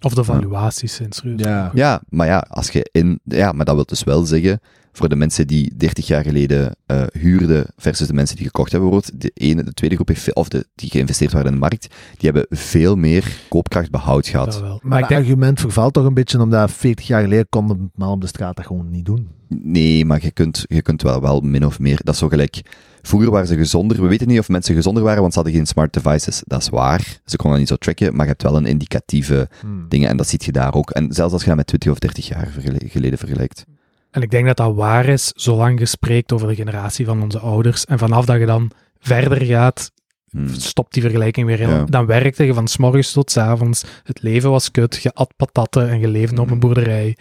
[0.00, 1.40] Of de valuaties zijn serieus.
[1.40, 1.70] Ja.
[1.74, 4.60] Ja, maar ja, als je in, ja, maar dat wil dus wel zeggen,
[4.98, 8.90] voor de mensen die 30 jaar geleden eh, huurden versus de mensen die gekocht hebben,
[8.90, 11.88] bijvoorbeeld, de ene, de tweede groep, heeft, of de, die geïnvesteerd waren in de markt,
[12.16, 14.52] die hebben veel meer koopkrachtbehoud gehad.
[14.52, 14.80] Dat wel.
[14.82, 18.20] Maar, het denk, argument vervalt toch een beetje omdat 40 jaar geleden konden maar op
[18.20, 19.28] de straat dat gewoon niet doen.
[19.48, 22.00] Nee, maar je kunt, je kunt wel, wel min of meer.
[22.02, 22.60] Dat is zo gelijk.
[23.02, 24.02] Vroeger waren ze gezonder.
[24.02, 26.42] We weten niet of mensen gezonder waren, want ze hadden geen smart devices.
[26.46, 27.00] Dat is waar.
[27.24, 29.48] Ze konden dat niet zo tracken, maar je hebt wel een indicatieve
[29.88, 30.90] dingen en dat zie je daar ook.
[30.90, 33.64] En zelfs als je dat met 20 of 30 jaar vergele- geleden vergelijkt.
[34.10, 37.38] En ik denk dat dat waar is, zolang je spreekt over de generatie van onze
[37.38, 37.84] ouders.
[37.84, 39.90] En vanaf dat je dan verder gaat,
[40.30, 40.48] Hmm.
[40.48, 41.68] stopt die vergelijking weer in.
[41.68, 41.84] Ja.
[41.84, 43.84] Dan werkte je van s morgens tot s avonds.
[44.04, 45.02] Het leven was kut.
[45.02, 47.16] Je at patatten en je leefde op een boerderij.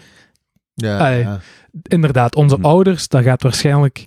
[0.74, 1.20] Ja, Allee.
[1.20, 1.40] ja.
[1.82, 2.66] Inderdaad, onze Hm.
[2.66, 4.06] ouders, dat gaat waarschijnlijk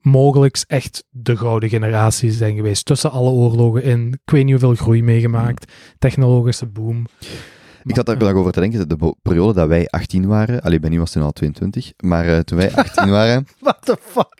[0.00, 2.84] mogelijk echt de gouden generatie zijn geweest.
[2.84, 4.08] Tussen alle oorlogen in.
[4.24, 5.72] Ik weet niet hoeveel groei meegemaakt.
[5.98, 7.06] Technologische boom.
[7.84, 10.98] Ik had daar nog over te denken, de periode dat wij 18 waren, allee, Benny
[10.98, 14.38] was toen al 22, maar eh, toen wij 18 waren, What the fuck?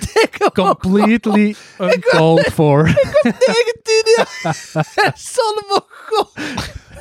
[0.00, 2.82] Dikke Completely uncalled for.
[2.82, 3.34] 19
[4.16, 4.56] jaar!
[5.34, 6.30] Zonne god!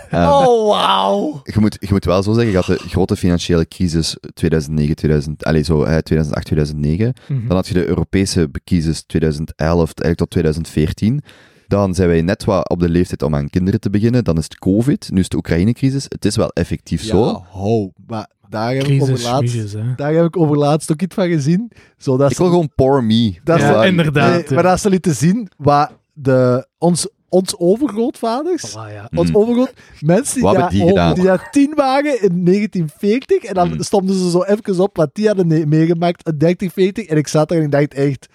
[0.10, 1.42] eh, Oh, wauw!
[1.44, 5.44] je, moet, je moet wel zo zeggen, je had de grote financiële crisis 2009, 2000,
[5.46, 7.14] allee, zo, eh, 2008, 2009.
[7.28, 7.48] Mhm.
[7.48, 11.22] Dan had je de Europese crisis 2011 eigenlijk tot 2014.
[11.68, 14.24] Dan zijn wij net wat op de leeftijd om aan kinderen te beginnen.
[14.24, 16.04] Dan is het COVID, nu is de Oekraïne-crisis.
[16.08, 17.26] Het is wel effectief zo.
[17.26, 17.92] Ja, ho.
[18.08, 21.72] Maar daar heb, ik over laatst, daar heb ik over laatst ook iets van gezien.
[21.98, 23.36] Zodat Ik wil gewoon poor me.
[23.44, 24.34] Dat Ja, inderdaad.
[24.50, 29.10] Nee, maar dat is lieten zien wat de, ons, ons overgrootvaders, Voilà, ja.
[29.16, 29.36] ons Mm.
[29.36, 31.14] overgroot, mensen die, daar, die gedaan?
[31.14, 33.82] die daar tien waren in 1940, en dan Mm.
[33.84, 37.58] stonden ze zo even op wat die hadden meegemaakt in 3040, en ik zat er
[37.58, 38.28] en ik dacht echt.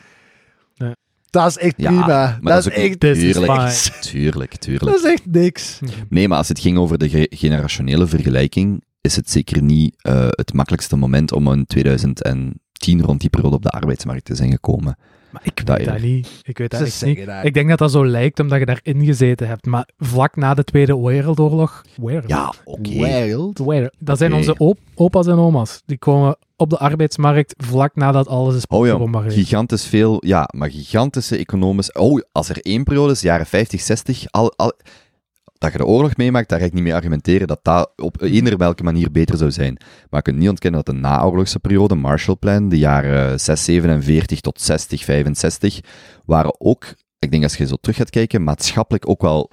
[1.31, 2.07] Dat is echt Ja, prima.
[2.07, 4.85] maar Dat, dat is echt, Tuurlijk, tuurlijk, tuurlijk.
[4.85, 5.79] dat is echt niks.
[6.09, 10.27] Nee, maar als het ging over de ge- generationele vergelijking, is het zeker niet eh,
[10.31, 14.97] het makkelijkste moment om in 2010 rond die periode op de arbeidsmarkt te zijn gekomen.
[15.31, 16.41] Maar ik Dat weet dat niet.
[16.43, 17.27] Ik weet dat echt niet.
[17.27, 17.45] dat.
[17.45, 19.67] Ik denk dat dat zo lijkt omdat je daarin gezeten hebt.
[19.67, 21.85] Maar vlak na de Tweede Wereldoorlog...
[21.97, 22.29] Wereld?
[22.29, 22.89] Ja, oké.
[22.89, 23.61] Wereld.
[23.99, 25.83] Dat zijn onze op- opa's en oma's.
[25.87, 30.71] Die komen op de arbeidsmarkt vlak nadat alles is Oh ja, gigantisch veel, ja, maar
[30.71, 31.93] gigantische economisch.
[31.93, 34.73] Oh, als er één periode is, jaren 50, 60, al, al,
[35.61, 38.57] dat je de oorlog meemaakt, daar ga ik niet mee argumenteren dat dat op eender
[38.57, 39.77] welke manier beter zou zijn.
[39.79, 44.61] Maar je kunt niet ontkennen dat de naoorlogse periode, Marshallplan, de jaren 6, 47 tot
[44.61, 45.81] 60, 65,
[46.25, 49.51] waren ook, ik denk als je zo terug gaat kijken, maatschappelijk ook wel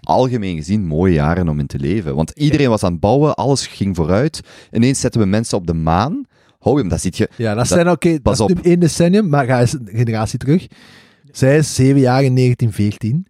[0.00, 2.14] algemeen gezien mooie jaren om in te leven.
[2.14, 4.40] Want iedereen was aan het bouwen, alles ging vooruit.
[4.72, 6.24] Ineens zetten we mensen op de maan.
[6.58, 7.28] Hou hem, dat ziet je.
[7.36, 9.88] Ja, dat, Dat- zijn oké, dat pas is nu één decennium, maar ga eens een
[9.92, 10.66] generatie terug.
[11.32, 13.26] Zij is zeven jaar in 1914.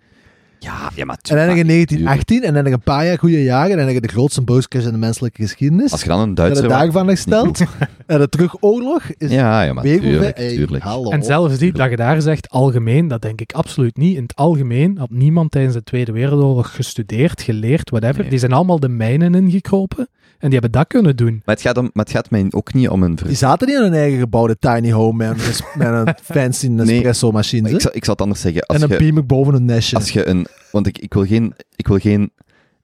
[0.61, 3.07] Ja, ja maar, En dan heb je maar- 1918 en dan heb je een paar
[3.07, 5.93] jaar goede jaren en dan heb je de grootste bouwcrash in de menselijke geschiedenis.
[5.93, 6.65] Als je dan een Duitser...
[6.65, 7.61] het daarvan hersteld.
[8.07, 10.85] en de terugoorlog is Ja, ja, maar weer tuurlijk, hoeveel- Hey, tuurlijk.
[10.85, 11.11] hallo.
[11.11, 14.17] En zelfs die, dat je daar zegt algemeen, dat denk ik absoluut niet.
[14.17, 18.21] In het algemeen had niemand tijdens de Tweede Wereldoorlog gestudeerd, geleerd, whatever.
[18.21, 18.31] Nee.
[18.31, 20.09] Die zijn allemaal de mijnen ingekropen
[20.39, 21.43] en die hebben dat kunnen doen.
[21.45, 23.19] Maar het, gaat om, maar het gaat mij ook niet om een...
[23.19, 26.67] ver- Die zaten niet in hun eigen gebouwde tiny home met een, met een fancy
[26.69, 27.71] Nespresso machine.
[27.71, 28.63] Ik zal, ik zal het anders zeggen.
[28.63, 29.97] Als en een je, beamer boven een nestje.
[29.97, 30.47] als je een...
[30.73, 32.31] Want ik, ik, wil geen, ik wil geen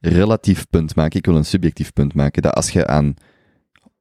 [0.00, 2.42] relatief punt maken, ik wil een subjectief punt maken.
[2.42, 3.14] Dat als je aan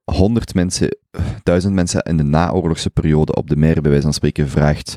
[0.04, 0.96] 100 mensen,
[1.42, 4.96] 1000 mensen in de naoorlogse periode op de mer, bij wijze van spreken, vraagt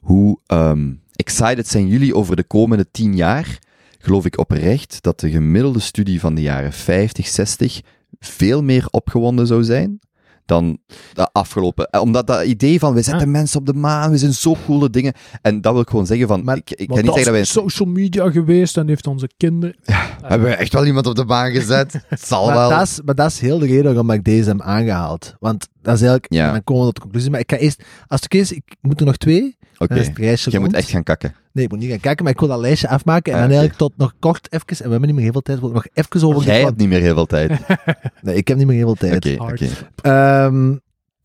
[0.00, 3.58] hoe ehm, excited zijn jullie over de komende 10 jaar,
[4.04, 7.80] geloof ik oprecht dat de gemiddelde studie van de jaren 50, 60
[8.18, 9.98] veel meer opgewonden zou zijn
[10.46, 10.78] dan
[11.12, 11.86] de afgelopen.
[11.90, 13.32] eh, Omdat dat idee van we zetten Ah.
[13.32, 15.12] mensen op de maan, we zijn zo coole dingen.
[15.42, 17.40] En dat wil ik gewoon zeggen van, Maar- ik, ik Maar niet zeggen dat wij...
[17.40, 19.76] is social media geweest en heeft onze kinderen...
[20.22, 21.92] Hebben we echt wel iemand op de maan gezet?
[22.08, 22.68] Het zal Maar wel.
[22.70, 25.34] dat, is, maar dat is heel de reden waarom ik deze heb aangehaald.
[25.40, 26.52] Want dat is eigenlijk, Ja.
[26.52, 27.30] dan komen we tot de conclusie.
[27.30, 29.56] Maar ik ga eerst, als het oké is, ik moet er nog twee.
[29.84, 31.34] Oké, Dan is het lijstje jij moet echt gaan kakken.
[31.52, 33.32] Nee, ik moet niet gaan kijken, maar ik wil dat lijstje afmaken.
[33.32, 35.40] En Ah, dan eigenlijk tot nog kort even, en we hebben niet meer heel veel
[35.42, 36.42] tijd, wil ik nog even over...
[36.44, 37.52] Jij hebt niet meer heel veel tijd.
[38.22, 39.38] Nee, ik heb niet meer heel veel tijd.
[39.40, 39.68] Oké.
[40.02, 40.70] Ehm,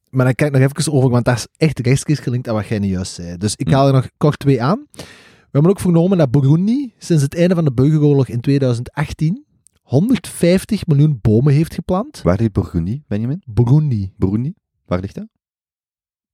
[0.10, 2.68] maar dan kijk ik nog even over, want dat is echt rechtstreeks gelinkt aan wat
[2.68, 3.38] jij nu juist zei.
[3.38, 3.74] Dus ik Hm.
[3.74, 4.86] haal er nog kort twee aan.
[4.94, 5.04] We
[5.52, 9.46] hebben ook vernomen dat Burundi sinds het einde van de burgeroorlog in 2018
[9.82, 12.22] 150 miljoen bomen heeft geplant.
[12.22, 13.42] Waar ligt Burgundy, Benjamin?
[13.46, 14.14] Burundi.
[14.18, 14.54] Burundi?
[14.86, 15.28] Waar ligt dat?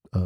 [0.09, 0.21] Eh,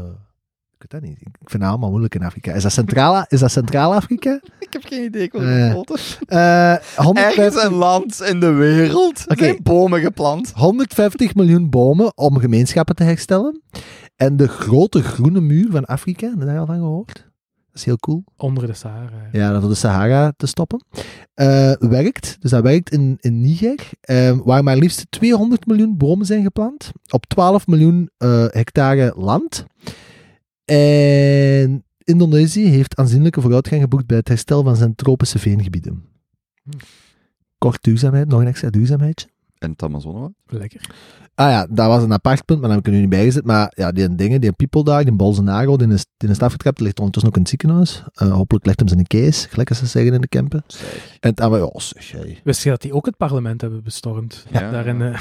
[0.80, 1.22] weet dat niet.
[1.22, 2.53] Ik vind het allemaal moeilijk in Afrika.
[2.53, 4.39] Is dat Centraal- is dat Centraal-Afrika?
[4.60, 9.23] Ik heb geen idee, ik wil het Eh, Ergens 150, een land in de wereld
[9.27, 9.43] Oké.
[9.43, 10.51] zijn bomen geplant.
[10.56, 13.61] 150 miljoen bomen om gemeenschappen te herstellen.
[14.15, 17.14] En de grote groene muur van Afrika, heb je daar al van gehoord?
[17.68, 18.23] Dat is heel cool.
[18.38, 19.27] Onder de Sahara.
[19.31, 20.84] Ja, dat voor de Sahara te stoppen.
[21.34, 22.38] Eh, werkt.
[22.39, 26.91] Dus dat werkt in, in Niger, eh, waar maar liefst 200 miljoen bomen zijn geplant.
[27.10, 29.65] Op 12 miljoen eh, hectare land.
[30.69, 36.03] En Indonesië heeft aanzienlijke vooruitgang geboekt bij het herstel van zijn tropische veengebieden.
[37.57, 39.27] Kort duurzaamheid, nog een extra duurzaamheidje.
[39.57, 40.31] En het Amazonewoud?
[40.47, 40.89] Lekker.
[41.35, 43.23] Ah ja, dat was een apart punt, maar dat heb ik er nu niet bij
[43.23, 43.45] gezet.
[43.45, 46.85] Maar ja, die dingen, die people daar, die Bolsonaro, die is, die is afgetrapt, die
[46.85, 48.03] ligt ondertussen ook in het ziekenhuis.
[48.13, 50.63] Eh, hopelijk legt hem zijn kees, gelijk als ze zeggen in de Kempen.
[51.19, 52.39] En het, ah, ja, zeg jij.
[52.43, 54.45] Wist je dat die ook het parlement hebben bestormd?
[54.51, 54.71] Ja.
[54.71, 55.01] Daar in,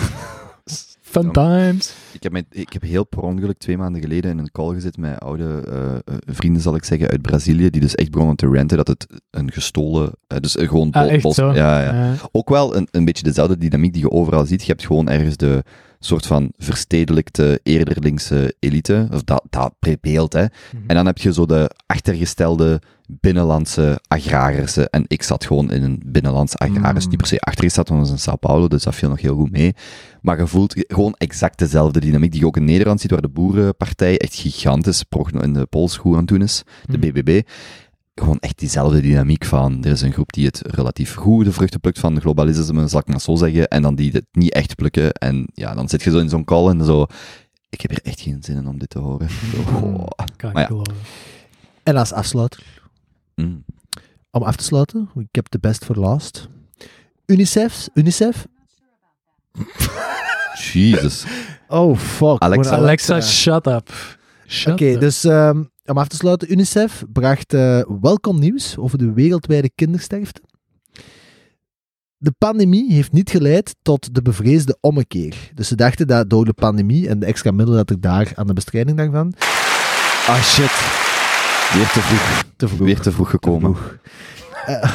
[1.10, 1.94] Fun times.
[2.12, 5.00] Ik heb, met, ik heb heel per ongeluk twee maanden geleden in een call gezeten
[5.00, 8.48] met oude eh, eh, vrienden, zal ik zeggen, uit Brazilië, die dus echt begonnen te
[8.48, 12.14] renten dat het een gestolen, eh, dus gewoon Ah, echt ja, ja.
[12.32, 14.60] Ook wel een, een beetje dezelfde dynamiek die je overal ziet.
[14.60, 15.64] Je hebt gewoon ergens de
[15.98, 20.44] soort van verstedelijkte, eerder linkse elite, of dat, dat beeld, hè.
[20.44, 20.82] mhm.
[20.86, 22.80] En dan heb je zo de achtergestelde
[23.10, 24.90] binnenlandse agrarissen.
[24.90, 27.04] En ik zat gewoon in een binnenlands agrarisch.
[27.04, 27.10] Mm.
[27.10, 29.34] Niet per se achtergesteld, want dat is in Sao Paulo, dus dat viel nog heel
[29.34, 29.74] goed mee.
[30.20, 33.28] Maar je voelt gewoon exact dezelfde dynamiek die je ook in Nederland ziet, waar de
[33.28, 35.04] boerenpartij echt gigantisch
[35.40, 37.10] in de pols goed aan het doen is, de Mhm.
[37.12, 37.40] BBB.
[38.18, 41.80] Gewoon echt diezelfde dynamiek van, er is een groep die het relatief goed de vruchten
[41.80, 44.74] plukt van de globalisme, zal ik maar zo zeggen, en dan die het niet echt
[44.74, 45.12] plukken.
[45.12, 47.06] En ja, dan zit je zo in zo'n call en zo,
[47.68, 49.28] ik heb er echt geen zin in om dit te horen.
[49.82, 50.06] Oh.
[50.36, 50.66] kan ik maar ja.
[50.66, 50.94] geloven.
[51.82, 52.62] En als afsluiter,
[53.34, 53.64] Mm.
[54.30, 56.48] om af te sluiten, ik heb de best voor last.
[57.26, 58.46] UNICEF, UNICEF.
[60.72, 61.24] Jesus.
[61.68, 62.38] Oh, fuck.
[62.42, 62.76] Alexa.
[62.76, 63.90] Alexa, shut up.
[64.66, 69.70] Oké, dus ehm, om af te sluiten, UNICEF bracht eh, welkom nieuws over de wereldwijde
[69.74, 70.40] kindersterfte.
[72.16, 75.50] De pandemie heeft niet geleid tot de bevreesde ommekeer.
[75.54, 78.46] Dus ze dachten dat door de pandemie en de extra middelen dat er daar aan
[78.46, 79.34] de bestrijding daarvan...
[80.26, 80.70] Ah, shit.
[81.74, 82.44] Weer te vroeg.
[82.56, 82.86] Te vroeg.
[82.86, 83.76] Weer te vroeg gekomen.
[83.76, 83.98] vroeg.
[84.66, 84.92] Eh,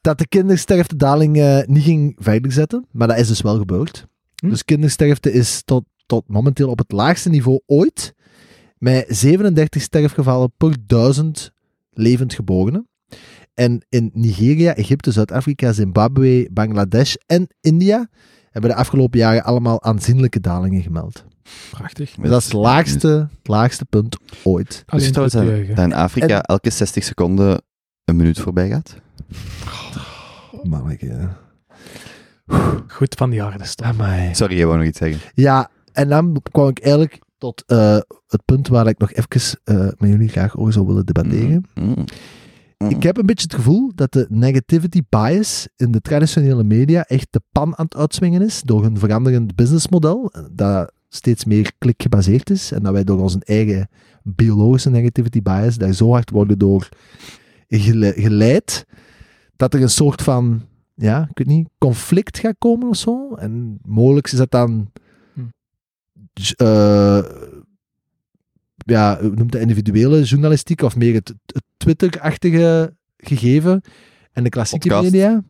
[0.00, 4.06] dat de kindersterftedaling eh, niet ging verder zetten, maar dat is dus wel gebeurd.
[4.34, 4.48] Hm.
[4.48, 8.14] Dus kindersterfte is tot, tot momenteel op het laagste niveau ooit,
[8.84, 11.52] met 37 sterfgevallen per duizend
[11.92, 12.88] levend geborenen.
[13.54, 18.08] En in Nigeria, Egypte, Zuid-Afrika, Zimbabwe, Bangladesh en India
[18.50, 21.24] hebben de afgelopen jaren allemaal aanzienlijke dalingen gemeld.
[21.70, 22.14] Prachtig.
[22.14, 24.68] Dus dat is het laagste, het laagste punt ooit.
[24.68, 27.62] Dus Alleen te dat, in Afrika En- elke 60 seconden
[28.04, 28.94] een minuut voorbij gaat?
[30.62, 31.28] Manneke.
[32.86, 33.64] Goed van die harde.
[34.32, 35.20] Sorry, jij wou nog iets zeggen.
[35.34, 39.76] Ja, en dan kwam ik eigenlijk tot eh, het punt waar ik nog even eh,
[39.76, 41.64] met jullie graag over zou willen debatteren.
[41.74, 41.94] Mm.
[42.78, 42.88] Mm.
[42.88, 47.26] Ik heb een beetje het gevoel dat de negativity bias in de traditionele media echt
[47.30, 52.50] de pan aan het uitswingen is door hun veranderend businessmodel, eh, dat steeds meer klikgebaseerd
[52.50, 53.88] is en dat wij door onze eigen
[54.22, 56.88] biologische negativity bias daar zo hard worden door
[57.68, 58.86] gele- geleid,
[59.56, 60.62] dat er een soort van,
[60.94, 63.34] ja, ik weet niet, conflict gaat komen of zo.
[63.34, 64.90] En mogelijk is dat dan
[66.56, 67.24] Eh,
[68.76, 73.80] ja, hoe noemt dat individuele journalistiek of meer het, het Twitter-achtige gegeven
[74.32, 75.12] en de klassieke Podcast.
[75.12, 75.44] media.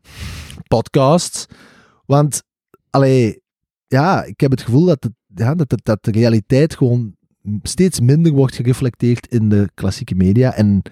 [0.68, 1.46] Podcasts.
[2.06, 2.42] Want,
[2.90, 3.40] allee,
[3.86, 7.14] ja, ik heb het gevoel dat, het, ja, dat, het- dat de realiteit gewoon
[7.62, 10.54] steeds minder wordt gereflecteerd in de klassieke media.
[10.54, 10.82] En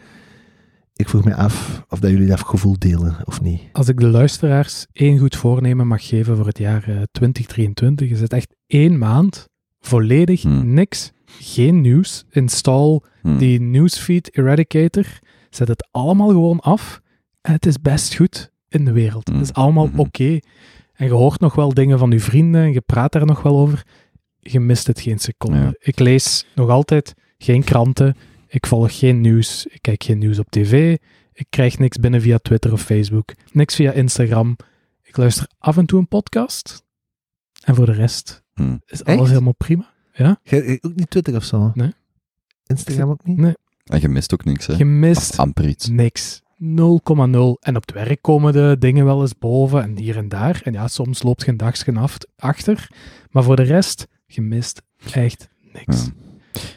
[0.93, 3.61] ik vroeg me af of dat jullie dat gevoel delen of niet.
[3.73, 8.21] Als ik de luisteraars één goed voornemen mag geven voor het jaar eh, 2023, is
[8.21, 9.49] het echt één maand
[9.87, 10.75] volledig Hmm.
[10.75, 11.13] niks.
[11.27, 12.25] Geen nieuws.
[12.31, 13.39] Install Mm.
[13.39, 15.07] die newsfeed eradicator.
[15.51, 17.01] Zet het allemaal gewoon af.
[17.41, 19.29] En het is best goed in de wereld.
[19.29, 19.39] Hmm.
[19.39, 20.39] Het is allemaal oké.
[20.95, 23.59] En je hoort nog wel dingen van je vrienden en je praat daar nog wel
[23.59, 23.83] over.
[24.39, 25.59] je mist het geen seconde.
[25.59, 25.75] Ja.
[25.79, 28.17] Ik lees nog altijd geen kranten,
[28.49, 30.97] ik volg geen nieuws, ik kijk geen nieuws op tv,
[31.33, 34.57] ik krijg niks binnen via Twitter of Facebook, niks via Instagram.
[35.03, 36.83] Ik luister af en toe een podcast.
[37.65, 38.77] En voor de rest Hm.
[38.87, 39.29] is alles Echt?
[39.29, 39.91] helemaal prima.
[40.43, 41.71] Jij- Ook niet Twitter of zo?
[41.75, 41.93] Nee.
[42.67, 43.37] Instagram ook niet?
[43.37, 43.55] Nee.
[43.85, 44.75] En je mist ook niks, hè?
[44.77, 45.89] Je mist Of amper iets.
[45.89, 46.41] niks.
[46.59, 47.59] 0,0.
[47.61, 50.61] En op het werk komen de dingen wel eens boven en hier en daar.
[50.65, 52.89] En ja, soms loopt je een dagje af, achter.
[53.31, 56.05] Maar voor de rest, je mist echt niks.
[56.05, 56.11] Ja.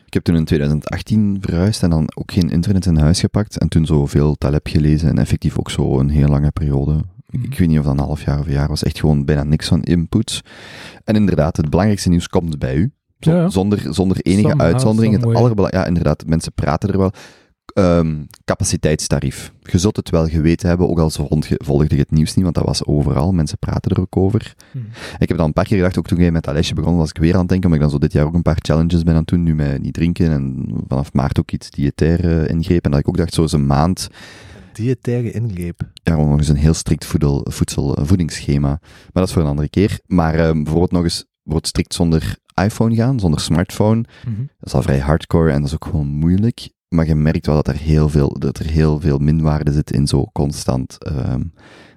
[0.06, 3.58] Ik heb toen in 2018 verhuisd en dan ook geen internet in huis gepakt.
[3.60, 7.04] En toen zo veel Taleb gelezen en effectief ook zo een heel lange periode.
[7.44, 8.84] Ik weet niet of dat een half jaar of een jaar was.
[8.84, 10.42] Echt gewoon bijna niks van input.
[11.04, 12.92] En inderdaad, het belangrijkste nieuws komt bij u.
[13.20, 13.50] Zo- Ja, ja.
[13.50, 15.14] Zonder, zonder enige uitzondering.
[15.14, 17.12] Het ja, inderdaad, mensen praten er wel.
[17.74, 19.52] Ehm, capaciteitstarief.
[19.62, 21.10] Je zult het wel geweten hebben, ook al
[21.58, 23.32] volgde je het nieuws niet, want dat was overal.
[23.34, 24.56] Mensen praten er ook over.
[24.74, 24.86] Mhm.
[25.20, 27.10] Ik heb dan een paar keer gedacht, ook toen jij met dat lesje begon, was
[27.10, 29.04] ik weer aan het denken, omdat ik dan zo dit jaar ook een paar challenges
[29.04, 32.50] ben aan het doen, nu met niet drinken en vanaf maart ook iets diëtair eh,
[32.50, 32.86] ingreep.
[32.86, 34.08] En dat ik ook dacht, zo eens een maand,
[34.76, 35.82] Diëtaire ingreep.
[36.04, 38.68] ja, nog eens een heel strikt voedel, voedsel, eh, voedingsschema.
[38.70, 38.80] Maar
[39.14, 40.00] dat is voor een andere keer.
[40.06, 44.04] Maar ehm, bijvoorbeeld nog eens bijvoorbeeld strikt zonder iPhone gaan, zonder smartphone.
[44.26, 44.36] Mhm.
[44.60, 46.70] Dat is al vrij hardcore en dat is ook gewoon moeilijk.
[46.90, 50.08] Maar je merkt wel dat er heel veel, dat er heel veel minwaarde zit in
[50.08, 51.42] zo constant ehm,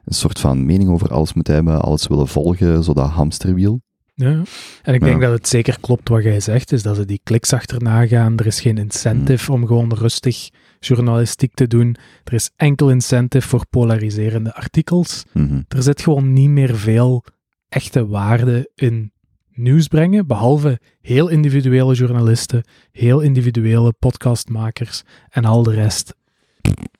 [0.04, 3.80] een soort van mening over alles moeten hebben, alles willen volgen, zo dat hamsterwiel.
[4.14, 4.42] Ja.
[4.82, 5.28] En ik denk Ja.
[5.28, 8.36] dat het zeker klopt wat jij zegt, is dat ze die kliks achterna gaan.
[8.38, 10.48] Er is geen incentive om gewoon rustig
[10.80, 11.96] journalistiek te doen.
[12.24, 15.24] Er is enkel incentive voor polariserende artikels.
[15.32, 15.60] Mhm.
[15.68, 17.24] Er zit gewoon niet meer veel
[17.68, 19.12] echte waarde in
[19.54, 26.14] nieuws brengen, behalve heel individuele journalisten, heel individuele podcastmakers en al de rest.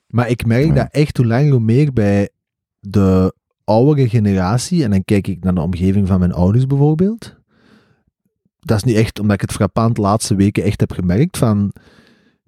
[0.07, 0.73] Maar ik merk Ja.
[0.73, 2.29] dat echt hoe langer hoe meer bij
[2.79, 3.33] de
[3.63, 7.35] oudere generatie, en dan kijk ik naar de omgeving van mijn ouders bijvoorbeeld.
[8.59, 11.73] Dat is nu echt omdat ik het frappant de laatste weken echt heb gemerkt van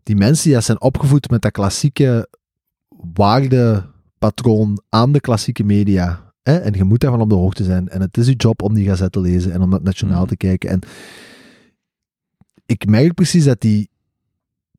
[0.03, 2.29] die mensen die zijn opgevoed met dat klassieke
[3.13, 6.33] waardepatroon aan de klassieke media.
[6.43, 6.57] Hè?
[6.57, 7.89] En je moet daarvan op de hoogte zijn.
[7.89, 10.27] En het is je job om die gazette te lezen en om dat nationaal Mhm.
[10.27, 10.69] te kijken.
[10.69, 10.79] En
[12.65, 13.89] ik merk precies dat die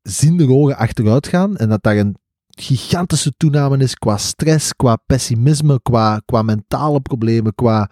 [0.01, 2.15] ziende ogen achteruit gaan en dat daar een
[2.49, 7.89] gigantische toename is qua stress, qua pessimisme, qua, qua mentale problemen, qua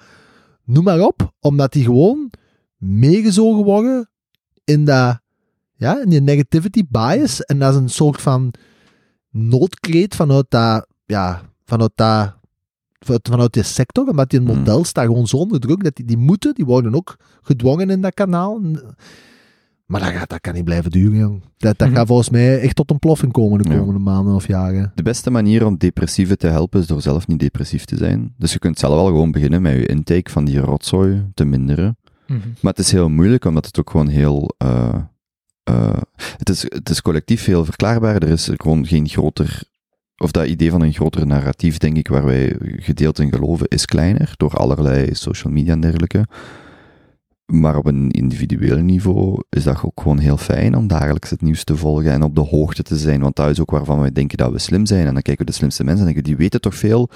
[0.63, 2.31] noem maar op, omdat die gewoon
[2.77, 4.09] meegezogen worden
[4.63, 5.19] in dat,
[5.81, 8.53] ja, in die negativity bias en dat is een soort van
[9.29, 12.35] noodkreet vanuit dat, ja, vanuit dat
[12.99, 14.47] vanuit, vanuit die sector, omdat die Hmm.
[14.57, 18.01] model staat gewoon zo onder druk dat die, die moeten, die worden ook gedwongen in
[18.01, 18.59] dat kanaal.
[19.85, 21.41] Maar dat, gaat, dat kan niet blijven duren, jong.
[21.57, 21.97] Dat, dat Mhm.
[21.97, 23.77] gaat volgens mij echt tot een ploffing komen de Ja.
[23.77, 24.91] komende maanden of jaren.
[24.95, 28.33] De beste manier om depressieven te helpen is door zelf niet depressief te zijn.
[28.37, 31.97] Dus je kunt zelf wel gewoon beginnen met je intake van die rotzooi te minderen.
[32.61, 34.53] Maar het is heel moeilijk, omdat het ook gewoon heel...
[34.57, 34.95] eh,
[35.63, 36.01] eh,
[36.37, 38.15] het, is, het is collectief heel verklaarbaar.
[38.15, 39.63] Er is gewoon geen groter...
[40.17, 43.85] Of dat idee van een groter narratief, denk ik, waar wij gedeeld in geloven, is
[43.85, 44.33] kleiner.
[44.37, 46.25] Door allerlei social media en dergelijke.
[47.45, 51.63] Maar op een individueel niveau is dat ook gewoon heel fijn om dagelijks het nieuws
[51.63, 53.21] te volgen en op de hoogte te zijn.
[53.21, 55.07] Want dat is ook waarvan we denken dat we slim zijn.
[55.07, 57.09] En dan kijken we de slimste mensen en denken, die weten toch veel.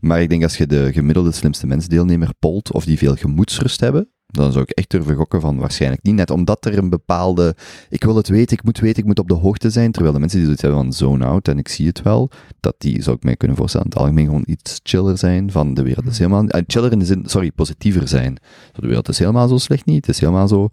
[0.00, 4.08] Maar ik denk als je de gemiddelde slimste mensdeelnemer polt, of die veel gemoedsrust hebben,
[4.26, 6.14] dan zou ik echt durven gokken van waarschijnlijk niet.
[6.14, 7.56] Net omdat er een bepaalde,
[7.88, 9.92] ik wil het weten, ik moet weten, ik moet op de hoogte zijn.
[9.92, 12.30] Terwijl de mensen die zoiets hebben van zone out, en ik zie het wel,
[12.60, 15.74] dat die, zou ik mij kunnen voorstellen, in het algemeen gewoon iets chiller zijn van
[15.74, 18.36] de wereld is helemaal, eh, chiller in de zin, sorry, positiever zijn.
[18.72, 20.68] De wereld is helemaal zo slecht niet, het is helemaal zo,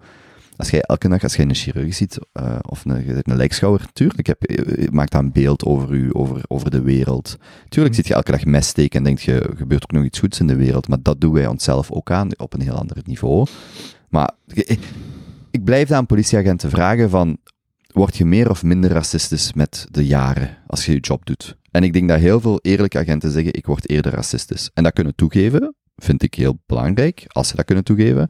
[0.57, 4.27] als jij elke dag, als jij een chirurg ziet, eh, of een, een lijkschouwer, tuurlijk
[4.27, 7.37] heb, je- maakt dat een beeld over u, over, over de wereld.
[7.69, 10.19] Tuurlijk ziet je elke dag mes steken en denkt je, er gebeurt ook nog iets
[10.19, 12.97] goeds in de wereld, maar dat doen wij onszelf ook aan, op een heel ander
[13.05, 13.47] niveau.
[14.09, 14.79] Maar ik,
[15.51, 17.37] ik blijf aan politieagenten vragen van,
[17.91, 21.57] word je meer of minder racistisch met de jaren als je je job doet?
[21.71, 24.69] En ik denk dat heel veel eerlijke agenten zeggen, ik word eerder racistisch.
[24.73, 28.29] En dat kunnen toegeven, vind ik heel belangrijk, als ze dat kunnen toegeven.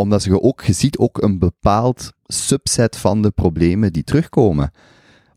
[0.00, 4.70] Omdat je ook, je ziet ook een bepaald subset van de problemen die terugkomen.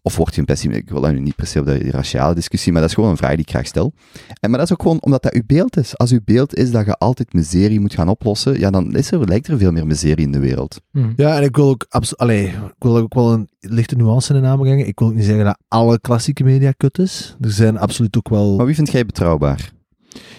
[0.02, 0.80] Of word je een pessimist?
[0.80, 3.10] Ik wil dat nu niet per se op de raciale discussie, maar dat is gewoon
[3.10, 3.94] een vraag die ik graag stel.
[4.40, 5.98] En, maar dat is ook gewoon omdat dat uw beeld is.
[5.98, 9.28] Als uw beeld is dat je altijd miserie moet gaan oplossen, ja, dan is er,
[9.28, 10.82] lijkt er veel meer miserie in de wereld.
[10.92, 11.14] Mhm.
[11.16, 14.42] Ja, en ik wil ook absoluut, allee, ik wil ook wel een lichte nuance in
[14.42, 14.88] de naam brengen.
[14.88, 17.36] Ik wil ook niet zeggen dat alle klassieke media kut is.
[17.42, 18.56] Er zijn absoluut ook wel.
[18.56, 19.72] Maar wie vind jij betrouwbaar?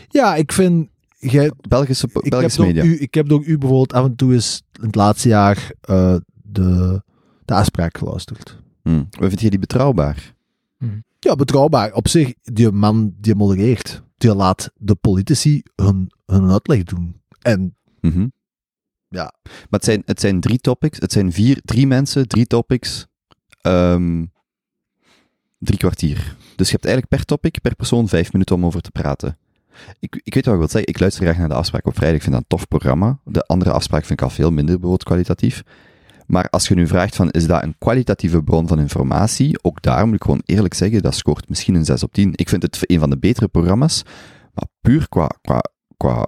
[0.08, 0.88] Ja, ik vind.
[1.30, 2.84] Jij, Belgische, ik, heb Belgische media.
[2.84, 6.16] u, ik heb door u bijvoorbeeld af en toe eens in het laatste jaar eh,
[6.42, 7.02] de,
[7.44, 8.62] de afspraak geluisterd.
[8.82, 9.04] Hm.
[9.10, 10.34] Wat vind je die betrouwbaar?
[11.18, 11.92] Ja, betrouwbaar.
[11.92, 17.20] Op zich, die man die modereert, die laat de politici hun, hun uitleg doen.
[17.42, 18.26] En Mhm.
[19.08, 19.34] Ja.
[19.42, 20.98] Maar het zijn, het zijn drie topics.
[21.00, 23.06] Het zijn vier, drie mensen, drie topics.
[23.60, 24.24] ehm,
[25.58, 26.36] drie kwartier.
[26.56, 29.38] Dus je hebt eigenlijk per topic, per persoon, vijf minuten om over te praten.
[29.98, 30.90] Ik, ik weet wat ik wil zeggen.
[30.92, 32.16] Ik luister graag naar de afspraak op vrijdag.
[32.16, 33.18] Ik vind dat een tof programma.
[33.24, 35.62] De andere afspraak vind ik al veel minder bijvoorbeeld kwalitatief.
[36.26, 39.62] Maar als je nu vraagt van, is dat een kwalitatieve bron van informatie?
[39.62, 42.30] Ook daar moet ik gewoon eerlijk zeggen, dat scoort misschien een 6 op 10.
[42.34, 44.02] Ik vind het een van de betere programma's.
[44.54, 45.62] Maar puur qua, qua,
[45.96, 46.26] qua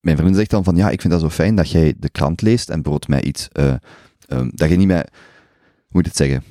[0.00, 2.42] mijn vriend zegt dan van, ja, ik vind dat zo fijn dat jij de krant
[2.42, 3.74] leest en bijvoorbeeld mij iets, eh,
[4.26, 6.42] ehm, dat je niet meer, hoe moet ik het zeggen?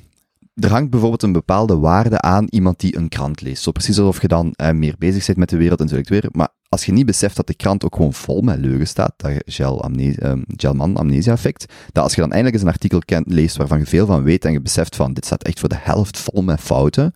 [0.58, 3.62] Er hangt bijvoorbeeld een bepaalde waarde aan iemand die een krant leest.
[3.62, 6.00] Zo precies alsof je dan eh, meer bezig bent met de wereld en zo.
[6.32, 9.32] Maar als je niet beseft dat de krant ook gewoon vol met leugen staat, dat
[9.46, 13.32] Gel amne ehm, Gelman amnesia effect, dat als je dan eindelijk eens een artikel kent,
[13.32, 15.78] leest waarvan je veel van weet en je beseft van, dit staat echt voor de
[15.78, 17.14] helft vol met fouten,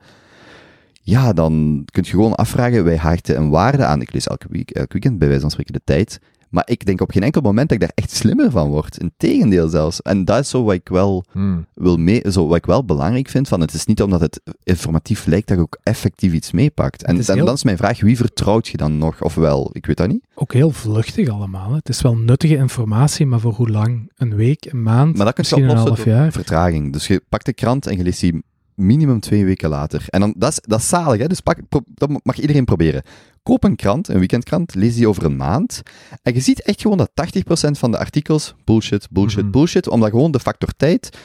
[1.04, 4.00] ja, dan kun je gewoon afvragen, wij hechten een waarde aan.
[4.00, 6.20] Ik lees elke week, elk weekend bij wijze van spreken de tijd.
[6.52, 8.98] Maar ik denk op geen enkel moment dat ik daar echt slimmer van word.
[8.98, 10.02] Integendeel zelfs.
[10.02, 11.66] En dat is zo wat ik wel Hmm.
[11.74, 13.48] wil mee, zo wat ik wel belangrijk vind.
[13.48, 17.02] Van het is niet omdat het informatief lijkt dat je ook effectief iets meepakt.
[17.02, 19.22] En, Het is en heel- dan is mijn vraag, wie vertrouwt je dan nog?
[19.22, 20.24] Ofwel, ik weet dat niet.
[20.34, 21.68] Ook heel vluchtig allemaal.
[21.70, 21.76] hè.
[21.76, 24.10] Het is wel nuttige informatie, maar voor hoe lang?
[24.16, 26.32] Een week, een maand, Maar dat kun je misschien een half jaar.
[26.32, 26.92] vertraging.
[26.92, 28.42] Dus je pakt de krant en je leest die
[28.86, 30.04] minimum twee weken later.
[30.08, 31.26] En dan, dat, is, dat is zalig, hè?
[31.26, 33.02] dus pak, pro- dat mag iedereen proberen.
[33.42, 35.82] Koop een krant, een weekendkrant, lees die over een maand.
[36.22, 39.50] En je ziet echt gewoon dat 80% van de artikels bullshit, bullshit, Mhm.
[39.50, 41.18] bullshit, omdat gewoon de factor tijd,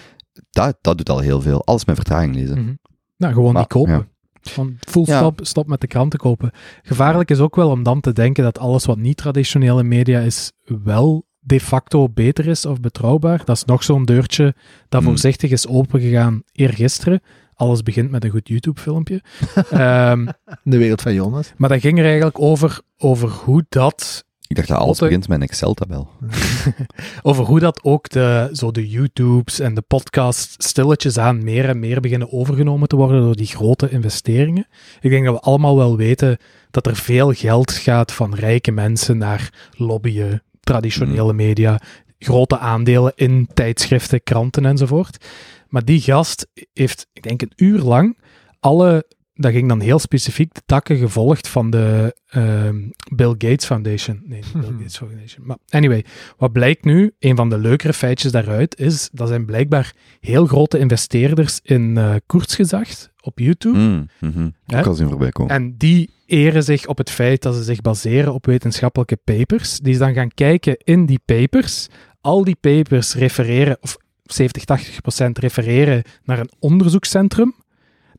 [0.50, 1.66] dat, dat doet al heel veel.
[1.66, 2.60] Alles met vertraging lezen.
[2.62, 2.74] Mhm.
[3.18, 3.92] Nou, gewoon Maar, niet kopen.
[3.94, 4.08] ja.
[4.52, 5.18] Van full Ja.
[5.18, 6.52] stop, stop met de kranten kopen.
[6.82, 10.52] Gevaarlijk is ook wel om dan te denken dat alles wat niet traditionele media is,
[10.84, 13.42] wel de facto beter is of betrouwbaar.
[13.46, 14.56] Dat is nog zo'n deurtje
[14.90, 15.10] dat Hmm.
[15.10, 17.22] voorzichtig is opengegaan eergisteren.
[17.58, 19.22] Alles begint met een goed YouTube-filmpje.
[19.72, 20.28] Ehm,
[20.64, 21.54] De wereld van Jonas.
[21.58, 25.42] maar dat ging er eigenlijk over, over hoe dat Ik dacht dat alles begint met
[25.42, 26.10] een Excel-tabel.
[27.22, 31.80] over hoe dat ook de, zo de YouTubes en de podcasts stilletjes aan meer en
[31.80, 34.68] meer beginnen overgenomen te worden door die grote investeringen.
[35.02, 36.38] Ik denk dat we allemaal wel weten
[36.72, 41.80] dat er veel geld gaat van rijke mensen naar lobbyen, traditionele media,
[42.20, 45.26] grote aandelen in tijdschriften, kranten enzovoort.
[45.70, 48.18] Maar die gast heeft, ik denk een uur lang,
[48.60, 52.82] alle, dat ging dan heel specifiek, de takken gevolgd van de ehm,
[53.16, 54.22] Bill Gates Foundation.
[54.26, 54.78] Nee, Bill Mhm.
[54.78, 55.46] Gates Foundation.
[55.46, 56.06] Maar anyway,
[56.38, 60.80] wat blijkt nu, een van de leukere feitjes daaruit, is dat zijn blijkbaar heel grote
[60.80, 62.88] investeerders in eh koersgezag
[63.22, 63.78] op YouTube.
[63.78, 64.54] Mm.
[64.66, 64.80] Hè?
[64.80, 65.56] Ook al zien voorbij komen.
[65.56, 69.80] En die eren zich op het feit dat ze zich baseren op wetenschappelijke papers.
[69.80, 71.88] Die is dan gaan kijken in die papers.
[72.22, 73.98] Al die papers refereren, of
[74.34, 77.56] 70, 80 procent refereren naar een onderzoekscentrum.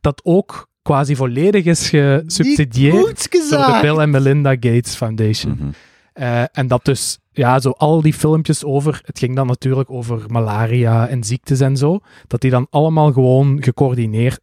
[0.01, 3.79] Dat ook quasi volledig is gesubsidieerd door de.
[3.81, 5.53] Bill en Melinda Gates Foundation.
[5.53, 5.69] Mhm.
[6.13, 10.23] Eh, en dat dus, ja, zo al die filmpjes over, het ging dan natuurlijk over
[10.27, 14.39] malaria en ziektes en zo, dat die dan allemaal gewoon gecoördineerd,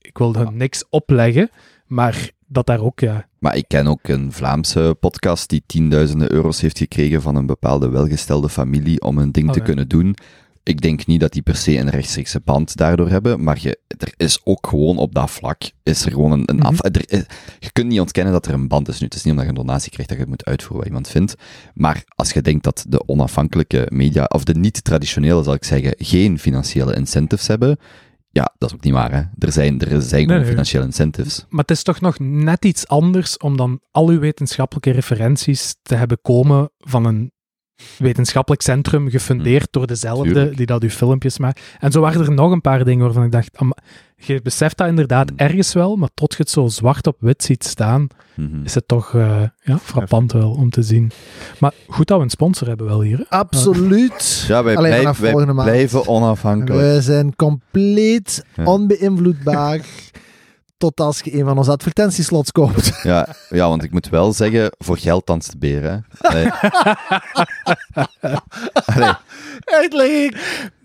[0.00, 1.50] ik wil hun niks opleggen,
[1.86, 6.60] maar dat daar ook, ja, Maar ik ken ook een Vlaamse podcast die tienduizenden euro's
[6.60, 10.16] heeft gekregen van een bepaalde welgestelde familie om een ding Oh, te kunnen doen.
[10.64, 14.12] Ik denk niet dat die per se een rechtstreekse band daardoor hebben, maar je, er
[14.16, 16.66] is ook gewoon op dat vlak, is er gewoon een, een Mhm.
[16.66, 16.84] af...
[16.84, 17.24] er is-
[17.58, 19.06] je kunt niet ontkennen dat er een band is nu.
[19.06, 21.08] Het is niet omdat je een donatie krijgt dat je het moet uitvoeren wat iemand
[21.08, 21.34] vindt.
[21.74, 26.38] Maar als je denkt dat de onafhankelijke media, of de niet-traditionele zal ik zeggen, geen
[26.38, 27.76] financiële incentives hebben,
[28.30, 29.12] ja, dat is ook niet waar.
[29.12, 29.22] Hè?
[29.46, 30.44] Er zijn, er zijn nee.
[30.44, 31.46] financiële incentives.
[31.48, 35.94] Maar het is toch nog net iets anders om dan al uw wetenschappelijke referenties te
[35.94, 37.32] hebben komen van een
[37.98, 40.32] wetenschappelijk centrum gefundeerd door dezelfde Hmm.
[40.32, 40.56] Tuurlijk.
[40.56, 41.60] die dat uw filmpjes maakt.
[41.80, 43.76] En zo waren er nog een paar dingen waarvan ik dacht, ama-
[44.16, 45.38] je beseft dat inderdaad Hmm.
[45.38, 48.64] ergens wel, maar tot je het zo zwart op wit ziet staan, Mhm.
[48.64, 51.10] is het toch eh, ja, frappant wel om te zien.
[51.58, 53.26] Maar goed dat we een sponsor hebben wel hier.
[53.28, 54.44] Absoluut.
[54.48, 55.20] Ja, wij, blijf-
[55.54, 56.80] blijven onafhankelijk.
[56.94, 58.64] We zijn compleet Ja.
[58.64, 59.80] onbeïnvloedbaar.
[60.82, 62.92] Tot als je een van onze advertentieslots koopt.
[63.02, 66.04] Ja, ja, want ik moet wel zeggen, voor geld danst de.
[66.20, 66.50] Allee.
[68.94, 69.12] Allee,
[69.60, 70.32] Echt, like,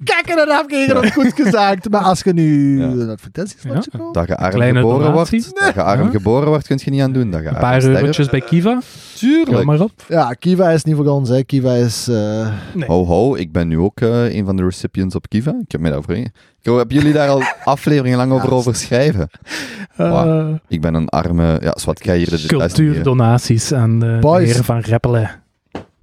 [0.03, 1.89] kijk afkijken of goed gezegd.
[1.89, 2.85] Maar als je nu Ja.
[2.85, 3.99] een advertentieslotje Ja.
[3.99, 4.14] koopt.
[4.14, 5.41] dat je arm Kleine geboren donatie.
[5.41, 6.10] wordt, dat je arm Ja.
[6.10, 7.31] geboren wordt, kun je niet aan doen.
[7.31, 8.81] Dat je Een paar eurotjes bij Kiva, kom
[9.15, 9.64] Tuurlijk.
[9.65, 9.91] maar op.
[10.07, 11.30] Ja, Kiva is niet voor ons.
[11.30, 11.44] Hè.
[11.44, 12.07] Kiva is...
[12.07, 12.48] eh,
[12.88, 15.52] Ho, ho, ik ben nu ook eh, een van de recipients op Kiva.
[15.61, 16.31] Ik heb mij daarover in.
[16.61, 19.30] Hebben jullie daar al afleveringen lang over, over schrijven?
[19.95, 20.56] Eh, Wow.
[20.68, 21.57] Ik ben een arme...
[21.61, 24.48] Ja, zwart, ik ga hier de cultuurdonaties aan de Boys.
[24.48, 25.30] heren van Reppelen.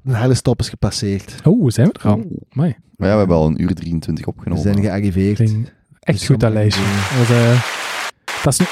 [0.05, 1.35] Een hele stop is gepasseerd.
[1.45, 2.15] Oh, zijn we er al?
[2.17, 2.43] Oh.
[2.51, 4.63] Amai, Maar ja, we hebben al een uur 23 We opgenomen.
[4.63, 5.37] zijn gearriveerd.
[5.37, 6.83] klinkt echt Dus goed dat lijstje.
[7.19, 7.63] Dat, is, eh,
[8.43, 8.67] dat is nu...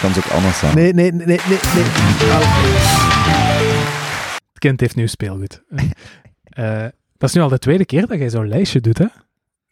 [0.00, 0.74] kan ze ook anders zijn.
[0.74, 1.58] Nee, nee, nee, nee, nee.
[1.74, 1.84] nee.
[4.58, 5.62] kind heeft nu speelgoed.
[6.52, 6.86] Eh,
[7.18, 9.06] dat is nu al de tweede keer dat jij zo'n lijstje doet, hè?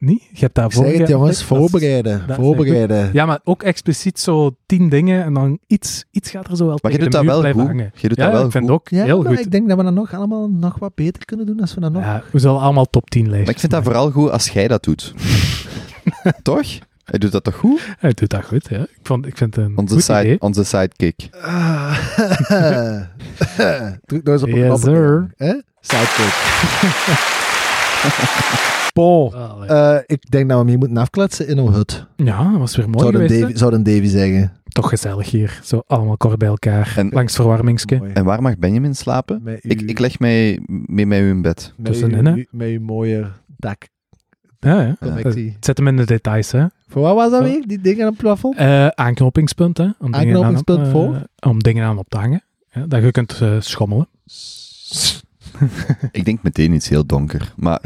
[0.01, 0.23] Niet?
[0.33, 2.19] Je hebt daar Ik zeg het jongens, voorbereiden.
[2.27, 3.11] dat is voorbereiden.
[3.13, 6.79] Ja, maar ook expliciet zo tien dingen en dan iets, iets gaat er zo wel
[6.83, 7.63] Maar je tegen doet de dat wel goed.
[7.67, 7.93] hangen.
[7.95, 8.73] Je doet Ja, dat wel ik vind goed.
[8.73, 9.39] ook Ja, heel goed.
[9.39, 11.93] ik denk dat we dat nog allemaal nog wat beter kunnen doen als we dat
[11.93, 12.03] nog...
[12.03, 14.69] Ja, we zullen allemaal top 10 lijstjes Maar ik vind dat vooral goed als jij
[14.69, 15.15] dat doet.
[16.43, 16.67] Toch?
[17.05, 17.95] Hij doet dat toch goed?
[17.99, 18.79] Hij doet dat goed, ja.
[18.79, 20.41] Ik, vond, ik vind het een Onze, goed side, idee.
[20.41, 21.29] onze sidekick.
[21.43, 21.99] Ah.
[24.07, 24.79] Druk nou eens op een Yes, knop.
[24.81, 25.31] sir.
[25.37, 25.55] Hè?
[25.81, 26.35] Sidekick.
[28.95, 29.69] Allee.
[29.69, 32.07] Eh, ik denk dat we hem hier moeten afkletsen in een hut.
[32.17, 33.41] ja, dat was weer mooi Zou een, geweest.
[33.41, 34.53] Davy, zou een Davy zeggen.
[34.69, 35.61] Toch gezellig hier.
[35.65, 36.93] Zo allemaal kort bij elkaar.
[36.97, 38.01] En- langs verwarmingske.
[38.15, 39.41] En waar mag Benjamin slapen?
[39.43, 41.73] Met Ik, uw- ik leg mij mee met u in bed.
[41.77, 42.45] met tussenin, uw- hè?
[42.51, 43.27] Met uw mooie
[43.57, 43.89] dak.
[44.61, 44.97] Ja, ja.
[45.01, 45.57] connectie.
[45.61, 46.67] Zet hem in de details, hè.
[46.89, 47.65] Voor wat was dat weer?
[47.67, 48.57] Die dingen aan het plafond?
[48.57, 49.85] Eh, aanknopingspunt, hè.
[49.85, 51.23] Om dingen aan, Aanknopingspunt eh, voor?
[51.47, 52.43] Om dingen aan op te hangen.
[52.71, 54.09] Ja, dat je kunt eh, schommelen.
[56.13, 57.53] Ik denk meteen iets heel donker.
[57.57, 57.81] Maar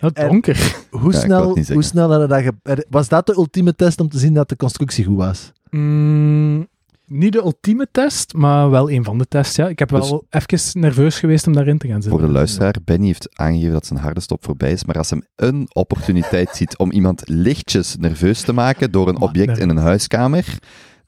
[0.00, 0.76] Oh, donker.
[0.90, 4.18] hoe, Ja, snel, hoe snel hadden dat ge- Was dat de ultieme test om te
[4.18, 5.52] zien dat de constructie goed was?
[5.70, 6.66] Mm,
[7.06, 9.68] niet de ultieme test, maar wel een van de tests, ja.
[9.68, 12.26] Ik heb wel even nerveus geweest om daarin te gaan voor zitten.
[12.28, 14.84] de luisteraar, Benny heeft aangegeven dat zijn harde stop voorbij is.
[14.84, 19.58] Maar als hem een opportuniteit ziet om iemand lichtjes nerveus te maken door een object
[19.58, 20.58] in een huiskamer,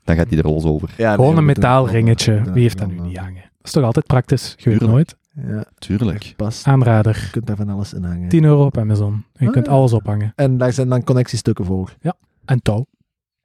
[0.05, 0.91] dan gaat hij er los over.
[0.97, 2.43] Ja, Gewoon een metaalringetje.
[2.53, 3.35] Wie heeft dat nu niet hangen?
[3.43, 4.49] Dat is toch altijd praktisch?
[4.57, 4.91] Je weet Tuurlijk.
[4.91, 5.17] nooit.
[5.35, 6.35] Ja, Tuurlijk.
[6.63, 7.17] Aanrader.
[7.25, 8.29] Je kunt daar van alles in hangen.
[8.29, 9.25] 10 euro op Amazon.
[9.33, 9.73] Je Ah, kunt ja.
[9.73, 10.33] alles ophangen.
[10.37, 11.97] En daar zijn dan connectiestukken voor.
[12.45, 12.87] En touw.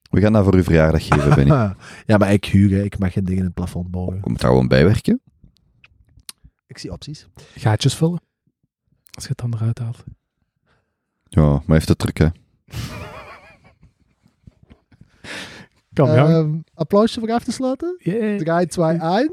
[0.09, 1.51] We gaan dat voor uw verjaardag geven, Benny.
[2.11, 2.83] ja, maar ik huur, hè.
[2.83, 4.19] ik mag geen dingen in het plafond bouwen.
[4.19, 5.21] Komt daar gewoon bijwerken?
[6.67, 7.27] Ik zie opties.
[7.55, 8.19] Gaatjes vullen.
[9.11, 10.03] Als je het dan eruit haalt.
[11.23, 12.27] Ja, maar heeft het druk, hè.
[15.95, 16.27] Kom, ja.
[16.27, 17.95] Ehm, applausje voor af te sluiten.
[17.99, 18.37] Yay.
[18.37, 19.31] 3, 2, 1.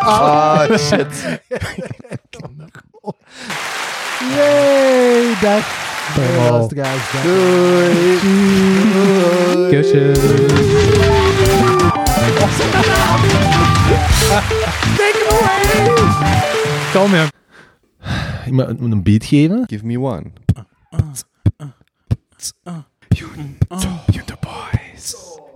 [0.00, 1.06] Ah, shit.
[4.34, 5.64] Yay, dag.
[6.16, 6.68] Dag.
[7.22, 8.18] Doei.
[8.92, 9.68] Doei.
[9.70, 10.18] Kusjes.
[16.92, 17.26] Kom, ja.
[18.44, 19.64] Ik moet moet een beat geven.
[19.66, 20.22] Give me one.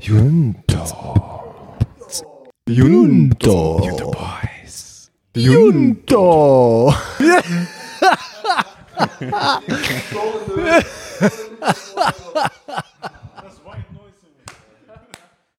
[0.02, 0.82] Junto.
[4.10, 5.10] boys.
[5.32, 6.90] Junto.